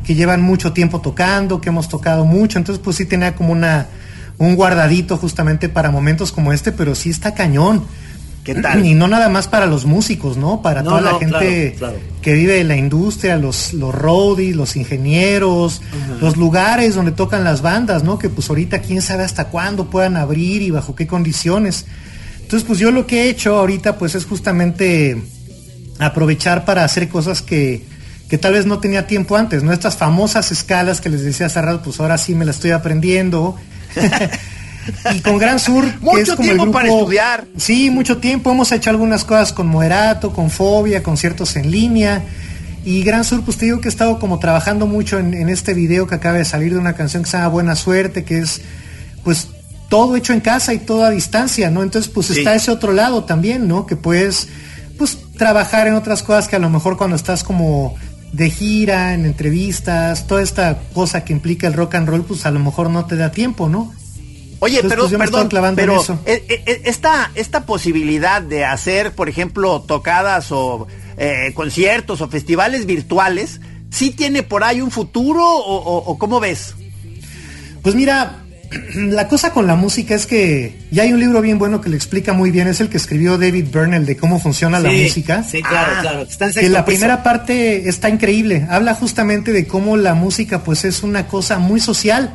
que 0.04 0.14
llevan 0.14 0.42
mucho 0.42 0.74
tiempo 0.74 1.00
tocando, 1.00 1.58
que 1.60 1.70
hemos 1.70 1.88
tocado 1.88 2.26
mucho. 2.26 2.58
Entonces 2.58 2.80
pues 2.84 2.96
sí 2.96 3.06
tenía 3.06 3.34
como 3.34 3.52
una, 3.52 3.86
un 4.36 4.54
guardadito 4.54 5.16
justamente 5.16 5.70
para 5.70 5.90
momentos 5.90 6.30
como 6.30 6.52
este, 6.52 6.72
pero 6.72 6.94
sí 6.94 7.08
está 7.08 7.32
cañón. 7.32 7.84
¿Qué 8.44 8.54
tal? 8.54 8.84
Y 8.84 8.94
no 8.94 9.08
nada 9.08 9.30
más 9.30 9.48
para 9.48 9.66
los 9.66 9.84
músicos, 9.86 10.36
¿no? 10.36 10.62
Para 10.62 10.82
No, 10.82 10.90
toda 10.90 11.00
la 11.00 11.18
gente 11.18 11.74
claro, 11.76 11.94
claro. 11.96 12.08
que 12.22 12.32
vive 12.34 12.54
de 12.54 12.64
la 12.64 12.76
industria, 12.76 13.36
los, 13.36 13.72
los 13.74 13.94
roadies, 13.94 14.56
los 14.56 14.76
ingenieros, 14.76 15.82
los 16.20 16.36
lugares 16.36 16.94
donde 16.94 17.12
tocan 17.12 17.44
las 17.44 17.60
bandas, 17.62 18.04
¿no? 18.04 18.18
Que 18.18 18.28
pues 18.30 18.48
ahorita 18.48 18.80
quién 18.80 19.00
sabe 19.02 19.24
hasta 19.24 19.48
cuándo 19.48 19.90
puedan 19.90 20.16
abrir 20.16 20.62
y 20.62 20.70
bajo 20.70 20.94
qué 20.94 21.06
condiciones. 21.06 21.86
Entonces, 22.48 22.66
pues 22.66 22.78
yo 22.78 22.90
lo 22.90 23.06
que 23.06 23.24
he 23.24 23.28
hecho 23.28 23.56
ahorita 23.56 23.98
pues 23.98 24.14
es 24.14 24.24
justamente 24.24 25.20
aprovechar 25.98 26.64
para 26.64 26.82
hacer 26.82 27.10
cosas 27.10 27.42
que, 27.42 27.84
que 28.26 28.38
tal 28.38 28.54
vez 28.54 28.64
no 28.64 28.78
tenía 28.78 29.06
tiempo 29.06 29.36
antes, 29.36 29.62
¿no? 29.62 29.70
Estas 29.70 29.98
famosas 29.98 30.50
escalas 30.50 31.02
que 31.02 31.10
les 31.10 31.22
decía 31.22 31.44
hace 31.44 31.60
rato, 31.60 31.82
pues 31.84 32.00
ahora 32.00 32.16
sí 32.16 32.34
me 32.34 32.46
las 32.46 32.56
estoy 32.56 32.70
aprendiendo. 32.70 33.54
y 35.14 35.20
con 35.20 35.36
Gran 35.36 35.58
Sur, 35.58 35.92
que 35.92 35.98
Mucho 36.00 36.18
es 36.20 36.30
como 36.30 36.38
el 36.38 36.44
tiempo 36.46 36.62
grupo, 36.62 36.78
para 36.78 36.88
estudiar. 36.88 37.44
Sí, 37.58 37.90
mucho 37.90 38.16
tiempo. 38.16 38.50
Hemos 38.50 38.72
hecho 38.72 38.88
algunas 38.88 39.26
cosas 39.26 39.52
con 39.52 39.66
Moderato, 39.66 40.32
con 40.32 40.48
Fobia, 40.48 41.02
conciertos 41.02 41.54
en 41.56 41.70
línea. 41.70 42.22
Y 42.82 43.02
Gran 43.02 43.24
Sur, 43.24 43.42
pues 43.44 43.58
te 43.58 43.66
digo 43.66 43.82
que 43.82 43.88
he 43.88 43.90
estado 43.90 44.18
como 44.18 44.38
trabajando 44.38 44.86
mucho 44.86 45.18
en, 45.18 45.34
en 45.34 45.50
este 45.50 45.74
video 45.74 46.06
que 46.06 46.14
acaba 46.14 46.38
de 46.38 46.46
salir 46.46 46.72
de 46.72 46.78
una 46.78 46.94
canción 46.94 47.24
que 47.24 47.28
se 47.28 47.36
llama 47.36 47.48
Buena 47.48 47.76
Suerte, 47.76 48.24
que 48.24 48.38
es 48.38 48.62
pues 49.22 49.48
todo 49.88 50.16
hecho 50.16 50.32
en 50.32 50.40
casa 50.40 50.74
y 50.74 50.78
todo 50.78 51.04
a 51.04 51.10
distancia, 51.10 51.70
¿no? 51.70 51.82
Entonces 51.82 52.10
pues 52.12 52.26
Sí. 52.28 52.38
está 52.38 52.54
ese 52.54 52.70
otro 52.70 52.92
lado 52.92 53.24
también, 53.24 53.66
¿no? 53.68 53.86
Que 53.86 53.96
puedes 53.96 54.48
pues 54.98 55.16
trabajar 55.36 55.86
en 55.86 55.94
otras 55.94 56.22
cosas 56.22 56.48
que 56.48 56.56
a 56.56 56.58
lo 56.58 56.68
mejor 56.70 56.96
cuando 56.96 57.16
estás 57.16 57.44
como 57.44 57.94
de 58.32 58.50
gira, 58.50 59.14
en 59.14 59.24
entrevistas, 59.24 60.26
toda 60.26 60.42
esta 60.42 60.78
cosa 60.92 61.24
que 61.24 61.32
implica 61.32 61.66
el 61.66 61.72
rock 61.74 61.94
and 61.94 62.08
roll, 62.08 62.24
pues 62.24 62.44
a 62.44 62.50
lo 62.50 62.60
mejor 62.60 62.90
no 62.90 63.06
te 63.06 63.16
da 63.16 63.30
tiempo, 63.30 63.68
¿no? 63.68 63.92
Oye, 64.60 64.80
Entonces, 64.80 64.88
pero 64.98 65.02
pues, 65.08 65.18
perdón, 65.18 65.40
estoy 65.42 65.48
clavando 65.50 65.80
en 65.80 65.86
pero 65.88 66.02
eso. 66.02 66.18
eh, 66.26 66.44
eh, 66.66 66.82
esta, 66.84 67.30
esta 67.36 67.64
posibilidad 67.64 68.42
de 68.42 68.64
hacer, 68.64 69.12
por 69.14 69.28
ejemplo, 69.28 69.80
tocadas 69.82 70.50
o 70.50 70.88
eh, 71.16 71.52
conciertos 71.54 72.20
o 72.20 72.28
festivales 72.28 72.84
virtuales, 72.84 73.60
¿sí 73.90 74.10
tiene 74.10 74.42
por 74.42 74.64
ahí 74.64 74.80
un 74.80 74.90
futuro 74.90 75.42
o, 75.48 75.76
o- 75.76 75.98
o 76.10 76.18
cómo 76.18 76.40
ves? 76.40 76.74
Pues 77.82 77.94
mira, 77.94 78.44
la 78.94 79.28
cosa 79.28 79.52
con 79.52 79.66
la 79.66 79.76
música 79.76 80.14
es 80.14 80.26
que 80.26 80.76
ya 80.90 81.04
hay 81.04 81.12
un 81.12 81.20
libro 81.20 81.40
bien 81.40 81.58
bueno 81.58 81.80
que 81.80 81.88
le 81.88 81.96
explica 81.96 82.32
muy 82.32 82.50
bien, 82.50 82.68
es 82.68 82.80
el 82.80 82.88
que 82.88 82.96
escribió 82.98 83.38
David 83.38 83.66
Byrne, 83.72 83.96
el 83.96 84.06
de 84.06 84.16
cómo 84.16 84.38
funciona 84.38 84.78
la 84.78 84.90
música. 84.90 85.42
Sí, 85.42 85.62
claro, 85.62 85.92
Ah, 85.96 86.00
claro. 86.02 86.22
Está 86.22 86.46
en 86.46 86.52
Que 86.52 86.68
la 86.68 86.84
piso. 86.84 86.96
primera 86.98 87.22
parte 87.22 87.88
está 87.88 88.08
increíble. 88.08 88.66
Habla 88.70 88.94
justamente 88.94 89.52
de 89.52 89.66
cómo 89.66 89.96
la 89.96 90.14
música 90.14 90.64
pues 90.64 90.84
es 90.84 91.02
una 91.02 91.26
cosa 91.28 91.58
muy 91.58 91.80
social, 91.80 92.30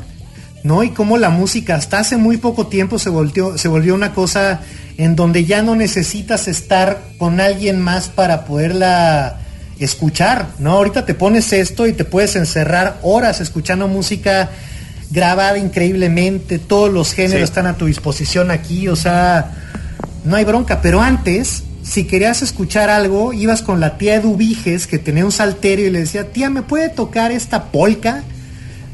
¿no? 0.63 0.83
Y 0.83 0.89
cómo 0.91 1.17
la 1.17 1.29
música 1.29 1.75
hasta 1.75 1.99
hace 1.99 2.17
muy 2.17 2.37
poco 2.37 2.67
tiempo 2.67 2.97
se 2.97 3.09
volvió, 3.09 3.57
se 3.57 3.67
volvió 3.67 3.93
una 3.93 4.13
cosa 4.13 4.61
en 4.97 5.15
donde 5.15 5.45
ya 5.45 5.61
no 5.61 5.75
necesitas 5.75 6.47
estar 6.47 7.01
con 7.17 7.41
alguien 7.41 7.79
más 7.81 8.07
para 8.09 8.45
poderla 8.45 9.39
escuchar, 9.79 10.47
¿no? 10.59 10.71
Ahorita 10.71 11.05
te 11.05 11.13
pones 11.13 11.51
esto 11.53 11.87
y 11.87 11.93
te 11.93 12.05
puedes 12.05 12.35
encerrar 12.35 12.99
horas 13.01 13.41
escuchando 13.41 13.87
música 13.87 14.51
grabada 15.13 15.57
increíblemente, 15.57 16.57
todos 16.59 16.91
los 16.91 17.13
géneros 17.13 17.41
Sí. 17.41 17.43
están 17.43 17.67
a 17.67 17.77
tu 17.77 17.85
disposición 17.85 18.49
aquí, 18.51 18.87
o 18.87 18.95
sea, 18.95 19.51
no 20.25 20.35
hay 20.35 20.43
bronca, 20.43 20.81
pero 20.81 21.01
antes, 21.01 21.63
si 21.83 22.05
querías 22.05 22.41
escuchar 22.41 22.89
algo, 22.89 23.31
ibas 23.31 23.61
con 23.61 23.79
la 23.79 23.97
tía 23.97 24.15
Eduviges 24.15 24.87
que 24.87 24.97
tenía 24.97 25.23
un 25.23 25.31
salterio 25.31 25.87
y 25.87 25.91
le 25.91 25.99
decía, 25.99 26.31
tía, 26.31 26.49
¿me 26.49 26.63
puede 26.63 26.89
tocar 26.89 27.31
esta 27.31 27.65
polca? 27.65 28.23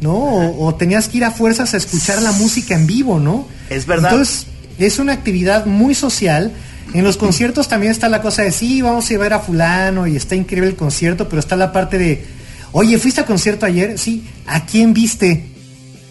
¿No? 0.02 0.14
O, 0.14 0.66
o 0.68 0.76
tenías 0.76 1.08
que 1.10 1.18
ir 1.18 1.26
a 1.26 1.32
fuerzas 1.32 1.74
a 1.74 1.78
escuchar 1.78 2.22
la 2.22 2.32
música 2.32 2.74
en 2.76 2.88
vivo, 2.88 3.20
¿no? 3.20 3.48
Es 3.70 3.86
verdad. 3.86 4.12
Entonces, 4.12 4.48
es 4.78 4.98
una 4.98 5.14
actividad 5.14 5.66
muy 5.66 5.94
social. 5.94 6.52
En 6.94 7.04
los 7.04 7.18
conciertos 7.18 7.68
también 7.68 7.92
está 7.92 8.10
la 8.10 8.22
cosa 8.22 8.42
de, 8.44 8.52
sí, 8.52 8.82
vamos 8.82 9.10
a 9.10 9.14
ir 9.14 9.20
a 9.20 9.24
ver 9.24 9.34
a 9.34 9.40
fulano 9.40 10.08
y 10.08 10.16
está 10.16 10.36
increíble 10.36 10.70
el 10.70 10.76
concierto, 10.76 11.30
pero 11.30 11.40
está 11.42 11.56
la 11.56 11.72
parte 11.72 11.98
de, 11.98 12.26
oye, 12.72 12.98
¿fuiste 12.98 13.22
a 13.22 13.26
concierto 13.26 13.66
ayer? 13.66 14.00
Sí, 14.00 14.24
¿a 14.48 14.66
quién 14.66 14.94
viste? 14.94 15.46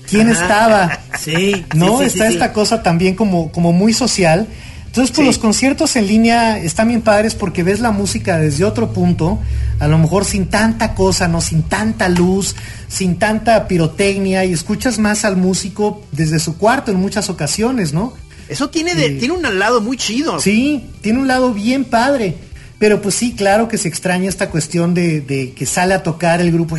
¿Quién 0.09 0.31
Ajá. 0.31 0.43
estaba? 0.43 1.01
Sí. 1.19 1.65
¿no? 1.75 1.99
sí, 1.99 2.05
sí, 2.05 2.19
está 2.19 2.29
sí, 2.29 2.35
esta 2.35 2.53
cosa 2.53 2.83
también 2.83 3.15
como, 3.15 3.51
como 3.53 3.73
muy 3.73 3.93
social. 3.93 4.47
Entonces, 4.87 5.15
pues 5.15 5.27
los 5.27 5.39
conciertos 5.39 5.95
en 5.97 6.07
línea 6.07 6.59
están 6.59 6.89
bien 6.89 7.03
padres 7.03 7.35
porque 7.35 7.63
ves 7.63 7.79
la 7.81 7.91
música 7.91 8.39
desde 8.39 8.65
otro 8.65 8.93
punto, 8.93 9.39
a 9.79 9.87
lo 9.87 9.99
mejor 9.99 10.25
sin 10.25 10.47
tanta 10.47 10.95
cosa, 10.95 11.29
no 11.29 11.41
sin 11.43 11.63
tanta 11.63 12.09
luz, 12.09 12.57
sin 12.89 13.17
tanta 13.17 13.69
pirotecnia 13.69 14.45
y 14.47 14.53
escuchas 14.53 14.99
más 14.99 15.25
al 15.27 15.37
músico 15.37 16.03
desde 16.11 16.39
su 16.39 16.57
cuarto 16.57 16.91
en 16.91 16.97
muchas 16.99 17.29
ocasiones, 17.29 17.93
¿no? 17.93 18.15
Eso 18.49 18.71
tiene, 18.71 18.95
de, 18.95 19.09
Sí. 19.09 19.17
tiene 19.19 19.35
un 19.35 19.59
lado 19.59 19.83
muy 19.83 19.99
chido. 19.99 20.41
Sí, 20.41 20.87
tiene 21.03 21.19
un 21.19 21.29
lado 21.29 21.53
bien 21.53 21.85
padre. 21.85 22.37
Pero 22.79 23.03
pues 23.03 23.15
sí, 23.17 23.35
claro 23.37 23.69
que 23.69 23.77
se 23.77 23.89
extraña 23.89 24.29
esta 24.29 24.49
cuestión 24.51 24.95
de, 24.95 25.21
de 25.21 25.53
que 25.53 25.67
sale 25.67 25.95
a 25.95 26.03
tocar 26.03 26.41
el 26.41 26.51
grupo, 26.51 26.77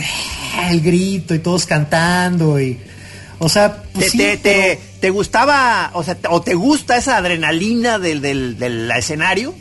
el 0.70 0.82
grito 0.82 1.36
y 1.36 1.40
todos 1.40 1.66
cantando 1.68 2.60
y... 2.60 2.80
O 3.40 3.48
sea, 3.50 3.84
pues 3.94 4.06
¿Te, 4.08 4.12
sí, 4.12 4.18
te, 4.18 4.38
pero- 4.44 4.60
te- 4.62 4.80
te 5.00 5.10
gustaba, 5.12 5.92
o 5.94 6.04
sea, 6.04 6.18
o 6.30 6.42
te 6.42 6.54
gusta 6.56 6.98
esa 6.98 7.18
adrenalina 7.18 7.98
del, 8.00 8.22
del, 8.22 8.58
del 8.60 8.92
escenario? 8.92 9.56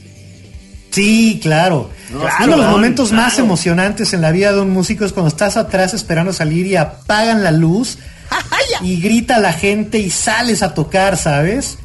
Sí, 0.90 1.38
claro. 1.42 1.90
No, 2.10 2.20
Uno 2.44 2.56
de 2.56 2.62
los 2.62 2.70
momentos 2.70 3.08
claro. 3.10 3.24
más 3.24 3.38
emocionantes 3.38 4.12
en 4.14 4.20
la 4.22 4.32
vida 4.32 4.52
de 4.52 4.60
un 4.62 4.70
músico 4.70 5.04
es 5.04 5.12
cuando 5.12 5.28
estás 5.28 5.56
atrás 5.56 5.94
esperando 5.94 6.32
salir 6.32 6.66
y 6.66 6.76
apagan 6.76 7.44
la 7.44 7.52
luz 7.52 7.98
y 8.82 9.00
grita 9.00 9.38
la 9.38 9.52
gente 9.52 9.98
y 9.98 10.10
sales 10.10 10.62
a 10.62 10.74
tocar, 10.74 11.16
¿sabes? 11.16 11.78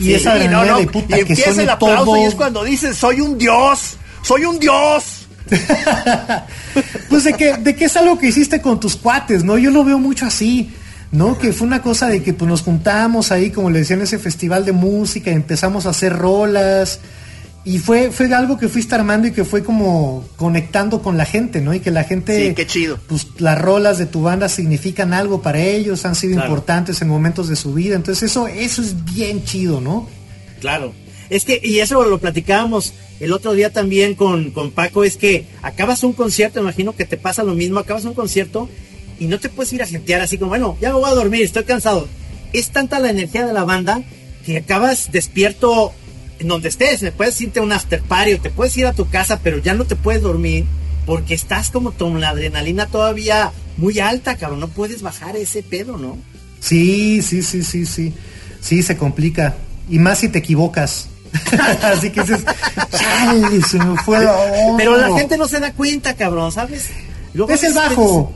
Y 0.00 0.04
Sí, 0.06 0.14
esa 0.14 0.30
no, 0.30 0.36
adrenalina 0.36 0.72
no, 0.74 0.78
de 0.80 0.86
puta 0.86 1.18
y 1.18 1.24
que 1.24 1.32
empieza 1.32 1.62
el 1.62 1.70
aplauso 1.70 2.04
todo. 2.04 2.16
y 2.18 2.24
es 2.24 2.34
cuando 2.34 2.62
dices, 2.64 2.96
soy 2.96 3.20
un 3.20 3.38
dios, 3.38 3.96
soy 4.22 4.44
un 4.44 4.58
dios. 4.58 5.26
Pues 7.08 7.24
de 7.24 7.32
que, 7.32 7.56
de 7.56 7.74
que 7.74 7.86
es 7.86 7.96
algo 7.96 8.18
que 8.18 8.28
hiciste 8.28 8.60
con 8.60 8.78
tus 8.78 8.94
cuates, 8.96 9.42
¿no? 9.42 9.56
Yo 9.58 9.70
lo 9.70 9.82
veo 9.82 9.98
mucho 9.98 10.26
así, 10.26 10.70
¿no? 11.12 11.38
Que 11.38 11.52
fue 11.52 11.66
una 11.66 11.82
cosa 11.82 12.08
de 12.08 12.22
que 12.22 12.34
pues 12.34 12.48
nos 12.48 12.62
juntamos 12.62 13.32
ahí, 13.32 13.50
como 13.50 13.70
le 13.70 13.80
decían, 13.80 14.00
en 14.00 14.04
ese 14.04 14.18
festival 14.18 14.64
de 14.64 14.72
música, 14.72 15.30
y 15.30 15.34
empezamos 15.34 15.86
a 15.86 15.90
hacer 15.90 16.14
rolas. 16.16 17.00
Y 17.64 17.78
fue, 17.78 18.10
fue 18.10 18.32
algo 18.34 18.56
que 18.56 18.68
fuiste 18.68 18.94
armando 18.94 19.28
y 19.28 19.32
que 19.32 19.44
fue 19.44 19.62
como 19.62 20.24
conectando 20.36 21.02
con 21.02 21.18
la 21.18 21.26
gente, 21.26 21.60
¿no? 21.60 21.74
Y 21.74 21.80
que 21.80 21.90
la 21.90 22.04
gente. 22.04 22.48
Sí, 22.48 22.54
qué 22.54 22.66
chido. 22.66 22.98
Pues 23.08 23.26
las 23.38 23.60
rolas 23.60 23.98
de 23.98 24.06
tu 24.06 24.22
banda 24.22 24.48
significan 24.48 25.12
algo 25.12 25.42
para 25.42 25.60
ellos, 25.60 26.06
han 26.06 26.14
sido 26.14 26.34
Claro. 26.34 26.48
importantes 26.48 27.02
en 27.02 27.08
momentos 27.08 27.48
de 27.48 27.56
su 27.56 27.74
vida. 27.74 27.94
Entonces 27.96 28.30
eso, 28.30 28.46
eso 28.48 28.80
es 28.80 29.04
bien 29.04 29.44
chido, 29.44 29.80
¿no? 29.80 30.08
Claro. 30.60 30.94
Es 31.28 31.44
que, 31.44 31.60
y 31.62 31.80
eso 31.80 32.02
lo 32.04 32.18
platicábamos 32.18 32.94
el 33.20 33.32
otro 33.32 33.52
día 33.52 33.70
también 33.70 34.14
con, 34.14 34.50
con 34.52 34.70
Paco, 34.70 35.04
es 35.04 35.16
que 35.16 35.44
acabas 35.60 36.04
un 36.04 36.12
concierto, 36.12 36.60
imagino 36.60 36.94
que 36.94 37.04
te 37.04 37.16
pasa 37.18 37.42
lo 37.42 37.54
mismo, 37.54 37.80
acabas 37.80 38.04
un 38.04 38.14
concierto 38.14 38.68
y 39.18 39.26
no 39.26 39.38
te 39.38 39.48
puedes 39.48 39.72
ir 39.72 39.82
a 39.82 39.86
gentear 39.86 40.20
así 40.20 40.38
como, 40.38 40.50
bueno, 40.50 40.76
ya 40.80 40.90
me 40.90 40.98
voy 40.98 41.10
a 41.10 41.14
dormir, 41.14 41.42
estoy 41.42 41.64
cansado. 41.64 42.08
Es 42.52 42.70
tanta 42.70 42.98
la 42.98 43.10
energía 43.10 43.46
de 43.46 43.52
la 43.52 43.64
banda 43.64 44.02
que 44.44 44.58
acabas 44.58 45.12
despierto 45.12 45.92
en 46.38 46.48
donde 46.48 46.68
estés, 46.68 47.02
me 47.02 47.12
puedes 47.12 47.40
irte 47.40 47.58
a 47.58 47.62
un 47.62 47.72
after 47.72 48.00
party 48.00 48.34
o 48.34 48.40
te 48.40 48.50
puedes 48.50 48.76
ir 48.76 48.86
a 48.86 48.92
tu 48.92 49.08
casa, 49.08 49.40
pero 49.42 49.58
ya 49.58 49.74
no 49.74 49.84
te 49.84 49.96
puedes 49.96 50.22
dormir 50.22 50.64
porque 51.04 51.34
estás 51.34 51.70
como 51.70 51.92
con 51.92 52.20
la 52.20 52.30
adrenalina 52.30 52.86
todavía 52.86 53.50
muy 53.76 53.98
alta, 53.98 54.36
cabrón, 54.36 54.60
no 54.60 54.68
puedes 54.68 55.02
bajar 55.02 55.36
ese 55.36 55.62
pedo, 55.62 55.96
¿no? 55.96 56.18
Sí, 56.60 57.22
sí, 57.22 57.42
sí, 57.42 57.62
sí, 57.62 57.86
sí. 57.86 58.14
Sí, 58.60 58.82
se 58.82 58.96
complica. 58.96 59.56
Y 59.88 59.98
más 59.98 60.18
si 60.18 60.28
te 60.28 60.38
equivocas. 60.40 61.08
Así 61.82 62.10
que 62.10 62.22
dices, 62.22 62.44
chale, 62.90 63.62
se 63.62 63.78
me 63.78 63.96
fue 64.02 64.24
la 64.24 64.34
onda". 64.34 64.76
Pero 64.76 64.96
la 64.96 65.16
gente 65.16 65.36
no 65.36 65.46
se 65.46 65.60
da 65.60 65.72
cuenta, 65.72 66.14
cabrón, 66.14 66.52
¿sabes? 66.52 66.88
Luego 67.34 67.52
Es 67.52 67.62
el 67.62 67.74
bajo. 67.74 68.32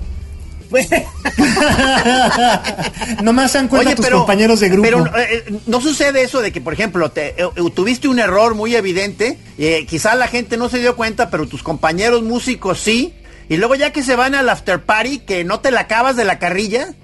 Nomás 3.22 3.52
se 3.52 3.58
dan 3.58 3.68
cuenta 3.68 3.88
Oye, 3.88 3.96
tus 3.96 4.04
pero, 4.04 4.18
compañeros 4.18 4.60
de 4.60 4.68
grupo. 4.68 4.82
pero 4.82 5.06
eh, 5.18 5.44
eh, 5.46 5.58
no 5.66 5.80
sucede 5.80 6.22
eso 6.22 6.40
de 6.40 6.52
que, 6.52 6.60
por 6.60 6.72
ejemplo, 6.72 7.10
te, 7.10 7.40
eh, 7.40 7.46
tuviste 7.74 8.08
un 8.08 8.18
error 8.18 8.54
muy 8.54 8.74
evidente, 8.74 9.38
eh, 9.58 9.86
quizá 9.86 10.14
la 10.14 10.28
gente 10.28 10.56
no 10.56 10.68
se 10.68 10.78
dio 10.78 10.96
cuenta, 10.96 11.30
pero 11.30 11.46
tus 11.46 11.62
compañeros 11.62 12.22
músicos 12.22 12.80
sí, 12.80 13.14
y 13.48 13.56
luego 13.56 13.74
ya 13.74 13.92
que 13.92 14.02
se 14.02 14.16
van 14.16 14.34
al 14.34 14.48
after 14.48 14.82
party, 14.82 15.20
que 15.20 15.44
no 15.44 15.60
te 15.60 15.70
la 15.70 15.80
acabas 15.80 16.16
de 16.16 16.24
la 16.24 16.38
carrilla, 16.38 16.94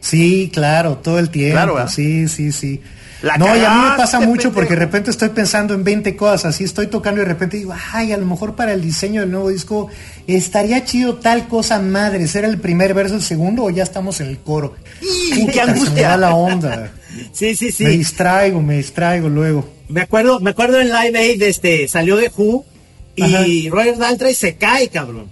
Sí, 0.00 0.50
claro, 0.52 0.96
todo 0.96 1.18
el 1.18 1.28
tiempo. 1.28 1.56
Claro, 1.56 1.88
sí, 1.88 2.26
sí, 2.26 2.52
sí. 2.52 2.80
La 3.22 3.36
no, 3.36 3.54
y 3.54 3.64
a 3.64 3.70
mí 3.70 3.90
me 3.90 3.96
pasa 3.96 4.18
mucho 4.20 4.28
pendejo. 4.34 4.54
porque 4.54 4.74
de 4.74 4.80
repente 4.80 5.10
estoy 5.10 5.28
pensando 5.30 5.74
en 5.74 5.84
20 5.84 6.16
cosas, 6.16 6.54
así 6.54 6.64
estoy 6.64 6.86
tocando 6.86 7.20
y 7.20 7.24
de 7.24 7.30
repente 7.30 7.58
digo, 7.58 7.74
ay, 7.92 8.12
a 8.12 8.16
lo 8.16 8.24
mejor 8.24 8.54
para 8.54 8.72
el 8.72 8.80
diseño 8.80 9.20
del 9.20 9.30
nuevo 9.30 9.50
disco 9.50 9.88
estaría 10.26 10.84
chido 10.84 11.16
tal 11.16 11.46
cosa 11.46 11.80
madre, 11.80 12.26
ser 12.26 12.44
el 12.44 12.58
primer 12.58 12.94
verso, 12.94 13.16
el 13.16 13.22
segundo 13.22 13.64
o 13.64 13.70
ya 13.70 13.82
estamos 13.82 14.20
en 14.20 14.28
el 14.28 14.38
coro. 14.38 14.74
¡Y, 15.02 15.40
Puta, 15.40 15.52
qué 15.52 15.64
me 15.66 15.72
angustia! 15.72 16.08
da 16.08 16.16
la 16.16 16.34
onda. 16.34 16.92
sí, 17.32 17.54
sí, 17.54 17.70
sí. 17.72 17.84
Me 17.84 17.90
distraigo, 17.90 18.62
me 18.62 18.78
distraigo 18.78 19.28
luego. 19.28 19.68
Me 19.88 20.00
acuerdo, 20.00 20.40
me 20.40 20.50
acuerdo 20.50 20.80
en 20.80 20.88
Live 20.88 21.18
Aid, 21.18 21.42
este, 21.42 21.88
salió 21.88 22.16
de 22.16 22.30
Who 22.34 22.64
y 23.16 23.68
Roger 23.68 23.98
Daltrey 23.98 24.34
se 24.34 24.56
cae, 24.56 24.88
cabrón. 24.88 25.30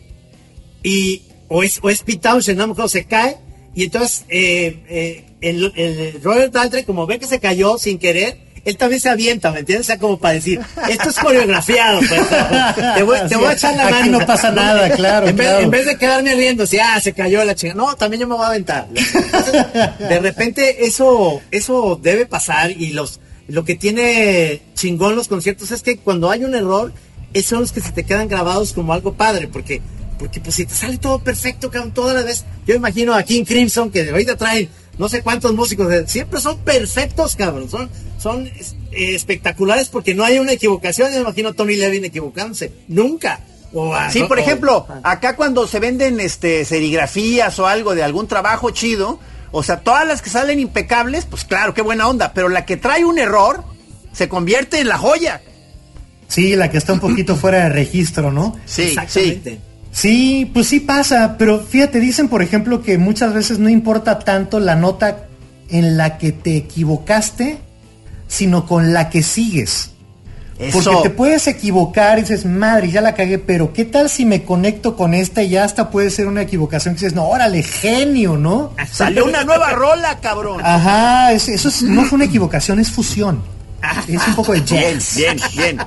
Y, 0.83 1.23
o 1.49 1.63
es, 1.63 1.81
o 1.83 1.91
es 1.91 2.03
Pete 2.03 2.21
Townshend, 2.21 2.59
no 2.59 2.67
me 2.67 2.73
acuerdo, 2.73 2.89
se 2.89 3.05
cae. 3.05 3.37
Y 3.75 3.85
entonces, 3.85 4.25
eh, 4.29 4.83
eh, 4.89 5.25
el, 5.41 5.73
el 5.77 6.23
Roger 6.23 6.51
Daltrey, 6.51 6.85
como 6.85 7.07
ve 7.07 7.19
que 7.19 7.27
se 7.27 7.41
cayó 7.41 7.79
sin 7.79 7.99
querer, 7.99 8.49
él 8.65 8.77
también 8.77 9.01
se 9.01 9.09
avienta, 9.09 9.51
¿me 9.51 9.61
entiendes? 9.61 9.87
O 9.87 9.89
sea, 9.89 9.99
como 9.99 10.19
para 10.19 10.35
decir, 10.35 10.61
esto 10.91 11.09
es 11.09 11.17
coreografiado, 11.23 12.01
pues. 12.01 12.21
Te 12.97 13.03
voy, 13.03 13.19
te 13.29 13.37
voy 13.37 13.47
a 13.47 13.53
echar 13.53 13.75
la 13.77 13.85
mano. 13.85 13.97
Aquí 13.97 14.09
no 14.11 14.27
pasa 14.27 14.51
nada, 14.51 14.91
claro, 14.91 15.27
En 15.27 15.37
vez, 15.37 15.47
claro. 15.47 15.63
en 15.65 15.71
vez 15.71 15.87
de 15.87 15.97
quedarme 15.97 16.35
riendo, 16.35 16.67
si, 16.67 16.79
ah, 16.79 17.01
se 17.01 17.13
cayó 17.13 17.43
la 17.45 17.55
chica. 17.55 17.75
No, 17.75 17.97
también 17.97 18.21
yo 18.21 18.29
me 18.29 18.35
voy 18.35 18.45
a 18.45 18.49
aventar. 18.49 18.87
Entonces, 18.95 19.67
de 19.99 20.19
repente, 20.21 20.87
eso, 20.87 21.41
eso 21.51 21.99
debe 22.03 22.27
pasar 22.27 22.71
y 22.71 22.91
los, 22.91 23.21
lo 23.47 23.65
que 23.65 23.75
tiene 23.75 24.61
chingón 24.75 25.17
los 25.17 25.29
conciertos 25.29 25.71
es 25.71 25.83
que 25.83 25.97
cuando 25.97 26.31
hay 26.31 26.45
un 26.45 26.55
error, 26.55 26.93
esos 27.33 27.49
son 27.49 27.61
los 27.61 27.73
que 27.73 27.81
se 27.81 27.93
te 27.93 28.05
quedan 28.05 28.29
grabados 28.29 28.73
como 28.73 28.93
algo 28.93 29.15
padre, 29.15 29.49
porque, 29.49 29.81
porque 30.19 30.41
pues 30.41 30.57
si 30.57 30.67
te 30.67 30.75
sale 30.75 30.99
todo 30.99 31.21
perfecto, 31.21 31.71
cabrón, 31.71 31.95
toda 31.95 32.13
la 32.13 32.23
vez. 32.23 32.45
Yo 32.67 32.75
imagino 32.75 33.15
a 33.15 33.23
King 33.23 33.45
Crimson 33.45 33.91
que 33.91 34.09
ahorita 34.11 34.37
traen 34.37 34.69
no 34.99 35.09
sé 35.09 35.23
cuántos 35.23 35.55
músicos, 35.55 35.93
siempre 36.07 36.41
son 36.41 36.59
perfectos, 36.59 37.37
cabrón, 37.37 37.71
son, 37.71 37.89
son 38.19 38.47
es- 38.49 38.75
eh, 38.93 39.15
espectaculares 39.15 39.89
porque 39.89 40.15
no 40.15 40.25
hay 40.25 40.39
una 40.39 40.53
equivocación. 40.53 41.09
Yo 41.11 41.17
me 41.17 41.23
imagino 41.23 41.51
a 41.51 41.53
Tony 41.53 41.77
Levin 41.77 42.05
equivocándose, 42.05 42.73
nunca. 42.89 43.41
O 43.73 43.95
a- 43.95 44.11
Sí, 44.11 44.23
por 44.25 44.39
o- 44.39 44.41
ejemplo, 44.41 44.87
a- 45.05 45.13
acá 45.13 45.37
cuando 45.37 45.67
se 45.67 45.79
venden 45.79 46.21
este 46.21 46.65
serigrafías 46.65 47.59
o 47.59 47.67
algo 47.67 47.95
de 47.95 48.03
algún 48.03 48.27
trabajo 48.27 48.71
chido, 48.71 49.21
o 49.53 49.63
sea, 49.63 49.81
todas 49.81 50.07
las 50.07 50.21
que 50.23 50.31
salen 50.31 50.59
impecables, 50.59 51.25
pues 51.27 51.45
claro, 51.45 51.75
qué 51.75 51.83
buena 51.83 52.09
onda, 52.09 52.33
pero 52.35 52.49
la 52.49 52.65
que 52.67 52.77
trae 52.77 53.05
un 53.05 53.19
error 53.19 53.63
se 54.13 54.29
convierte 54.29 54.81
en 54.81 54.89
la 54.89 54.99
joya. 54.99 55.43
Sí, 56.29 56.57
la 56.57 56.71
que 56.71 56.77
está 56.79 56.93
un 56.93 57.01
poquito 57.01 57.37
fuera 57.37 57.65
de 57.65 57.69
registro, 57.71 58.31
¿no? 58.33 58.55
Sí, 58.67 58.83
sí. 58.83 58.89
Exactamente. 58.89 59.51
Sí, 59.53 59.61
pues 60.53 60.69
sí 60.69 60.81
pasa, 60.81 61.37
pero 61.39 61.61
fíjate, 61.61 61.99
dicen 62.01 62.29
por 62.29 62.43
ejemplo 62.43 62.83
que 62.83 62.99
muchas 62.99 63.33
veces 63.35 63.59
no 63.59 63.69
importa 63.69 64.19
tanto 64.21 64.61
la 64.61 64.77
nota 64.77 65.27
en 65.71 65.97
la 65.97 66.19
que 66.19 66.33
te 66.33 66.57
equivocaste, 66.57 67.59
sino 68.29 68.67
con 68.67 68.93
la 68.93 69.11
que 69.11 69.23
sigues. 69.23 69.91
Porque 70.73 70.91
te 71.05 71.11
puedes 71.11 71.47
equivocar 71.47 72.19
y 72.19 72.23
dices, 72.23 72.45
madre, 72.45 72.91
ya 72.91 73.01
la 73.01 73.15
cagué, 73.15 73.39
pero 73.39 73.73
¿qué 73.73 73.85
tal 73.85 74.11
si 74.11 74.25
me 74.25 74.43
conecto 74.43 74.97
con 74.97 75.15
esta 75.15 75.43
y 75.45 75.51
ya 75.51 75.63
hasta 75.65 75.89
puede 75.89 76.11
ser 76.11 76.27
una 76.27 76.43
equivocación 76.43 76.95
que 76.95 77.01
dices, 77.03 77.15
no, 77.15 77.29
órale, 77.29 77.63
genio, 77.63 78.37
¿no? 78.37 78.73
Salió 78.91 79.25
una 79.25 79.45
nueva 79.45 79.71
rola, 79.71 80.19
cabrón. 80.21 80.61
Ajá, 80.65 81.33
es- 81.33 81.49
eso 81.49 81.69
es- 81.69 81.83
no 81.83 82.05
fue 82.07 82.17
una 82.17 82.25
equivocación, 82.25 82.81
es 82.81 82.91
fusión. 82.91 83.41
Es 84.09 84.27
un 84.27 84.35
poco 84.35 84.53
de 84.53 84.61
Bien, 84.63 84.95
jazz. 84.99 85.15
bien, 85.17 85.39
bien. 85.57 85.79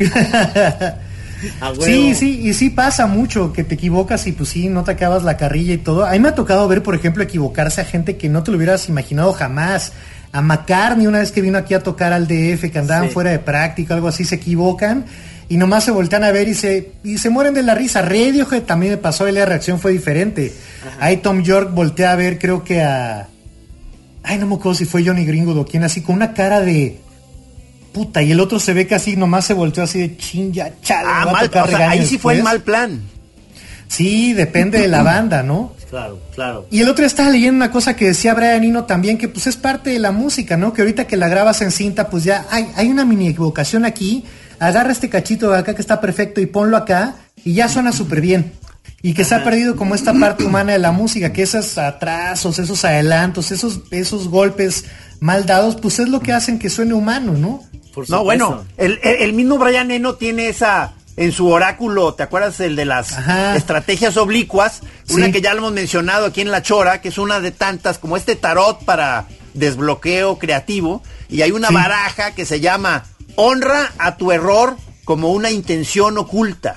A 1.60 1.70
huevo. 1.70 1.82
Sí, 1.84 2.14
sí, 2.14 2.40
y 2.42 2.54
sí 2.54 2.70
pasa 2.70 3.06
mucho 3.06 3.52
que 3.52 3.64
te 3.64 3.74
equivocas 3.74 4.26
y 4.26 4.32
pues 4.32 4.48
sí, 4.50 4.68
no 4.68 4.84
te 4.84 4.92
acabas 4.92 5.22
la 5.22 5.36
carrilla 5.36 5.74
y 5.74 5.78
todo. 5.78 6.04
A 6.06 6.12
mí 6.12 6.18
me 6.20 6.28
ha 6.28 6.34
tocado 6.34 6.66
ver, 6.68 6.82
por 6.82 6.94
ejemplo, 6.94 7.22
equivocarse 7.22 7.80
a 7.80 7.84
gente 7.84 8.16
que 8.16 8.28
no 8.28 8.42
te 8.42 8.50
lo 8.50 8.56
hubieras 8.56 8.88
imaginado 8.88 9.32
jamás. 9.32 9.92
A 10.32 10.42
McCartney, 10.42 11.06
una 11.06 11.20
vez 11.20 11.32
que 11.32 11.40
vino 11.40 11.56
aquí 11.56 11.72
a 11.74 11.82
tocar 11.82 12.12
al 12.12 12.26
DF, 12.26 12.70
que 12.70 12.78
andaban 12.78 13.08
Sí. 13.08 13.14
fuera 13.14 13.30
de 13.30 13.38
práctica, 13.38 13.94
algo 13.94 14.08
así, 14.08 14.24
se 14.24 14.34
equivocan 14.34 15.04
y 15.48 15.56
nomás 15.56 15.84
se 15.84 15.92
voltean 15.92 16.24
a 16.24 16.32
ver 16.32 16.48
y 16.48 16.54
se, 16.54 16.90
y 17.04 17.18
se 17.18 17.30
mueren 17.30 17.54
de 17.54 17.62
la 17.62 17.74
risa. 17.74 18.02
Radiohead 18.02 18.62
también 18.62 18.92
me 18.92 18.98
pasó 18.98 19.28
y 19.28 19.32
la 19.32 19.44
reacción 19.46 19.78
fue 19.78 19.92
diferente. 19.92 20.52
Ahí 21.00 21.18
Tom 21.18 21.42
York 21.42 21.70
voltea 21.72 22.12
a 22.12 22.16
ver, 22.16 22.38
creo 22.38 22.64
que 22.64 22.82
a... 22.82 23.28
Ay, 24.24 24.38
no 24.38 24.46
me 24.46 24.56
acuerdo 24.56 24.74
si 24.74 24.84
fue 24.84 25.04
Johnny 25.06 25.24
Greenwood 25.24 25.58
o 25.58 25.64
quién, 25.64 25.84
así 25.84 26.00
con 26.02 26.16
una 26.16 26.34
cara 26.34 26.60
de... 26.60 26.98
Puta, 27.96 28.22
y 28.22 28.30
el 28.30 28.40
otro 28.40 28.60
se 28.60 28.74
ve 28.74 28.86
que 28.86 28.94
así 28.94 29.16
nomás 29.16 29.46
se 29.46 29.54
volteó 29.54 29.82
así 29.82 29.98
de 30.00 30.18
chinga, 30.18 30.70
chale. 30.82 31.08
Ah, 31.10 31.20
me 31.20 31.24
va 31.24 31.30
a 31.30 31.32
mal, 31.32 31.46
tocar 31.46 31.64
o 31.64 31.68
sea, 31.68 31.90
ahí 31.90 32.04
sí 32.04 32.18
fue 32.18 32.34
el 32.34 32.40
después". 32.40 32.54
mal 32.54 32.62
plan. 32.62 33.00
Sí, 33.88 34.34
depende 34.34 34.78
de 34.78 34.88
la 34.88 35.02
banda, 35.02 35.42
¿no? 35.42 35.72
Claro, 35.88 36.20
claro. 36.34 36.66
Y 36.70 36.82
el 36.82 36.90
otro 36.90 37.06
estaba 37.06 37.30
leyendo 37.30 37.56
una 37.56 37.70
cosa 37.70 37.96
que 37.96 38.08
decía 38.08 38.34
Brian 38.34 38.64
Eno 38.64 38.84
también, 38.84 39.16
que 39.16 39.28
pues 39.28 39.46
es 39.46 39.56
parte 39.56 39.88
de 39.88 39.98
la 39.98 40.12
música, 40.12 40.58
¿no? 40.58 40.74
Que 40.74 40.82
ahorita 40.82 41.06
que 41.06 41.16
la 41.16 41.28
grabas 41.28 41.62
en 41.62 41.70
cinta, 41.70 42.10
pues 42.10 42.22
ya 42.24 42.44
hay, 42.50 42.68
hay 42.76 42.88
una 42.88 43.06
mini 43.06 43.28
equivocación 43.28 43.86
aquí, 43.86 44.24
agarra 44.58 44.92
este 44.92 45.08
cachito 45.08 45.50
de 45.50 45.56
acá 45.56 45.74
que 45.74 45.80
está 45.80 45.98
perfecto 45.98 46.42
y 46.42 46.46
ponlo 46.46 46.76
acá 46.76 47.14
y 47.46 47.54
ya 47.54 47.66
suena 47.66 47.92
súper 47.92 48.20
bien. 48.20 48.52
Y 49.00 49.14
que 49.14 49.24
se 49.24 49.36
ha 49.36 49.42
perdido 49.44 49.74
como 49.74 49.94
esta 49.94 50.12
parte 50.12 50.44
humana 50.44 50.72
de 50.72 50.80
la 50.80 50.92
música, 50.92 51.32
que 51.32 51.42
esos 51.42 51.78
atrasos, 51.78 52.58
esos 52.58 52.84
adelantos, 52.84 53.52
esos, 53.52 53.80
esos 53.90 54.28
golpes 54.28 54.84
mal 55.20 55.46
dados, 55.46 55.76
pues 55.76 55.98
es 55.98 56.08
lo 56.08 56.20
que 56.20 56.32
hacen 56.32 56.58
que 56.58 56.70
suene 56.70 56.94
humano, 56.94 57.32
¿no? 57.32 57.62
Por 57.94 58.08
No, 58.10 58.24
bueno, 58.24 58.64
el, 58.76 59.00
el- 59.02 59.22
el 59.22 59.32
mismo 59.32 59.58
Brian 59.58 59.90
Eno 59.90 60.14
tiene 60.16 60.48
esa 60.48 60.92
en 61.16 61.32
su 61.32 61.48
oráculo, 61.48 62.12
¿te 62.12 62.22
acuerdas 62.22 62.60
el 62.60 62.76
de 62.76 62.84
las 62.84 63.12
Ajá. 63.14 63.56
estrategias 63.56 64.18
oblicuas? 64.18 64.82
Una 65.08 65.26
Sí. 65.26 65.32
que 65.32 65.40
ya 65.40 65.52
lo 65.54 65.60
hemos 65.60 65.72
mencionado 65.72 66.26
aquí 66.26 66.42
en 66.42 66.50
La 66.50 66.62
Chora, 66.62 67.00
que 67.00 67.08
es 67.08 67.16
una 67.16 67.40
de 67.40 67.52
tantas, 67.52 67.98
como 67.98 68.18
este 68.18 68.36
tarot 68.36 68.84
para 68.84 69.26
desbloqueo 69.54 70.38
creativo, 70.38 71.02
y 71.30 71.40
hay 71.40 71.52
una 71.52 71.68
Sí. 71.68 71.74
baraja 71.74 72.34
que 72.34 72.44
se 72.44 72.60
llama 72.60 73.04
Honra 73.36 73.92
a 73.96 74.18
tu 74.18 74.30
error 74.30 74.76
como 75.06 75.32
una 75.32 75.50
intención 75.50 76.18
oculta. 76.18 76.74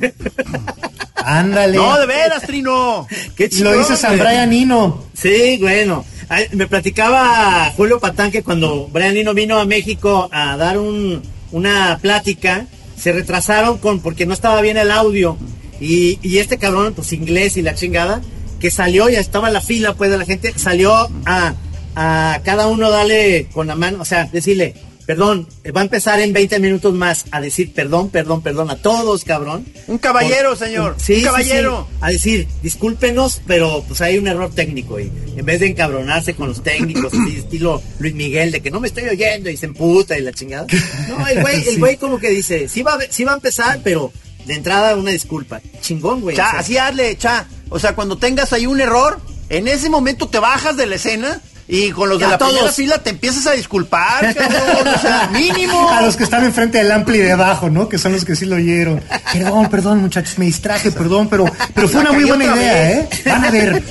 Ándale. 1.14 1.76
No, 1.76 1.98
de 1.98 2.06
veras, 2.06 2.42
Trino. 2.42 3.06
Qué 3.36 3.48
y 3.52 3.58
lo 3.60 3.76
dice 3.76 3.96
San. 3.96 4.18
Brian 4.18 4.52
Eno. 4.52 5.04
Sí, 5.14 5.58
bueno. 5.60 6.04
Me 6.52 6.66
platicaba 6.66 7.72
Julio 7.76 8.00
Patán 8.00 8.30
que 8.30 8.42
cuando 8.42 8.88
Brian 8.88 9.16
Eno 9.16 9.32
vino 9.32 9.58
a 9.58 9.64
México 9.64 10.28
a 10.30 10.56
dar 10.56 10.78
un, 10.78 11.22
una 11.52 11.98
plática, 12.02 12.66
se 12.96 13.12
retrasaron 13.12 13.78
con 13.78 14.00
porque 14.00 14.26
no 14.26 14.34
estaba 14.34 14.60
bien 14.60 14.76
el 14.76 14.90
audio. 14.90 15.38
Y, 15.80 16.18
y 16.22 16.38
este 16.38 16.58
cabrón, 16.58 16.92
pues 16.94 17.12
inglés 17.12 17.56
y 17.56 17.62
la 17.62 17.74
chingada, 17.74 18.20
que 18.60 18.70
salió, 18.70 19.08
ya 19.08 19.20
estaba 19.20 19.48
en 19.48 19.54
la 19.54 19.60
fila 19.60 19.94
pues 19.94 20.10
de 20.10 20.18
la 20.18 20.26
gente, 20.26 20.52
salió 20.56 21.08
a, 21.24 21.54
a 21.94 22.40
cada 22.44 22.66
uno 22.66 22.90
darle 22.90 23.48
con 23.52 23.66
la 23.66 23.74
mano, 23.74 24.02
o 24.02 24.04
sea, 24.04 24.24
decirle, 24.24 24.74
perdón, 25.08 25.48
va 25.74 25.80
a 25.80 25.84
empezar 25.84 26.20
en 26.20 26.34
20 26.34 26.58
minutos 26.58 26.92
más 26.92 27.24
a 27.30 27.40
decir 27.40 27.72
perdón, 27.72 28.10
perdón, 28.10 28.42
perdón 28.42 28.68
a 28.70 28.76
todos, 28.76 29.24
cabrón. 29.24 29.64
Un 29.86 29.96
caballero, 29.96 30.50
Por- 30.50 30.58
señor. 30.58 30.96
Sí, 30.98 31.14
un 31.14 31.18
sí, 31.20 31.24
caballero. 31.24 31.86
sí. 31.90 31.96
A 32.02 32.10
decir, 32.10 32.46
discúlpenos, 32.62 33.40
pero 33.46 33.82
pues 33.88 34.02
hay 34.02 34.18
un 34.18 34.28
error 34.28 34.50
técnico 34.54 35.00
y 35.00 35.10
en 35.34 35.46
vez 35.46 35.60
de 35.60 35.68
encabronarse 35.68 36.34
con 36.34 36.48
los 36.48 36.62
técnicos, 36.62 37.06
así, 37.14 37.36
estilo 37.38 37.80
Luis 37.98 38.14
Miguel, 38.14 38.52
de 38.52 38.60
que 38.60 38.70
no 38.70 38.80
me 38.80 38.88
estoy 38.88 39.04
oyendo 39.08 39.48
y 39.48 39.56
se 39.56 39.64
emputa 39.64 40.18
y 40.18 40.20
la 40.20 40.32
chingada. 40.32 40.66
No, 41.08 41.26
el 41.26 41.40
güey, 41.40 41.66
el 41.66 41.78
güey 41.78 41.96
como 41.96 42.18
que 42.18 42.28
dice, 42.28 42.68
sí 42.68 42.82
va, 42.82 42.96
a- 42.96 42.98
sí 43.10 43.24
va 43.24 43.32
a 43.32 43.36
empezar, 43.36 43.80
pero 43.82 44.12
de 44.44 44.52
entrada 44.56 44.94
una 44.94 45.10
disculpa. 45.10 45.62
Chingón, 45.80 46.20
güey. 46.20 46.36
Cha, 46.36 46.48
o 46.48 46.50
sea, 46.50 46.60
así 46.60 46.76
hazle, 46.76 47.16
cha. 47.16 47.46
O 47.70 47.78
sea, 47.78 47.94
cuando 47.94 48.18
tengas 48.18 48.52
ahí 48.52 48.66
un 48.66 48.78
error, 48.78 49.18
en 49.48 49.68
ese 49.68 49.88
momento 49.88 50.28
te 50.28 50.38
bajas 50.38 50.76
de 50.76 50.84
la 50.86 50.96
escena 50.96 51.40
Y 51.70 51.90
con 51.90 52.08
los 52.08 52.18
de 52.18 52.26
la 52.26 52.38
primera 52.38 52.60
todos. 52.60 52.74
fila 52.74 52.96
te 52.98 53.10
empiezas 53.10 53.46
a 53.46 53.52
disculpar, 53.52 54.34
cabrón, 54.34 54.88
o 54.94 54.98
sea, 54.98 55.28
mínimo. 55.32 55.90
A 55.90 56.00
los 56.00 56.16
que 56.16 56.24
están 56.24 56.42
enfrente 56.44 56.78
del 56.78 56.90
ampli 56.90 57.18
de 57.18 57.32
abajo, 57.32 57.68
¿no? 57.68 57.90
Que 57.90 57.98
son 57.98 58.12
los 58.12 58.24
que 58.24 58.34
sí 58.34 58.46
lo 58.46 58.56
oyeron. 58.56 59.02
Perdón, 59.34 59.68
perdón, 59.68 59.98
muchachos, 60.00 60.38
me 60.38 60.46
distraje, 60.46 60.90
perdón, 60.90 61.28
pero, 61.28 61.44
pero 61.74 61.88
fue 61.88 62.00
una 62.00 62.12
muy 62.12 62.24
buena 62.24 62.44
idea, 62.56 62.92
¿eh? 62.92 63.08
Van 63.26 63.44
a 63.44 63.50
ver. 63.50 63.82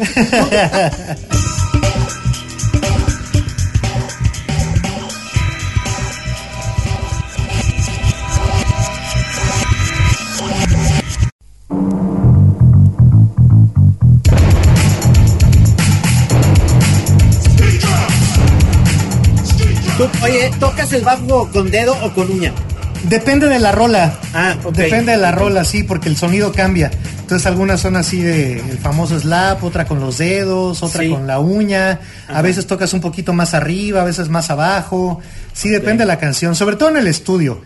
Tú, 20.00 20.08
oye, 20.24 20.50
¿tocas 20.58 20.90
el 20.94 21.02
bajo 21.04 21.50
con 21.50 21.70
dedo 21.70 21.94
o 22.02 22.10
con 22.14 22.30
uña? 22.30 22.54
Depende 23.10 23.48
de 23.50 23.58
la 23.58 23.70
rola. 23.70 24.18
Ah. 24.32 24.56
Depende 24.72 25.12
de 25.12 25.18
la 25.18 25.30
rola, 25.30 25.62
sí, 25.62 25.82
porque 25.82 26.08
el 26.08 26.16
sonido 26.16 26.52
cambia. 26.52 26.90
Entonces 27.20 27.44
algunas 27.46 27.82
son 27.82 27.96
así 27.96 28.22
de 28.22 28.60
el 28.60 28.78
famoso 28.78 29.20
slap, 29.20 29.62
otra 29.62 29.84
con 29.84 30.00
los 30.00 30.16
dedos, 30.16 30.82
otra 30.82 31.02
Sí. 31.02 31.10
con 31.10 31.26
la 31.26 31.38
uña. 31.38 32.00
A 32.28 32.40
veces 32.40 32.66
tocas 32.66 32.94
un 32.94 33.02
poquito 33.02 33.34
más 33.34 33.52
arriba, 33.52 34.00
a 34.00 34.04
veces 34.04 34.30
más 34.30 34.48
abajo. 34.48 35.20
Sí, 35.52 35.68
depende 35.68 36.04
de 36.04 36.08
la 36.08 36.18
canción, 36.18 36.56
sobre 36.56 36.76
todo 36.76 36.88
en 36.88 36.96
el 36.96 37.06
estudio. 37.06 37.60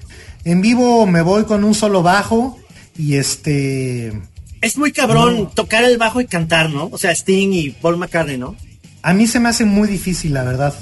En 0.45 0.61
vivo 0.61 1.07
me 1.07 1.22
voy 1.22 1.45
con 1.45 1.62
un 1.62 1.72
solo 1.72 2.03
bajo 2.03 2.59
y 2.99 3.14
este 3.14 4.12
Es 4.61 4.76
muy 4.76 4.91
cabrón 4.91 5.51
tocar 5.55 5.85
el 5.85 5.99
bajo 5.99 6.20
y 6.20 6.26
cantar, 6.26 6.68
¿no? 6.70 6.89
O 6.91 6.99
sea, 6.99 7.12
Sting 7.12 7.53
y 7.53 7.70
Paul 7.70 7.97
McCartney, 7.97 8.39
¿no? 8.39 8.57
A 9.03 9.14
mí 9.14 9.28
se 9.28 9.39
me 9.39 9.51
hace 9.51 9.64
muy 9.64 9.87
difícil, 9.87 10.35
la 10.35 10.43
verdad. 10.43 10.74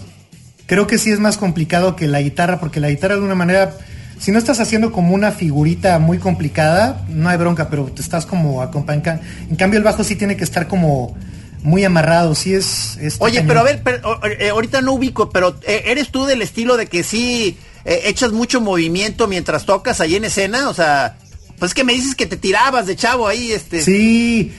Creo 0.67 0.87
que 0.87 0.99
sí 0.99 1.11
es 1.11 1.19
más 1.19 1.37
complicado 1.37 1.97
que 1.97 2.07
la 2.07 2.21
guitarra, 2.21 2.61
porque 2.61 2.81
la 2.81 2.89
guitarra 2.91 3.17
de 3.17 3.23
una 3.23 3.35
manera, 3.35 3.77
si 4.19 4.31
no 4.31 4.39
estás 4.39 4.61
haciendo 4.61 4.93
como 4.93 5.15
una 5.15 5.33
figurita 5.33 5.99
muy 5.99 6.19
complicada, 6.19 7.05
no 7.09 7.29
hay 7.29 7.37
bronca, 7.37 7.69
pero 7.69 7.87
te 7.87 8.01
estás 8.03 8.27
como 8.27 8.63
acompañando. 8.63 9.23
En 9.51 9.57
cambio 9.57 9.79
el 9.79 9.85
bajo 9.85 10.05
sí 10.05 10.17
tiene 10.17 10.37
que 10.37 10.45
estar 10.45 10.69
como 10.69 11.17
muy 11.63 11.85
amarrado, 11.85 12.35
sí 12.35 12.55
es... 12.55 12.97
es 13.01 13.17
Oye, 13.21 13.37
cañón. 13.37 13.49
pero 13.49 13.61
a 13.61 13.63
ver, 13.63 13.83
pero, 13.83 14.21
eh, 14.27 14.51
ahorita 14.51 14.81
no 14.81 14.95
ubico, 14.95 15.31
pero 15.31 15.57
eh, 15.67 15.85
¿eres 15.87 16.11
tú 16.11 16.25
del 16.25 16.43
estilo 16.43 16.77
de 16.77 16.87
que 16.87 17.03
sí 17.03 17.57
eh, 17.85 18.03
echas 18.07 18.33
mucho 18.33 18.61
movimiento 18.61 19.29
mientras 19.29 19.65
tocas 19.65 20.01
ahí 20.01 20.17
en 20.17 20.25
escena? 20.25 20.69
O 20.69 20.75
sea, 20.75 21.17
pues 21.59 21.71
es 21.71 21.75
que 21.75 21.85
me 21.85 21.93
dices 21.93 22.15
que 22.15 22.27
te 22.27 22.37
tirabas 22.37 22.87
de 22.87 22.97
chavo 22.97 23.29
ahí, 23.29 23.53
este... 23.53 23.81
Sí, 23.83 24.53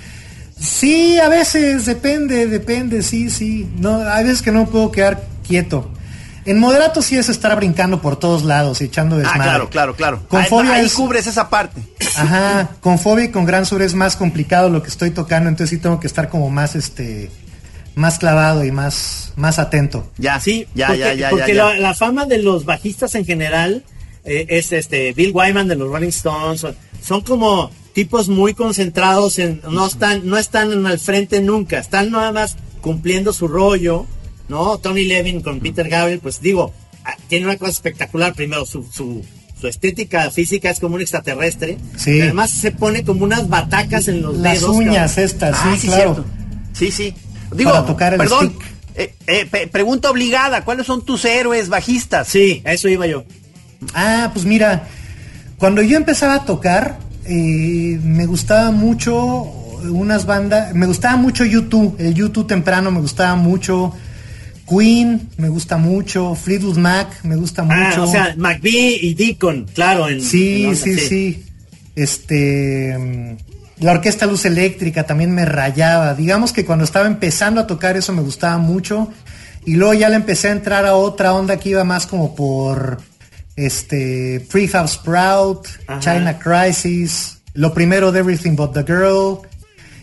sí, 0.57 1.19
a 1.19 1.27
veces, 1.27 1.85
depende, 1.85 2.47
depende, 2.47 3.03
sí, 3.03 3.29
sí. 3.29 3.67
No, 3.77 3.97
hay 3.97 4.23
veces 4.23 4.41
que 4.41 4.51
no 4.51 4.65
puedo 4.67 4.91
quedar 4.91 5.32
quieto. 5.43 5.89
En 6.45 6.59
moderato 6.59 7.01
sí 7.01 7.17
es 7.17 7.29
estar 7.29 7.55
brincando 7.55 8.01
por 8.01 8.17
todos 8.17 8.43
lados 8.43 8.81
y 8.81 8.85
echando 8.85 9.15
Ah, 9.15 9.19
desmadre. 9.19 9.41
claro, 9.43 9.69
claro, 9.69 9.95
claro. 9.95 10.23
Con 10.27 10.41
ahí, 10.41 10.49
fobia 10.49 10.73
ahí 10.73 10.85
es- 10.87 10.93
cubres 10.93 11.25
esa 11.27 11.49
parte. 11.49 11.81
Ajá, 12.17 12.69
con 12.81 12.99
fobia 12.99 13.25
y 13.25 13.31
con 13.31 13.45
gran 13.45 13.65
sur 13.65 13.81
es 13.81 13.93
más 13.95 14.15
complicado 14.17 14.69
lo 14.69 14.83
que 14.83 14.89
estoy 14.89 15.11
tocando, 15.11 15.47
entonces 15.49 15.69
sí 15.69 15.81
tengo 15.81 15.99
que 16.01 16.07
estar 16.07 16.27
como 16.29 16.49
más 16.49 16.75
este 16.75 17.31
más 17.95 18.17
clavado 18.19 18.65
y 18.65 18.71
más 18.71 19.31
más 19.37 19.57
atento. 19.59 20.11
Ya, 20.17 20.39
Sí, 20.39 20.67
ya, 20.75 20.87
porque, 20.87 20.99
ya, 20.99 21.13
ya, 21.13 21.29
porque 21.29 21.53
ya, 21.55 21.63
La, 21.65 21.73
ya. 21.75 21.79
la 21.79 21.93
fama 21.93 22.25
de 22.25 22.39
los 22.39 22.65
bajistas 22.65 23.15
en 23.15 23.23
general 23.25 23.83
eh, 24.25 24.45
es 24.49 24.71
este 24.73 25.13
Bill 25.13 25.31
Wyman 25.33 25.67
de 25.67 25.75
los 25.75 25.89
Rolling 25.89 26.09
Stones. 26.09 26.59
son- 26.61 26.75
Son 27.01 27.21
como 27.21 27.69
tipos 27.93 28.27
muy 28.29 28.53
concentrados 28.53 29.37
en 29.39 29.61
no 29.69 29.85
están 29.85 30.25
no 30.27 30.37
están 30.37 30.85
al 30.87 30.99
frente 30.99 31.39
nunca, 31.41 31.77
están 31.79 32.11
nada 32.11 32.31
más 32.31 32.55
cumpliendo 32.81 33.31
su 33.33 33.47
rollo, 33.47 34.05
¿no? 34.49 34.77
Tony 34.77 35.05
Levin 35.05 35.41
con 35.41 35.59
Peter 35.59 35.87
Gabriel, 35.89 36.19
pues 36.19 36.41
digo, 36.41 36.73
ah, 37.05 37.15
tiene 37.27 37.45
una 37.45 37.57
cosa 37.57 37.71
espectacular 37.71 38.33
primero 38.33 38.65
su, 38.65 38.83
su 38.91 39.23
su 39.59 39.67
estética 39.69 40.29
física 40.29 40.69
es 40.69 40.79
como 40.81 40.95
un 40.95 41.01
extraterrestre. 41.01 41.77
Sí. 41.95 42.19
Además 42.19 42.49
se 42.49 42.71
pone 42.71 43.05
como 43.05 43.23
unas 43.23 43.47
batacas 43.47 44.09
en 44.09 44.21
los 44.21 44.37
Las 44.37 44.59
dedos. 44.59 44.75
uñas 44.75 45.11
cabrón. 45.13 45.25
estas, 45.25 45.55
Ah, 45.61 45.77
sí, 45.79 45.87
claro. 45.87 46.13
cierto. 46.15 46.25
Sí, 46.73 46.91
sí. 46.91 47.15
Digo, 47.55 47.71
Para 47.71 47.85
tocar 47.85 48.11
el 48.13 48.19
perdón, 48.19 48.47
stick. 48.49 48.61
eh, 48.95 49.13
eh, 49.27 49.67
pregunta 49.71 50.09
obligada, 50.11 50.65
¿cuáles 50.65 50.85
son 50.85 51.05
tus 51.05 51.23
héroes 51.23 51.69
bajistas? 51.69 52.27
Sí, 52.27 52.61
a 52.65 52.73
eso 52.73 52.89
iba 52.89 53.07
yo. 53.07 53.23
Ah, 53.93 54.31
pues 54.33 54.43
mira, 54.45 54.85
cuando 55.57 55.81
yo 55.81 55.95
empezaba 55.95 56.33
a 56.35 56.43
tocar, 56.45 56.99
eh, 57.25 57.99
me 58.03 58.25
gustaba 58.25 58.71
mucho 58.71 59.15
unas 59.83 60.25
bandas, 60.25 60.73
me 60.75 60.87
gustaba 60.87 61.15
mucho 61.15 61.45
YouTube, 61.45 61.95
el 61.99 62.13
YouTube 62.15 62.47
temprano 62.47 62.91
me 62.91 62.99
gustaba 62.99 63.35
mucho, 63.35 63.93
Queen 64.67 65.29
me 65.37 65.49
gusta 65.49 65.77
mucho, 65.77 66.35
Fleetwood 66.35 66.77
Mac 66.77 67.23
me 67.23 67.35
gusta 67.35 67.65
Ah, 67.69 67.89
mucho. 67.89 68.03
o 68.03 68.07
sea, 68.11 68.33
McBee 68.37 68.97
y 69.01 69.13
Deacon, 69.13 69.65
claro. 69.73 70.07
En, 70.09 70.21
Sí, 70.21 70.65
en 70.65 70.75
sí, 70.75 70.97
sí. 70.97 71.45
Este. 71.95 73.37
La 73.79 73.91
orquesta 73.91 74.25
Luz 74.25 74.45
Eléctrica 74.45 75.05
también 75.05 75.31
me 75.31 75.45
rayaba. 75.45 76.13
Digamos 76.13 76.53
que 76.53 76.63
cuando 76.65 76.85
estaba 76.85 77.07
empezando 77.07 77.59
a 77.61 77.67
tocar 77.67 77.97
eso 77.97 78.13
me 78.13 78.21
gustaba 78.21 78.57
mucho. 78.57 79.11
Y 79.65 79.75
luego 79.75 79.93
ya 79.93 80.09
le 80.09 80.15
empecé 80.15 80.49
a 80.49 80.51
entrar 80.51 80.85
a 80.85 80.95
otra 80.95 81.33
onda 81.33 81.57
que 81.57 81.69
iba 81.69 81.83
más 81.83 82.05
como 82.07 82.35
por. 82.35 82.99
Este. 83.55 84.45
Prefab 84.51 84.87
Sprout, 84.87 85.67
Ajá. 85.87 85.99
China 85.99 86.39
Crisis. 86.39 87.39
Lo 87.53 87.73
primero 87.73 88.11
de 88.11 88.19
Everything 88.19 88.55
But 88.55 88.73
the 88.73 88.83
Girl. 88.83 89.39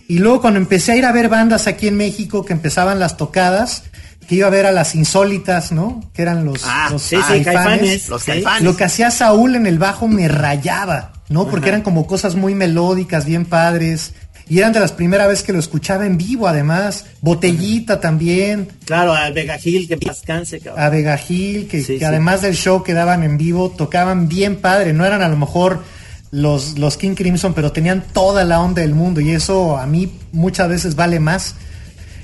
Y 0.08 0.18
luego 0.18 0.40
cuando 0.40 0.58
empecé 0.58 0.92
a 0.92 0.96
ir 0.96 1.04
a 1.04 1.12
ver 1.12 1.28
bandas 1.28 1.66
aquí 1.66 1.86
en 1.88 1.96
México 1.96 2.44
que 2.44 2.52
empezaban 2.52 2.98
las 2.98 3.16
tocadas, 3.16 3.84
que 4.30 4.36
iba 4.36 4.46
a 4.46 4.50
ver 4.50 4.64
a 4.64 4.70
las 4.70 4.94
insólitas, 4.94 5.72
¿no? 5.72 6.08
Que 6.14 6.22
eran 6.22 6.44
los, 6.44 6.62
Ah, 6.64 6.86
los 6.92 7.02
sí, 7.02 7.16
Caifanes. 7.16 8.08
Los 8.08 8.22
Sí. 8.22 8.30
caifanes. 8.30 8.62
lo 8.62 8.76
que 8.76 8.84
hacía 8.84 9.10
Saúl 9.10 9.56
en 9.56 9.66
el 9.66 9.76
bajo 9.80 10.06
me 10.06 10.28
rayaba, 10.28 11.14
¿no? 11.28 11.48
Porque 11.48 11.68
eran 11.70 11.82
como 11.82 12.06
cosas 12.06 12.36
muy 12.36 12.54
melódicas, 12.54 13.24
bien 13.24 13.44
padres. 13.44 14.12
Y 14.48 14.58
eran 14.60 14.72
de 14.72 14.78
las 14.78 14.92
primeras 14.92 15.26
veces 15.26 15.44
que 15.44 15.52
lo 15.52 15.58
escuchaba 15.58 16.06
en 16.06 16.16
vivo, 16.16 16.46
además. 16.46 17.06
Botellita 17.22 17.98
también, 17.98 18.68
Claro, 18.84 19.12
al 19.14 19.32
Vega 19.32 19.58
Gil, 19.58 19.88
que 19.88 19.96
descanse, 19.96 20.60
cabrón. 20.60 20.80
a 20.84 20.88
Vega 20.90 21.16
Gil, 21.16 21.66
que, 21.66 21.80
Sí, 21.80 21.94
que 21.94 21.98
sí. 21.98 22.04
además 22.04 22.40
del 22.40 22.54
show 22.54 22.84
que 22.84 22.92
daban 22.94 23.24
en 23.24 23.36
vivo, 23.36 23.70
tocaban 23.70 24.28
bien 24.28 24.60
padre. 24.60 24.92
No 24.92 25.04
eran 25.04 25.22
a 25.22 25.28
lo 25.28 25.36
mejor 25.36 25.82
los, 26.30 26.78
los 26.78 26.96
King 26.96 27.16
Crimson, 27.16 27.52
pero 27.52 27.72
tenían 27.72 28.04
toda 28.12 28.44
la 28.44 28.60
onda 28.60 28.82
del 28.82 28.94
mundo. 28.94 29.20
Y 29.20 29.30
eso 29.30 29.76
a 29.76 29.86
mí 29.86 30.12
muchas 30.30 30.68
veces 30.68 30.94
vale 30.94 31.18
más. 31.18 31.56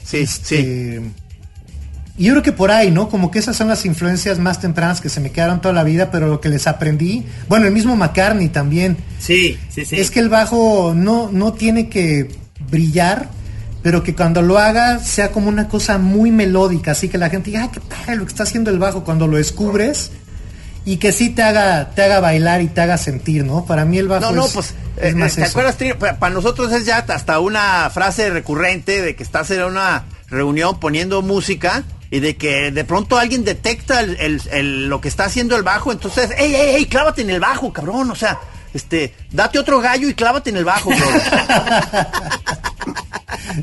Sí, 0.05 0.25
sí. 0.29 1.01
Y 2.19 2.25
yo 2.25 2.33
creo 2.33 2.43
que 2.43 2.53
por 2.53 2.71
ahí, 2.71 2.91
¿no? 2.91 3.09
Como 3.11 3.31
que 3.31 3.39
esas 3.39 3.57
son 3.57 3.69
las 3.69 3.85
influencias 3.85 4.39
más 4.39 4.59
tempranas 4.61 5.01
que 5.03 5.09
se 5.11 5.21
me 5.21 5.31
quedaron 5.33 5.61
toda 5.61 5.75
la 5.75 5.85
vida, 5.85 6.11
pero 6.11 6.29
lo 6.29 6.41
que 6.41 6.49
les 6.49 6.67
aprendí, 6.67 7.27
bueno, 7.49 7.67
el 7.67 7.73
mismo 7.73 7.95
McCartney 7.95 8.49
también, 8.49 8.97
Sí, 9.19 9.59
sí, 9.69 9.85
sí. 9.85 9.97
es 10.01 10.11
que 10.11 10.21
el 10.21 10.29
bajo 10.31 10.95
no, 10.97 11.29
no 11.31 11.53
tiene 11.53 11.89
que 11.91 12.31
brillar, 12.71 13.29
pero 13.83 14.03
que 14.03 14.15
cuando 14.15 14.41
lo 14.41 14.59
haga 14.59 14.99
sea 14.99 15.31
como 15.31 15.49
una 15.49 15.69
cosa 15.69 15.99
muy 15.99 16.31
melódica, 16.31 16.93
así 16.93 17.09
que 17.09 17.19
la 17.19 17.29
gente 17.29 17.51
diga, 17.51 17.65
ay, 17.65 17.71
qué 17.73 17.81
padre 17.81 18.17
lo 18.17 18.25
que 18.25 18.31
está 18.31 18.45
haciendo 18.45 18.71
el 18.71 18.79
bajo 18.79 19.05
cuando 19.05 19.27
lo 19.27 19.37
descubres 19.37 20.11
y 20.87 20.97
que 20.97 21.13
sí 21.13 21.29
te 21.31 21.43
haga, 21.43 21.91
te 21.91 22.03
haga 22.03 22.21
bailar 22.21 22.63
y 22.63 22.69
te 22.69 22.81
haga 22.81 22.97
sentir, 22.97 23.45
¿no? 23.45 23.67
Para 23.67 23.85
mí 23.85 23.99
el 23.99 24.09
bajo 24.09 24.23
No, 24.23 24.33
no, 24.33 24.47
es, 24.47 24.53
pues, 24.53 24.75
es 24.97 25.13
eh, 25.13 25.15
más 25.17 25.35
¿te 25.35 25.43
eso. 25.43 25.51
acuerdas, 25.51 25.77
Trino? 25.77 25.99
Pa- 25.99 26.15
Para 26.15 26.33
nosotros 26.35 26.73
es 26.73 26.87
ya 26.87 26.99
hasta 27.07 27.41
una 27.41 27.91
frase 27.91 28.31
recurrente 28.31 29.03
de 29.03 29.15
que 29.15 29.23
estás 29.23 29.51
en 29.51 29.63
una 29.65 30.05
reunión 30.31 30.81
poniendo 30.81 31.21
música 31.23 31.85
y 32.11 32.21
de 32.21 32.37
que 32.37 32.71
de 32.71 32.85
pronto 32.85 33.19
alguien 33.19 33.45
detecta 33.45 34.01
el- 34.01 34.17
el- 34.21 34.43
el- 34.53 34.89
lo 34.89 35.01
que 35.01 35.09
está 35.09 35.25
haciendo 35.25 35.57
el 35.57 35.63
bajo, 35.63 35.91
entonces, 35.93 36.31
ey, 36.39 36.55
ey, 36.55 36.75
ey, 36.77 36.87
clávate 36.87 37.23
en 37.23 37.31
el 37.31 37.41
bajo, 37.41 37.73
cabrón, 37.73 38.11
o 38.11 38.15
sea, 38.15 38.39
este, 38.75 39.15
date 39.33 39.59
otro 39.59 39.81
gallo 39.81 40.09
y 40.09 40.15
clávate 40.15 40.51
en 40.51 40.57
el 40.59 40.65
bajo, 40.65 40.91
bro. 40.91 40.99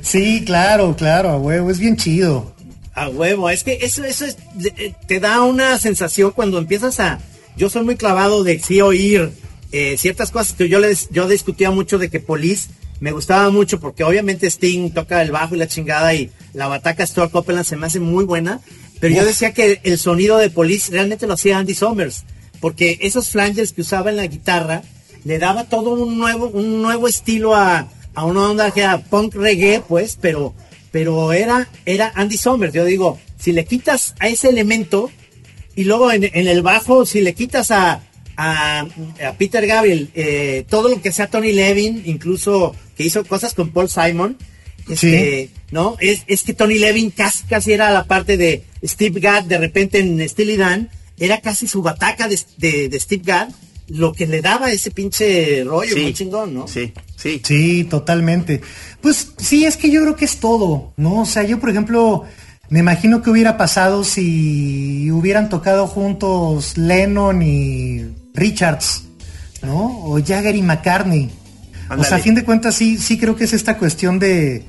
Sí, 0.01 0.43
claro, 0.45 0.95
claro, 0.95 1.29
a 1.29 1.37
huevo, 1.37 1.69
es 1.71 1.79
bien 1.79 1.97
chido. 1.97 2.53
A 2.95 3.09
huevo, 3.09 3.49
es 3.49 3.63
que 3.63 3.79
eso, 3.81 4.03
eso 4.03 4.25
es, 4.25 4.37
eh, 4.77 4.93
te 5.07 5.19
da 5.19 5.41
una 5.41 5.77
sensación 5.79 6.31
cuando 6.31 6.57
empiezas 6.57 6.99
a... 6.99 7.19
Yo 7.55 7.69
soy 7.69 7.83
muy 7.83 7.95
clavado 7.95 8.43
de 8.43 8.59
sí 8.59 8.81
oír 8.81 9.31
eh, 9.71 9.95
ciertas 9.97 10.31
cosas 10.31 10.53
que 10.53 10.69
yo 10.69 10.79
les 10.79 11.09
yo 11.09 11.27
discutía 11.27 11.69
mucho 11.71 11.97
de 11.99 12.09
que 12.09 12.19
Police 12.19 12.69
me 13.03 13.11
gustaba 13.11 13.49
mucho 13.49 13.81
porque 13.81 14.05
obviamente 14.05 14.47
Sting 14.47 14.91
toca 14.91 15.21
el 15.21 15.31
bajo 15.31 15.55
y 15.55 15.57
la 15.57 15.67
chingada 15.67 16.13
y 16.13 16.31
la 16.53 16.69
bataca 16.69 17.05
Stuart 17.05 17.31
Copeland 17.31 17.65
se 17.65 17.75
me 17.75 17.85
hace 17.85 17.99
muy 17.99 18.23
buena, 18.23 18.61
pero 19.01 19.13
yo 19.13 19.25
decía 19.25 19.53
que 19.53 19.81
el 19.83 19.97
sonido 19.97 20.37
de 20.37 20.49
Police 20.49 20.89
realmente 20.89 21.27
lo 21.27 21.33
hacía 21.33 21.57
Andy 21.57 21.73
Summers, 21.73 22.23
porque 22.61 22.99
esos 23.01 23.29
flanges 23.29 23.73
que 23.73 23.81
usaba 23.81 24.09
en 24.09 24.15
la 24.15 24.27
guitarra 24.27 24.83
le 25.25 25.37
daba 25.37 25.65
todo 25.65 25.95
un 25.95 26.17
nuevo 26.17 26.47
un 26.47 26.81
nuevo 26.81 27.09
estilo 27.09 27.53
a, 27.53 27.89
a 28.15 28.23
una 28.23 28.49
onda 28.49 28.71
que 28.71 28.79
era 28.79 28.99
punk 28.99 29.35
reggae, 29.35 29.81
pues, 29.85 30.17
pero 30.21 30.53
pero 30.93 31.33
era 31.33 31.67
era 31.85 32.13
Andy 32.15 32.37
Summers. 32.37 32.73
Yo 32.73 32.85
digo, 32.85 33.19
si 33.37 33.51
le 33.51 33.65
quitas 33.65 34.15
a 34.19 34.29
ese 34.29 34.47
elemento 34.47 35.11
y 35.75 35.83
luego 35.83 36.09
en, 36.09 36.23
en 36.23 36.47
el 36.47 36.61
bajo, 36.61 37.05
si 37.05 37.19
le 37.19 37.33
quitas 37.33 37.69
a, 37.69 38.01
a, 38.37 38.79
a 38.79 39.33
Peter 39.37 39.67
Gabriel 39.67 40.09
eh, 40.15 40.63
todo 40.69 40.87
lo 40.87 41.01
que 41.01 41.11
sea 41.11 41.27
Tony 41.27 41.51
Levin, 41.51 42.01
incluso 42.05 42.73
que 42.97 43.03
hizo 43.03 43.23
cosas 43.25 43.53
con 43.53 43.69
Paul 43.71 43.89
Simon, 43.89 44.37
Este, 44.89 45.49
¿no? 45.71 45.95
Es, 45.99 46.23
es 46.27 46.43
que 46.43 46.53
Tony 46.53 46.77
Levin 46.77 47.09
casi, 47.11 47.43
casi 47.45 47.71
era 47.73 47.91
la 47.91 48.03
parte 48.05 48.35
de 48.37 48.63
Steve 48.83 49.19
Gadd, 49.21 49.45
de 49.45 49.57
repente 49.57 49.99
en 49.99 50.27
Steely 50.27 50.57
Dan, 50.57 50.89
era 51.17 51.39
casi 51.41 51.67
su 51.67 51.81
bataca 51.81 52.27
de, 52.27 52.39
de, 52.57 52.89
de 52.89 52.99
Steve 52.99 53.23
Gadd, 53.25 53.49
lo 53.87 54.11
que 54.13 54.27
le 54.27 54.41
daba 54.41 54.71
ese 54.71 54.91
pinche 54.91 55.63
rollo 55.63 55.93
Sí. 55.95 56.01
muy 56.01 56.13
chingón, 56.13 56.53
¿no? 56.53 56.67
Sí, 56.67 56.91
sí. 57.17 57.41
Sí, 57.45 57.83
totalmente. 57.85 58.61
Pues 59.01 59.33
sí, 59.37 59.65
es 59.65 59.77
que 59.77 59.89
yo 59.89 60.01
creo 60.01 60.15
que 60.15 60.25
es 60.25 60.37
todo, 60.37 60.93
¿no? 60.97 61.21
O 61.21 61.25
sea, 61.25 61.43
yo 61.43 61.59
por 61.59 61.69
ejemplo, 61.69 62.23
me 62.69 62.79
imagino 62.79 63.21
que 63.21 63.29
hubiera 63.29 63.57
pasado 63.57 64.03
si 64.03 65.09
hubieran 65.11 65.49
tocado 65.49 65.87
juntos 65.87 66.77
Lennon 66.77 67.41
y 67.41 68.05
Richards, 68.33 69.03
¿no? 69.61 70.03
O 70.05 70.19
Jagger 70.23 70.55
y 70.55 70.61
McCartney. 70.61 71.29
O 71.93 72.03
sea, 72.03 72.15
Ándale. 72.15 72.21
a 72.21 72.23
fin 72.23 72.35
de 72.35 72.43
cuentas 72.43 72.75
sí, 72.75 72.97
sí 72.97 73.17
creo 73.17 73.35
que 73.35 73.43
es 73.45 73.53
esta 73.53 73.77
cuestión 73.77 74.19
de, 74.19 74.63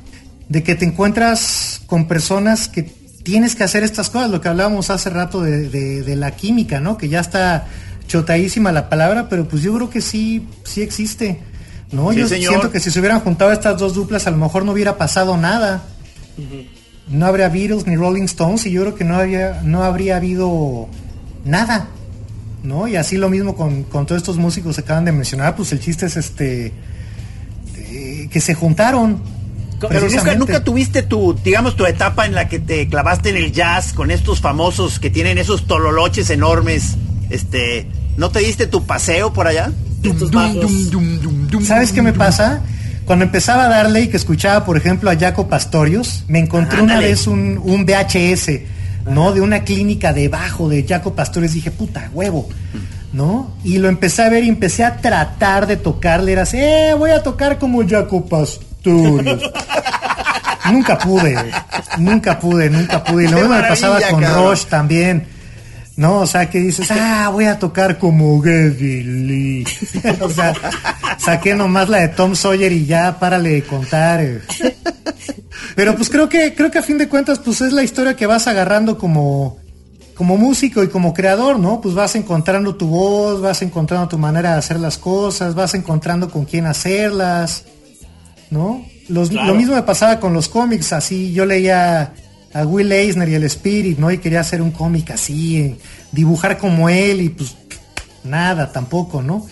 de 0.48 0.62
que 0.62 0.74
te 0.74 0.84
encuentras 0.84 1.80
con 1.86 2.06
personas 2.06 2.68
que 2.68 2.82
tienes 2.82 3.54
que 3.54 3.64
hacer 3.64 3.82
estas 3.82 4.10
cosas, 4.10 4.30
lo 4.30 4.40
que 4.40 4.48
hablábamos 4.48 4.90
hace 4.90 5.10
rato 5.10 5.42
de, 5.42 5.68
de- 5.70 6.02
de 6.02 6.16
la 6.16 6.32
química, 6.32 6.80
¿no? 6.80 6.98
Que 6.98 7.08
ya 7.08 7.20
está 7.20 7.66
chotadísima 8.06 8.70
la 8.72 8.88
palabra, 8.90 9.28
pero 9.30 9.48
pues 9.48 9.62
yo 9.62 9.72
creo 9.74 9.88
que 9.90 10.00
sí, 10.02 10.46
sí 10.64 10.82
existe. 10.82 11.38
No, 11.90 12.10
Sí, 12.12 12.18
yo 12.18 12.28
señor. 12.28 12.48
siento 12.50 12.70
que 12.70 12.80
si 12.80 12.90
se 12.90 12.98
hubieran 13.00 13.20
juntado 13.20 13.52
estas 13.52 13.78
dos 13.78 13.94
duplas, 13.94 14.26
a 14.26 14.30
lo 14.30 14.36
mejor 14.36 14.64
no 14.64 14.72
hubiera 14.72 14.98
pasado 14.98 15.36
nada. 15.36 15.84
No 17.08 17.26
habría 17.26 17.48
Beatles 17.48 17.86
ni 17.86 17.96
Rolling 17.96 18.24
Stones 18.24 18.66
y 18.66 18.70
yo 18.72 18.82
creo 18.82 18.94
que 18.94 19.04
no 19.04 19.16
había, 19.16 19.60
no 19.62 19.84
habría 19.84 20.16
habido 20.16 20.88
nada. 21.44 21.88
¿No? 22.62 22.88
Y 22.88 22.96
así 22.96 23.18
lo 23.18 23.28
mismo 23.28 23.54
con, 23.56 23.82
con 23.84 24.06
todos 24.06 24.22
estos 24.22 24.38
músicos 24.38 24.76
que 24.76 24.80
acaban 24.80 25.04
de 25.04 25.12
mencionar, 25.12 25.54
pues 25.54 25.70
el 25.72 25.80
chiste 25.80 26.06
es 26.06 26.16
este 26.16 26.72
que 28.28 28.40
se 28.40 28.54
juntaron. 28.54 29.22
Pero 29.88 30.08
nunca, 30.38 30.64
tuviste 30.64 31.02
tu, 31.02 31.38
digamos, 31.44 31.76
tu 31.76 31.84
etapa 31.84 32.24
en 32.26 32.34
la 32.34 32.48
que 32.48 32.58
te 32.58 32.88
clavaste 32.88 33.30
en 33.30 33.36
el 33.36 33.52
jazz 33.52 33.92
con 33.92 34.10
estos 34.10 34.40
famosos 34.40 34.98
que 34.98 35.10
tienen 35.10 35.36
esos 35.36 35.66
tololoches 35.66 36.30
enormes. 36.30 36.96
Este, 37.28 37.86
¿no 38.16 38.30
te 38.30 38.40
diste 38.40 38.66
tu 38.66 38.86
paseo 38.86 39.32
por 39.32 39.46
allá? 39.46 39.72
¿Sabes 41.64 41.92
qué 41.92 42.02
me 42.02 42.12
pasa? 42.12 42.62
Cuando 43.04 43.24
empezaba 43.24 43.66
a 43.66 43.68
darle 43.68 44.02
y 44.02 44.08
que 44.08 44.16
escuchaba, 44.16 44.64
por 44.64 44.76
ejemplo, 44.76 45.10
a 45.10 45.16
Jaco 45.16 45.48
Pastorius, 45.48 46.24
me 46.28 46.38
encontré 46.38 46.80
una 46.80 47.00
vez 47.00 47.26
un, 47.26 47.60
un 47.62 47.84
VHS, 47.84 48.50
¿no? 49.06 49.32
De 49.32 49.40
una 49.40 49.64
clínica 49.64 50.12
debajo 50.12 50.68
de 50.68 50.84
Jaco 50.86 51.14
Pastorius. 51.14 51.52
Dije, 51.52 51.70
puta, 51.70 52.10
huevo, 52.12 52.48
¿no? 53.12 53.54
Y 53.64 53.78
lo 53.78 53.88
empecé 53.88 54.22
a 54.22 54.28
ver 54.28 54.44
y 54.44 54.48
empecé 54.48 54.84
a 54.84 54.96
tratar 54.96 55.66
de 55.66 55.76
tocarle. 55.76 56.32
Era 56.32 56.42
así, 56.42 56.58
eh, 56.58 56.94
voy 56.98 57.10
a 57.10 57.22
tocar 57.22 57.58
como 57.58 57.86
Jaco 57.86 58.24
Pastorius. 58.26 59.42
nunca 60.72 60.98
pude, 60.98 61.36
nunca 61.98 62.38
pude, 62.38 62.70
nunca 62.70 63.04
pude. 63.04 63.24
Y 63.24 63.28
lo 63.28 63.38
mismo 63.38 63.54
me 63.54 63.62
pasaba 63.62 64.00
con 64.10 64.20
cabrón. 64.20 64.50
Rush 64.50 64.64
también. 64.66 65.33
No, 65.96 66.18
o 66.20 66.26
sea, 66.26 66.50
que 66.50 66.58
dices, 66.58 66.90
ah, 66.90 67.28
voy 67.32 67.44
a 67.44 67.58
tocar 67.58 67.98
como 67.98 68.40
Geddy 68.42 69.02
Lee. 69.04 69.64
o 70.20 70.28
sea, 70.28 70.52
saqué 71.18 71.54
nomás 71.54 71.88
la 71.88 71.98
de 71.98 72.08
Tom 72.08 72.34
Sawyer 72.34 72.72
y 72.72 72.84
ya, 72.86 73.18
párale 73.20 73.50
de 73.50 73.62
contar. 73.62 74.20
eh. 74.20 74.40
Pero 75.76 75.94
pues 75.96 76.08
creo 76.10 76.28
que, 76.28 76.54
creo 76.54 76.70
que 76.70 76.78
a 76.78 76.82
fin 76.82 76.98
de 76.98 77.08
cuentas, 77.08 77.38
pues 77.38 77.60
es 77.60 77.72
la 77.72 77.82
historia 77.82 78.16
que 78.16 78.26
vas 78.26 78.46
agarrando 78.48 78.98
como, 78.98 79.58
como 80.16 80.36
músico 80.36 80.82
y 80.82 80.88
como 80.88 81.14
creador, 81.14 81.58
¿no? 81.58 81.80
Pues 81.80 81.94
vas 81.94 82.14
encontrando 82.16 82.74
tu 82.74 82.88
voz, 82.88 83.40
vas 83.40 83.62
encontrando 83.62 84.08
tu 84.08 84.18
manera 84.18 84.52
de 84.52 84.58
hacer 84.58 84.80
las 84.80 84.98
cosas, 84.98 85.54
vas 85.54 85.74
encontrando 85.74 86.28
con 86.30 86.44
quién 86.44 86.66
hacerlas, 86.66 87.64
¿no? 88.50 88.84
Los- 89.08 89.30
Claro. 89.30 89.48
Lo 89.48 89.54
mismo 89.54 89.74
me 89.74 89.82
pasaba 89.82 90.18
con 90.20 90.32
los 90.32 90.48
cómics, 90.48 90.92
así 90.92 91.32
yo 91.32 91.44
leía 91.46 92.14
a 92.54 92.64
Will 92.64 92.90
Eisner 92.92 93.28
y 93.28 93.34
el 93.34 93.44
Spirit, 93.44 93.98
¿no? 93.98 94.10
Y 94.10 94.18
quería 94.18 94.40
hacer 94.40 94.62
un 94.62 94.70
cómic 94.70 95.10
así, 95.10 95.58
eh, 95.58 95.76
dibujar 96.12 96.56
como 96.58 96.88
él 96.88 97.20
y 97.20 97.28
pues 97.30 97.56
nada, 98.22 98.72
tampoco, 98.72 99.22
¿no? 99.22 99.46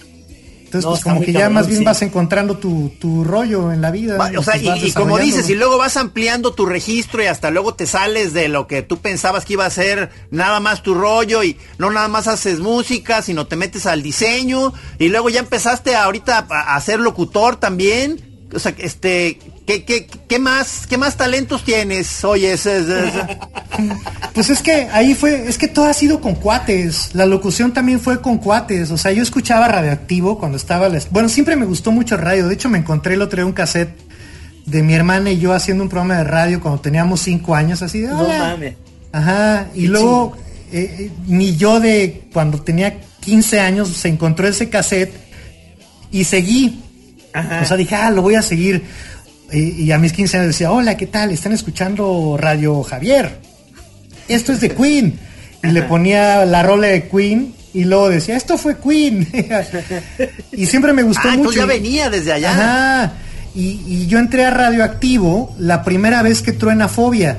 Entonces, 0.64 0.84
No, 0.86 0.92
pues 0.92 1.04
como 1.04 1.20
que 1.20 1.32
ya 1.34 1.40
cabrón, 1.40 1.54
más 1.54 1.66
bien 1.66 1.80
sí. 1.80 1.84
vas 1.84 2.00
encontrando 2.00 2.56
tu, 2.56 2.90
tu 2.98 3.24
rollo 3.24 3.72
en 3.72 3.82
la 3.82 3.90
vida. 3.90 4.16
Va- 4.16 4.30
O 4.38 4.42
sea, 4.42 4.54
pues, 4.54 4.82
y, 4.82 4.86
y 4.86 4.92
como 4.92 5.18
dices, 5.18 5.50
y 5.50 5.54
luego 5.54 5.76
vas 5.76 5.98
ampliando 5.98 6.54
tu 6.54 6.64
registro 6.64 7.22
y 7.22 7.26
hasta 7.26 7.50
luego 7.50 7.74
te 7.74 7.86
sales 7.86 8.32
de 8.32 8.48
lo 8.48 8.66
que 8.66 8.80
tú 8.80 8.96
pensabas 8.96 9.44
que 9.44 9.52
iba 9.52 9.66
a 9.66 9.70
ser 9.70 10.08
nada 10.30 10.60
más 10.60 10.82
tu 10.82 10.94
rollo 10.94 11.42
y 11.42 11.58
no 11.76 11.90
nada 11.90 12.08
más 12.08 12.26
haces 12.26 12.60
música, 12.60 13.20
sino 13.20 13.46
te 13.46 13.56
metes 13.56 13.84
al 13.84 14.02
diseño 14.02 14.72
y 14.98 15.08
luego 15.08 15.28
ya 15.28 15.40
empezaste 15.40 15.94
ahorita 15.94 16.46
a, 16.48 16.74
a 16.74 16.80
ser 16.80 17.00
locutor 17.00 17.56
también. 17.56 18.46
O 18.54 18.58
sea, 18.58 18.74
este, 18.78 19.38
¿qué, 19.84 19.84
qué, 19.84 20.06
qué 20.28 20.38
más, 20.38 20.86
qué 20.86 20.98
más 20.98 21.16
talentos 21.16 21.64
tienes? 21.64 22.22
Oye, 22.24 22.54
Pues 24.34 24.48
es 24.50 24.62
que 24.62 24.88
ahí 24.92 25.14
fue, 25.14 25.48
es 25.48 25.58
que 25.58 25.68
todo 25.68 25.86
ha 25.86 25.92
sido 25.94 26.20
con 26.20 26.34
cuates. 26.34 27.10
La 27.14 27.26
locución 27.26 27.72
también 27.72 28.00
fue 28.00 28.20
con 28.20 28.38
cuates. 28.38 28.90
O 28.90 28.96
sea, 28.96 29.12
yo 29.12 29.22
escuchaba 29.22 29.68
radioactivo 29.68 30.38
cuando 30.38 30.56
estaba. 30.56 30.88
la- 30.88 31.00
Bueno, 31.10 31.28
siempre 31.28 31.56
me 31.56 31.66
gustó 31.66 31.92
mucho 31.92 32.16
radio. 32.16 32.48
De 32.48 32.54
hecho, 32.54 32.68
me 32.68 32.78
encontré 32.78 33.14
el 33.14 33.22
otro 33.22 33.36
día 33.36 33.46
un 33.46 33.52
cassette 33.52 33.94
de 34.66 34.82
mi 34.82 34.94
hermana 34.94 35.30
y 35.30 35.38
yo 35.38 35.52
haciendo 35.52 35.82
un 35.84 35.90
programa 35.90 36.16
de 36.18 36.24
radio 36.24 36.60
cuando 36.60 36.80
teníamos 36.80 37.20
cinco 37.20 37.54
años, 37.54 37.82
así 37.82 38.00
de. 38.00 38.08
No 38.08 38.26
mames. 38.28 38.74
Ajá. 39.12 39.66
Y 39.74 39.86
luego, 39.88 40.34
eh, 40.72 40.96
eh, 40.98 41.10
mi 41.26 41.56
yo 41.56 41.80
de 41.80 42.24
cuando 42.32 42.60
tenía 42.62 42.98
15 43.20 43.60
años 43.60 43.88
se 43.88 44.08
encontró 44.08 44.48
ese 44.48 44.70
cassette 44.70 45.12
y 46.10 46.24
seguí. 46.24 46.80
Ajá. 47.34 47.60
O 47.62 47.64
sea, 47.66 47.76
dije, 47.76 47.94
ah, 47.94 48.10
lo 48.10 48.22
voy 48.22 48.34
a 48.36 48.42
seguir. 48.42 48.82
Y, 49.52 49.82
y 49.84 49.92
a 49.92 49.98
mis 49.98 50.12
15 50.12 50.36
años 50.38 50.46
decía, 50.48 50.70
hola, 50.72 50.96
¿qué 50.96 51.06
tal? 51.06 51.30
Están 51.30 51.52
escuchando 51.52 52.36
Radio 52.38 52.82
Javier. 52.82 53.38
Esto 54.28 54.52
es 54.52 54.60
de 54.60 54.70
Queen. 54.70 55.18
Y 55.62 55.68
le 55.68 55.82
ponía 55.82 56.44
la 56.44 56.62
rola 56.62 56.88
de 56.88 57.08
Queen 57.08 57.54
y 57.74 57.84
luego 57.84 58.08
decía, 58.08 58.36
esto 58.36 58.56
fue 58.58 58.76
Queen. 58.78 59.28
y 60.52 60.66
siempre 60.66 60.92
me 60.92 61.02
gustó 61.02 61.28
Ah, 61.28 61.36
mucho. 61.36 61.52
ya 61.52 61.66
venía 61.66 62.10
desde 62.10 62.32
allá. 62.32 62.52
Ajá. 62.52 63.12
Y, 63.54 63.80
y 63.86 64.06
yo 64.06 64.18
entré 64.18 64.44
a 64.46 64.50
Radioactivo 64.50 65.54
la 65.58 65.84
primera 65.84 66.22
vez 66.22 66.40
que 66.42 66.52
truena 66.52 66.88
Fobia. 66.88 67.38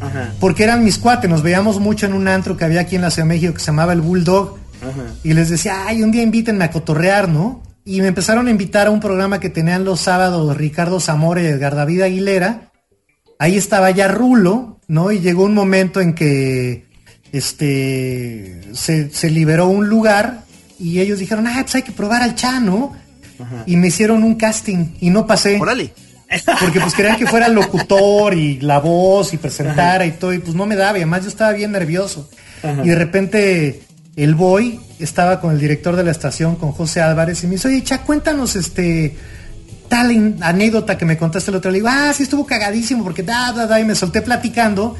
Ajá. 0.00 0.34
Porque 0.38 0.62
eran 0.64 0.84
mis 0.84 0.98
cuates, 0.98 1.28
nos 1.30 1.42
veíamos 1.42 1.80
mucho 1.80 2.04
en 2.06 2.12
un 2.12 2.28
antro 2.28 2.56
que 2.56 2.64
había 2.66 2.82
aquí 2.82 2.96
en 2.96 3.02
la 3.02 3.10
Ciudad 3.10 3.26
de 3.26 3.34
México 3.34 3.54
que 3.54 3.60
se 3.60 3.66
llamaba 3.66 3.94
el 3.94 4.02
Bulldog. 4.02 4.58
Ajá. 4.82 5.14
Y 5.24 5.32
les 5.32 5.48
decía, 5.48 5.84
ay, 5.86 6.02
un 6.02 6.10
día 6.10 6.22
invítenme 6.22 6.64
a 6.64 6.70
cotorrear, 6.70 7.28
¿no? 7.30 7.62
Y 7.86 8.00
me 8.00 8.08
empezaron 8.08 8.48
a 8.48 8.50
invitar 8.50 8.88
a 8.88 8.90
un 8.90 9.00
programa 9.00 9.38
que 9.38 9.48
tenían 9.48 9.84
los 9.84 10.00
sábados 10.00 10.56
Ricardo 10.56 10.98
Zamora 10.98 11.40
y 11.40 11.46
Edgar 11.46 11.76
David 11.76 12.02
Aguilera. 12.02 12.72
Ahí 13.38 13.56
estaba 13.56 13.92
ya 13.92 14.08
Rulo, 14.08 14.80
¿no? 14.88 15.12
Y 15.12 15.20
llegó 15.20 15.44
un 15.44 15.54
momento 15.54 16.00
en 16.00 16.12
que 16.12 16.86
este 17.30 18.60
se, 18.72 19.10
se 19.10 19.30
liberó 19.30 19.68
un 19.68 19.88
lugar 19.88 20.42
y 20.80 20.98
ellos 21.00 21.20
dijeron, 21.20 21.46
ah, 21.46 21.58
pues 21.60 21.76
hay 21.76 21.82
que 21.82 21.92
probar 21.92 22.22
al 22.22 22.34
Chano. 22.34 22.92
Y 23.66 23.76
me 23.76 23.88
hicieron 23.88 24.24
un 24.24 24.34
casting 24.34 24.96
y 25.00 25.10
no 25.10 25.26
pasé. 25.26 25.58
Órale. 25.60 25.92
Porque 26.58 26.80
pues 26.80 26.92
querían 26.92 27.16
que 27.16 27.26
fuera 27.26 27.48
locutor 27.48 28.34
y 28.34 28.60
la 28.60 28.80
voz 28.80 29.32
y 29.32 29.36
presentara 29.36 30.06
y 30.06 30.12
todo, 30.12 30.32
y 30.32 30.38
pues 30.38 30.56
no 30.56 30.66
me 30.66 30.74
daba, 30.74 30.98
y 30.98 31.02
además 31.02 31.22
yo 31.22 31.28
estaba 31.28 31.52
bien 31.52 31.70
nervioso. 31.70 32.28
Y 32.82 32.88
de 32.88 32.94
repente 32.96 33.82
el 34.16 34.34
boy 34.34 34.80
estaba 34.98 35.40
con 35.40 35.52
el 35.52 35.58
director 35.58 35.96
de 35.96 36.04
la 36.04 36.10
estación, 36.10 36.56
con 36.56 36.72
José 36.72 37.00
Álvarez, 37.00 37.42
y 37.44 37.46
me 37.46 37.54
dice, 37.54 37.68
oye, 37.68 37.82
Cha, 37.82 38.02
cuéntanos 38.02 38.56
este 38.56 39.16
tal 39.88 40.36
anécdota 40.40 40.98
que 40.98 41.04
me 41.04 41.16
contaste 41.16 41.50
el 41.50 41.56
otro 41.56 41.70
día. 41.70 41.82
Le 41.82 41.88
digo, 41.88 41.88
ah, 41.90 42.12
sí 42.12 42.24
estuvo 42.24 42.46
cagadísimo, 42.46 43.04
porque 43.04 43.22
da, 43.22 43.52
da, 43.52 43.66
da, 43.66 43.80
y 43.80 43.84
me 43.84 43.94
solté 43.94 44.22
platicando. 44.22 44.96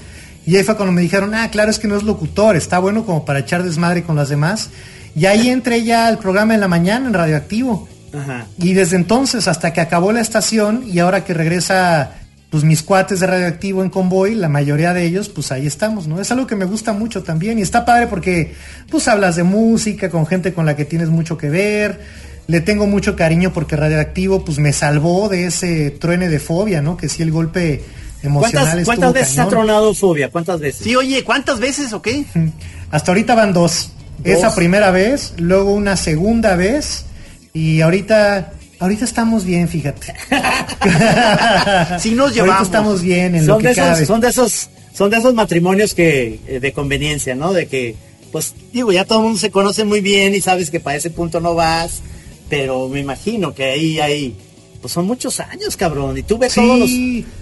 Y 0.47 0.57
ahí 0.57 0.63
fue 0.63 0.77
cuando 0.77 0.93
me 0.93 1.03
dijeron, 1.03 1.35
ah, 1.35 1.51
claro, 1.51 1.71
es 1.71 1.79
que 1.79 1.89
no 1.89 1.97
es 1.97 2.05
locutor, 2.05 2.57
está 2.57 2.79
bueno 2.79 3.05
como 3.05 3.25
para 3.25 3.41
echar 3.41 3.63
desmadre 3.63 4.05
con 4.05 4.17
las 4.17 4.29
demás. 4.29 4.71
Y 5.15 5.27
ahí 5.27 5.49
entré 5.49 5.83
ya 5.83 6.07
al 6.07 6.19
programa 6.19 6.55
en 6.55 6.61
la 6.61 6.69
mañana 6.69 7.07
en 7.09 7.15
Radioactivo. 7.15 7.89
Ajá. 8.15 8.47
Y 8.59 8.75
desde 8.75 8.97
entonces, 8.97 9.49
hasta 9.49 9.73
que 9.73 9.81
acabó 9.81 10.13
la 10.13 10.21
estación 10.21 10.85
y 10.87 11.01
ahora 11.01 11.25
que 11.25 11.35
regresa 11.35 12.13
pues 12.57 12.65
mis 12.65 12.83
cuates 12.83 13.21
de 13.21 13.27
radioactivo 13.27 13.83
en 13.83 13.91
convoy, 13.91 14.35
la 14.35 14.49
mayoría 14.49 14.95
de 14.95 15.05
ellos, 15.05 15.29
pues 15.29 15.53
ahí 15.53 15.67
estamos, 15.67 16.07
¿no? 16.07 16.23
Es 16.23 16.33
algo 16.33 16.47
que 16.47 16.57
me 16.57 16.65
gusta 16.65 16.95
mucho 16.95 17.23
también 17.23 17.59
y 17.59 17.61
está 17.61 17.85
padre 17.85 18.07
porque 18.07 18.55
pues 18.91 19.09
hablas 19.09 19.37
de 19.37 19.43
música 19.43 20.09
con 20.09 20.25
gente 20.27 20.55
con 20.55 20.65
la 20.65 20.75
que 20.75 20.87
tienes 20.87 21.11
mucho 21.11 21.37
que 21.37 21.51
ver. 21.51 22.01
Le 22.47 22.63
tengo 22.63 22.87
mucho 22.87 23.15
cariño 23.15 23.53
porque 23.53 23.77
radioactivo 23.77 24.43
pues 24.43 24.59
me 24.59 24.73
salvó 24.73 25.29
de 25.29 25.45
ese 25.45 25.91
truene 25.91 26.31
de 26.31 26.39
fobia, 26.39 26.81
¿no? 26.81 26.97
Que 26.97 27.11
sí 27.11 27.23
el 27.23 27.31
golpe 27.31 27.85
emocional 28.23 28.83
¿Cuántas, 28.87 29.13
veces 29.13 29.33
ha 29.35 29.37
cañón. 29.37 29.51
tronado 29.51 29.93
Fobia? 29.93 30.31
¿Cuántas 30.31 30.59
veces? 30.59 30.83
Sí, 30.83 30.97
oye, 30.97 31.23
¿cuántas 31.25 31.61
veces 31.61 31.93
o 31.93 32.01
qué? 32.01 32.25
Hasta 32.91 33.11
ahorita 33.11 33.35
van 33.35 33.53
dos. 33.53 33.91
Esa 34.25 34.55
primera 34.55 34.91
vez, 34.91 35.35
luego 35.37 35.75
una 35.75 35.99
segunda 35.99 36.57
vez 36.57 37.05
y 37.53 37.83
ahorita 37.83 38.55
ahorita 38.81 39.05
estamos 39.05 39.45
bien, 39.45 39.69
fíjate. 39.69 40.15
Sí 41.99 42.11
nos 42.13 42.29
Ahorita 42.29 42.43
llevamos. 42.45 42.63
estamos 42.63 43.03
bien 43.03 43.35
en 43.35 43.47
lo 43.47 43.55
son 43.55 43.63
que 43.63 43.69
de 43.69 43.75
cabe. 43.75 44.07
son 44.07 44.21
de 44.21 44.29
esos, 44.29 44.69
son 44.93 45.11
de 45.11 45.17
esos 45.19 45.35
matrimonios 45.35 45.95
que 45.95 46.41
eh, 46.47 46.61
de 46.61 46.73
conveniencia, 46.73 47.35
¿no? 47.35 47.53
De 47.53 47.67
que, 47.67 47.95
pues, 48.33 48.55
digo, 48.73 48.93
ya 48.93 49.05
todo 49.05 49.19
el 49.19 49.25
mundo 49.25 49.39
se 49.39 49.51
conoce 49.51 49.85
muy 49.85 50.01
bien 50.01 50.35
y 50.35 50.41
sabes 50.41 50.71
que 50.71 50.81
para 50.81 50.97
ese 50.97 51.11
punto 51.11 51.41
no 51.41 51.55
vas, 51.55 52.01
pero 52.49 52.89
me 52.89 53.01
imagino 53.01 53.55
que 53.55 53.65
ahí 53.65 53.99
hay, 54.01 54.37
pues 54.81 54.93
son 54.93 55.07
muchos 55.07 55.41
años, 55.41 55.77
cabrón. 55.77 56.17
Y 56.19 56.23
tú 56.23 56.39
ves 56.39 56.53
Sí. 56.53 56.61
todos 56.61 56.79
los, 56.79 56.91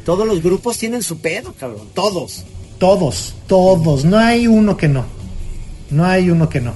todos 0.05 0.26
los 0.26 0.43
grupos 0.43 0.78
tienen 0.78 1.03
su 1.03 1.18
pedo, 1.18 1.53
cabrón. 1.59 1.89
Todos. 1.95 2.45
Todos, 2.78 3.35
todos. 3.47 4.05
No 4.05 4.18
hay 4.18 4.47
uno 4.47 4.76
que 4.76 4.89
no. 4.89 5.05
No 5.91 6.05
hay 6.07 6.30
uno 6.30 6.49
que 6.49 6.61
no. 6.61 6.72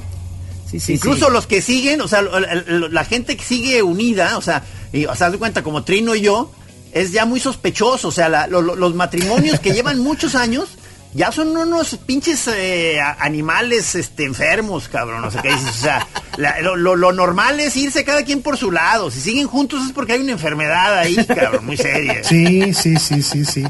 Sí, 0.71 0.81
sí, 0.81 0.95
Incluso 0.95 1.27
sí. 1.27 1.33
los 1.33 1.47
que 1.47 1.63
siguen, 1.63 2.01
o 2.03 2.09
sea, 2.09 2.21
la, 2.23 3.05
gente 3.05 3.37
que 3.37 3.45
sigue 3.45 3.83
unida, 3.83 4.37
o 4.37 4.43
sea, 4.43 4.63
y, 4.93 5.07
o 5.07 5.15
sea, 5.15 5.31
de 5.31 5.39
cuenta, 5.39 5.63
como 5.63 5.83
Trino 5.85 6.15
y 6.15 6.21
yo, 6.21 6.53
es 6.93 7.13
ya 7.13 7.25
muy 7.25 7.41
sospechoso. 7.41 8.09
O 8.09 8.13
sea, 8.13 8.29
la- 8.29 8.47
lo- 8.47 8.61
lo- 8.63 8.77
los 8.77 8.95
matrimonios 8.95 9.61
que 9.61 9.73
llevan 9.73 9.99
muchos 10.01 10.35
años 10.35 10.69
ya 11.15 11.33
son 11.33 11.57
unos 11.57 11.97
pinches 12.05 12.47
eh, 12.55 12.99
animales 13.19 13.95
este, 13.95 14.25
enfermos, 14.25 14.89
cabrón. 14.89 15.25
O 15.25 15.31
sea, 15.31 15.41
que 15.41 15.49
dices, 15.49 15.69
o 15.71 15.83
sea, 15.83 16.07
la- 16.37 16.61
lo, 16.61 16.77
lo- 16.77 16.97
lo 16.97 17.13
normal 17.13 17.59
es 17.61 17.75
irse 17.79 18.05
cada 18.05 18.23
quien 18.25 18.43
por 18.43 18.59
su 18.59 18.71
lado. 18.71 19.11
Si 19.11 19.21
siguen 19.21 19.47
juntos 19.47 19.87
es 19.87 19.93
porque 19.93 20.13
hay 20.13 20.21
una 20.21 20.33
enfermedad 20.33 20.99
ahí, 20.99 21.17
cabrón, 21.25 21.65
muy 21.65 21.79
seria. 21.79 22.23
Sí, 22.25 22.75
sí, 22.75 22.97
sí, 22.97 23.23
sí, 23.23 23.45
sí. 23.47 23.65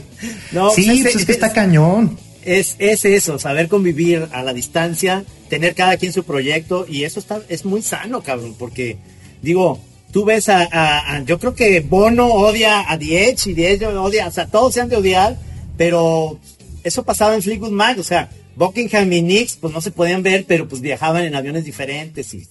No, 0.50 0.70
sí, 0.70 0.84
pues 0.86 1.02
pues 1.02 1.16
es 1.16 1.26
que 1.26 1.32
está 1.32 1.46
es- 1.46 1.52
cañón. 1.54 2.18
Es, 2.44 2.76
es 2.78 3.04
eso, 3.04 3.38
saber 3.38 3.68
convivir 3.68 4.26
a 4.32 4.42
la 4.42 4.52
distancia, 4.54 5.22
tener 5.48 5.74
cada 5.74 5.96
quien 5.96 6.12
su 6.12 6.24
proyecto 6.24 6.86
y 6.88 7.04
eso 7.04 7.18
está 7.20 7.40
es 7.48 7.64
muy 7.64 7.82
sano, 7.82 8.22
cabrón, 8.22 8.54
porque 8.58 8.96
digo, 9.42 9.80
tú 10.12 10.24
ves 10.24 10.48
a, 10.48 10.62
a- 10.70 11.16
a- 11.16 11.24
yo 11.24 11.38
creo 11.38 11.54
que 11.54 11.80
Bono 11.80 12.26
odia 12.26 12.90
a 12.90 12.96
Diez 12.96 13.46
y 13.46 13.54
Diez 13.54 13.82
odia, 13.82 14.26
o 14.28 14.30
sea, 14.30 14.46
todos 14.46 14.74
se 14.74 14.80
han 14.80 14.88
de 14.88 14.96
odiar, 14.96 15.36
pero 15.76 16.38
eso 16.84 17.02
pasaba 17.04 17.34
en 17.34 17.42
Fleetwood 17.42 17.70
Mac, 17.72 17.98
o 17.98 18.02
sea, 18.02 18.28
Buckingham 18.56 19.12
y 19.12 19.22
Nix 19.22 19.56
pues 19.56 19.72
no 19.72 19.80
se 19.80 19.90
podían 19.90 20.22
ver, 20.22 20.44
pero 20.46 20.68
pues 20.68 20.80
viajaban 20.80 21.24
en 21.24 21.34
aviones 21.34 21.64
diferentes 21.64 22.34
y 22.34 22.46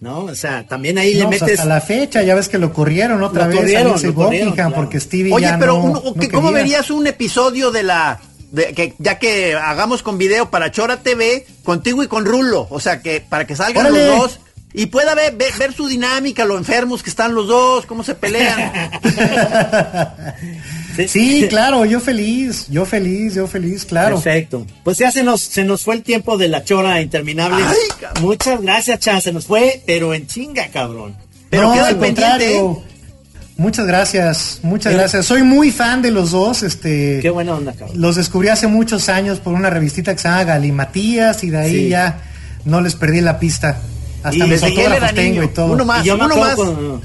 ¿no? 0.00 0.24
O 0.24 0.34
sea, 0.34 0.66
también 0.66 0.98
ahí 0.98 1.14
le 1.14 1.22
No, 1.22 1.30
metes 1.30 1.50
hasta 1.52 1.64
la 1.64 1.80
fecha, 1.80 2.22
ya 2.24 2.34
ves 2.34 2.48
que 2.48 2.58
lo 2.58 2.72
corrieron 2.72 3.22
otra 3.22 3.44
Lo 3.44 3.50
vez 3.50 3.56
corrieron, 3.60 3.86
a 3.86 3.88
Lindsey 3.90 4.08
lo 4.10 4.14
corrieron, 4.16 4.48
Buckingham 4.48 4.70
claro. 4.72 4.82
porque 4.82 4.98
Stevie 4.98 5.32
Oye, 5.32 5.44
ya 5.46 5.58
pero 5.60 5.74
no, 5.78 5.84
uno- 5.84 6.02
no 6.04 6.14
¿qué- 6.14 6.28
¿cómo 6.28 6.48
quería. 6.48 6.62
verías 6.64 6.90
un 6.90 7.06
episodio 7.06 7.70
de 7.70 7.84
la... 7.84 8.20
De, 8.52 8.72
que 8.74 8.94
ya 8.98 9.18
que 9.18 9.54
hagamos 9.54 10.04
con 10.04 10.18
video 10.18 10.50
para 10.50 10.70
Chora 10.70 11.02
TV, 11.02 11.46
contigo 11.64 12.04
y 12.04 12.06
con 12.06 12.24
Rulo, 12.24 12.68
o 12.70 12.78
sea, 12.78 13.02
que 13.02 13.20
para 13.20 13.46
que 13.46 13.56
salgan 13.56 13.86
¡Órale! 13.86 14.06
los 14.06 14.18
dos 14.18 14.40
y 14.74 14.86
pueda 14.86 15.14
ver, 15.14 15.34
ver, 15.36 15.52
ver 15.58 15.72
su 15.74 15.86
dinámica, 15.86 16.44
lo 16.44 16.56
enfermos 16.56 17.02
que 17.02 17.10
están 17.10 17.34
los 17.34 17.46
dos, 17.46 17.86
cómo 17.86 18.02
se 18.04 18.14
pelean. 18.14 19.00
Sí, 21.08 21.46
claro, 21.48 21.86
yo 21.86 22.00
feliz, 22.00 22.66
yo 22.68 22.84
feliz, 22.84 23.34
yo 23.34 23.46
feliz, 23.46 23.86
claro. 23.86 24.16
Perfecto. 24.16 24.66
Pues 24.84 24.98
ya 24.98 25.10
se 25.10 25.22
nos, 25.22 25.40
se 25.40 25.64
nos 25.64 25.84
fue 25.84 25.94
el 25.94 26.02
tiempo 26.02 26.36
de 26.36 26.48
la 26.48 26.64
chora 26.64 27.00
interminable. 27.00 27.64
Ay. 27.66 28.20
Muchas 28.20 28.60
gracias, 28.60 29.00
Chan. 29.00 29.22
Se 29.22 29.32
nos 29.32 29.46
fue, 29.46 29.82
pero 29.86 30.12
en 30.12 30.26
chinga, 30.26 30.68
cabrón. 30.68 31.16
Pero 31.48 31.68
no, 31.68 31.72
queda 31.72 31.86
al 31.86 31.98
pendiente, 31.98 32.22
contrario. 32.22 32.82
Muchas 33.62 33.86
gracias, 33.86 34.58
muchas 34.62 34.92
gracias. 34.92 35.24
Soy 35.24 35.44
muy 35.44 35.70
fan 35.70 36.02
de 36.02 36.10
los 36.10 36.32
dos, 36.32 36.64
este. 36.64 37.20
Qué 37.22 37.30
buena 37.30 37.54
onda, 37.54 37.72
cabrón. 37.72 38.00
Los 38.00 38.16
descubrí 38.16 38.48
hace 38.48 38.66
muchos 38.66 39.08
años 39.08 39.38
por 39.38 39.54
una 39.54 39.70
revistita 39.70 40.12
que 40.12 40.20
se 40.20 40.28
llama 40.28 40.42
Galimatías 40.44 41.44
y 41.44 41.50
de 41.50 41.58
ahí 41.58 41.72
Sí. 41.84 41.88
ya 41.90 42.18
no 42.64 42.80
les 42.80 42.96
perdí 42.96 43.20
la 43.20 43.38
pista. 43.38 43.78
Hasta 44.24 44.44
Y 44.44 44.48
mis 44.50 44.62
autógrafos 44.64 45.14
tengo 45.14 45.30
niño. 45.34 45.42
y 45.44 45.48
todo. 45.48 45.72
Uno 45.72 45.84
más, 45.84 46.04
Y 46.04 46.08
yo 46.08 46.18
me 46.18 46.24
uno 46.26 46.36
más. 46.36 46.54
cuando- 46.56 47.00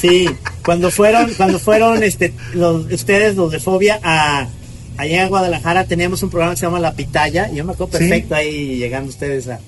sí, 0.00 0.28
cuando 0.64 0.90
fueron, 0.90 1.32
cuando 1.34 1.58
fueron 1.60 2.02
este, 2.02 2.32
los, 2.54 2.86
ustedes, 2.92 3.36
los 3.36 3.52
de 3.52 3.60
Fobia, 3.60 4.00
a, 4.02 4.48
allá 4.98 5.22
en 5.22 5.28
Guadalajara 5.28 5.84
teníamos 5.84 6.22
un 6.24 6.30
programa 6.30 6.54
que 6.54 6.60
se 6.60 6.66
llama 6.66 6.80
La 6.80 6.92
Pitaya. 6.92 7.48
Y 7.52 7.56
yo 7.56 7.64
me 7.64 7.72
acuerdo 7.72 7.98
Sí. 7.98 8.04
perfecto 8.04 8.34
ahí 8.34 8.76
llegando 8.78 9.10
ustedes 9.10 9.48
a, 9.48 9.60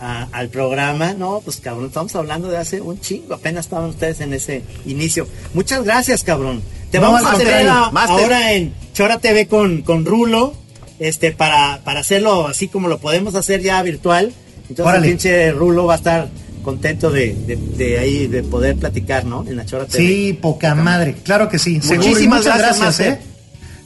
a- 0.00 0.28
al 0.32 0.48
programa. 0.48 1.12
No, 1.14 1.40
pues 1.44 1.58
cabrón, 1.58 1.86
estamos 1.86 2.14
hablando 2.16 2.48
de 2.48 2.56
hace 2.56 2.80
un 2.80 3.00
chingo. 3.00 3.34
Apenas 3.34 3.66
estaban 3.66 3.90
ustedes 3.90 4.20
en 4.20 4.32
ese 4.34 4.62
inicio. 4.86 5.26
Muchas 5.54 5.84
gracias, 5.84 6.22
cabrón. 6.24 6.62
Te 6.90 6.98
No, 6.98 7.12
vamos 7.12 7.30
a 7.32 7.36
tener 7.38 7.68
a- 7.68 7.84
ahora 7.86 8.52
en 8.52 8.72
Chora 8.94 9.18
TV 9.18 9.46
con, 9.46 9.82
con 9.82 10.04
Rulo. 10.04 10.54
Este, 10.98 11.32
para, 11.32 11.80
para 11.82 12.00
hacerlo 12.00 12.46
así 12.46 12.68
como 12.68 12.86
lo 12.88 12.98
podemos 12.98 13.34
hacer 13.34 13.62
ya 13.62 13.82
virtual. 13.82 14.32
Entonces 14.68 14.84
Órale. 14.86 15.06
el 15.06 15.12
pinche 15.14 15.50
Rulo 15.52 15.86
va 15.86 15.94
a 15.94 15.96
estar 15.96 16.28
contento 16.62 17.10
de, 17.10 17.34
de, 17.46 17.56
de 17.56 17.98
ahí, 17.98 18.26
de 18.26 18.42
poder 18.42 18.76
platicar, 18.76 19.24
¿no? 19.24 19.44
En 19.48 19.56
la 19.56 19.64
Chora 19.64 19.86
TV. 19.86 20.06
Sí, 20.06 20.32
poca 20.34 20.74
madre, 20.74 21.14
claro 21.24 21.48
que 21.48 21.58
sí. 21.58 21.80
Muchísimas 21.82 22.44
gracias, 22.44 22.78
gracias. 22.80 23.00
¿eh? 23.00 23.18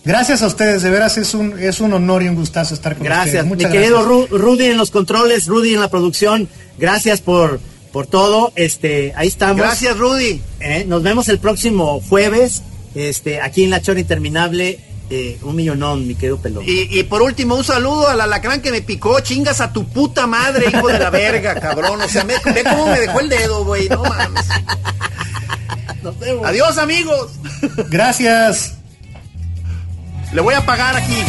Gracias 0.04 0.42
a 0.42 0.46
ustedes, 0.46 0.82
de 0.82 0.90
veras 0.90 1.16
es 1.16 1.32
un, 1.34 1.58
es 1.58 1.80
un 1.80 1.92
honor 1.94 2.22
y 2.22 2.28
un 2.28 2.34
gustazo 2.34 2.74
estar 2.74 2.94
con 2.94 3.04
Gracias, 3.04 3.26
ustedes. 3.26 3.44
mi 3.44 3.50
Muchas 3.50 3.72
querido 3.72 4.02
gracias. 4.06 4.30
Ru- 4.30 4.38
Rudy 4.38 4.66
en 4.66 4.76
los 4.76 4.90
controles, 4.90 5.46
Rudy 5.46 5.74
en 5.74 5.80
la 5.80 5.88
producción. 5.88 6.48
Gracias 6.78 7.20
por, 7.22 7.58
por 7.92 8.06
todo. 8.06 8.52
Este, 8.54 9.12
ahí 9.16 9.28
estamos. 9.28 9.56
Gracias, 9.56 9.96
Rudy. 9.96 10.42
Eh, 10.60 10.84
Nos 10.86 11.02
vemos 11.02 11.28
el 11.28 11.38
próximo 11.38 12.02
jueves, 12.08 12.62
este, 12.94 13.40
aquí 13.40 13.64
en 13.64 13.70
la 13.70 13.80
Chora 13.80 14.00
Interminable. 14.00 14.78
eh, 15.10 15.38
un 15.42 15.54
millonón, 15.56 16.06
mi 16.06 16.14
querido 16.14 16.36
pelón. 16.38 16.64
Y, 16.66 16.98
y 16.98 17.02
por 17.04 17.22
último, 17.22 17.54
un 17.54 17.64
saludo 17.64 18.08
al 18.08 18.20
alacrán 18.20 18.60
que 18.60 18.70
me 18.72 18.82
picó. 18.82 19.20
Chingas 19.20 19.60
a 19.62 19.72
tu 19.72 19.86
puta 19.86 20.26
madre, 20.26 20.66
hijo 20.68 20.86
de 20.88 20.98
la 20.98 21.08
verga, 21.10 21.58
cabrón. 21.60 22.00
O 22.02 22.08
sea, 22.08 22.24
me- 22.24 22.34
ve 22.52 22.62
cómo 22.62 22.86
me 22.88 23.00
dejó 23.00 23.20
el 23.20 23.28
dedo, 23.30 23.64
güey. 23.64 23.88
No 23.88 24.02
mames. 24.02 24.44
Nos 26.02 26.18
vemos. 26.18 26.46
Adiós, 26.46 26.76
amigos. 26.78 27.30
Gracias. 27.90 28.74
Le 30.32 30.40
voy 30.40 30.54
a 30.54 30.60
pagar 30.60 30.96
aquí. 30.96 31.22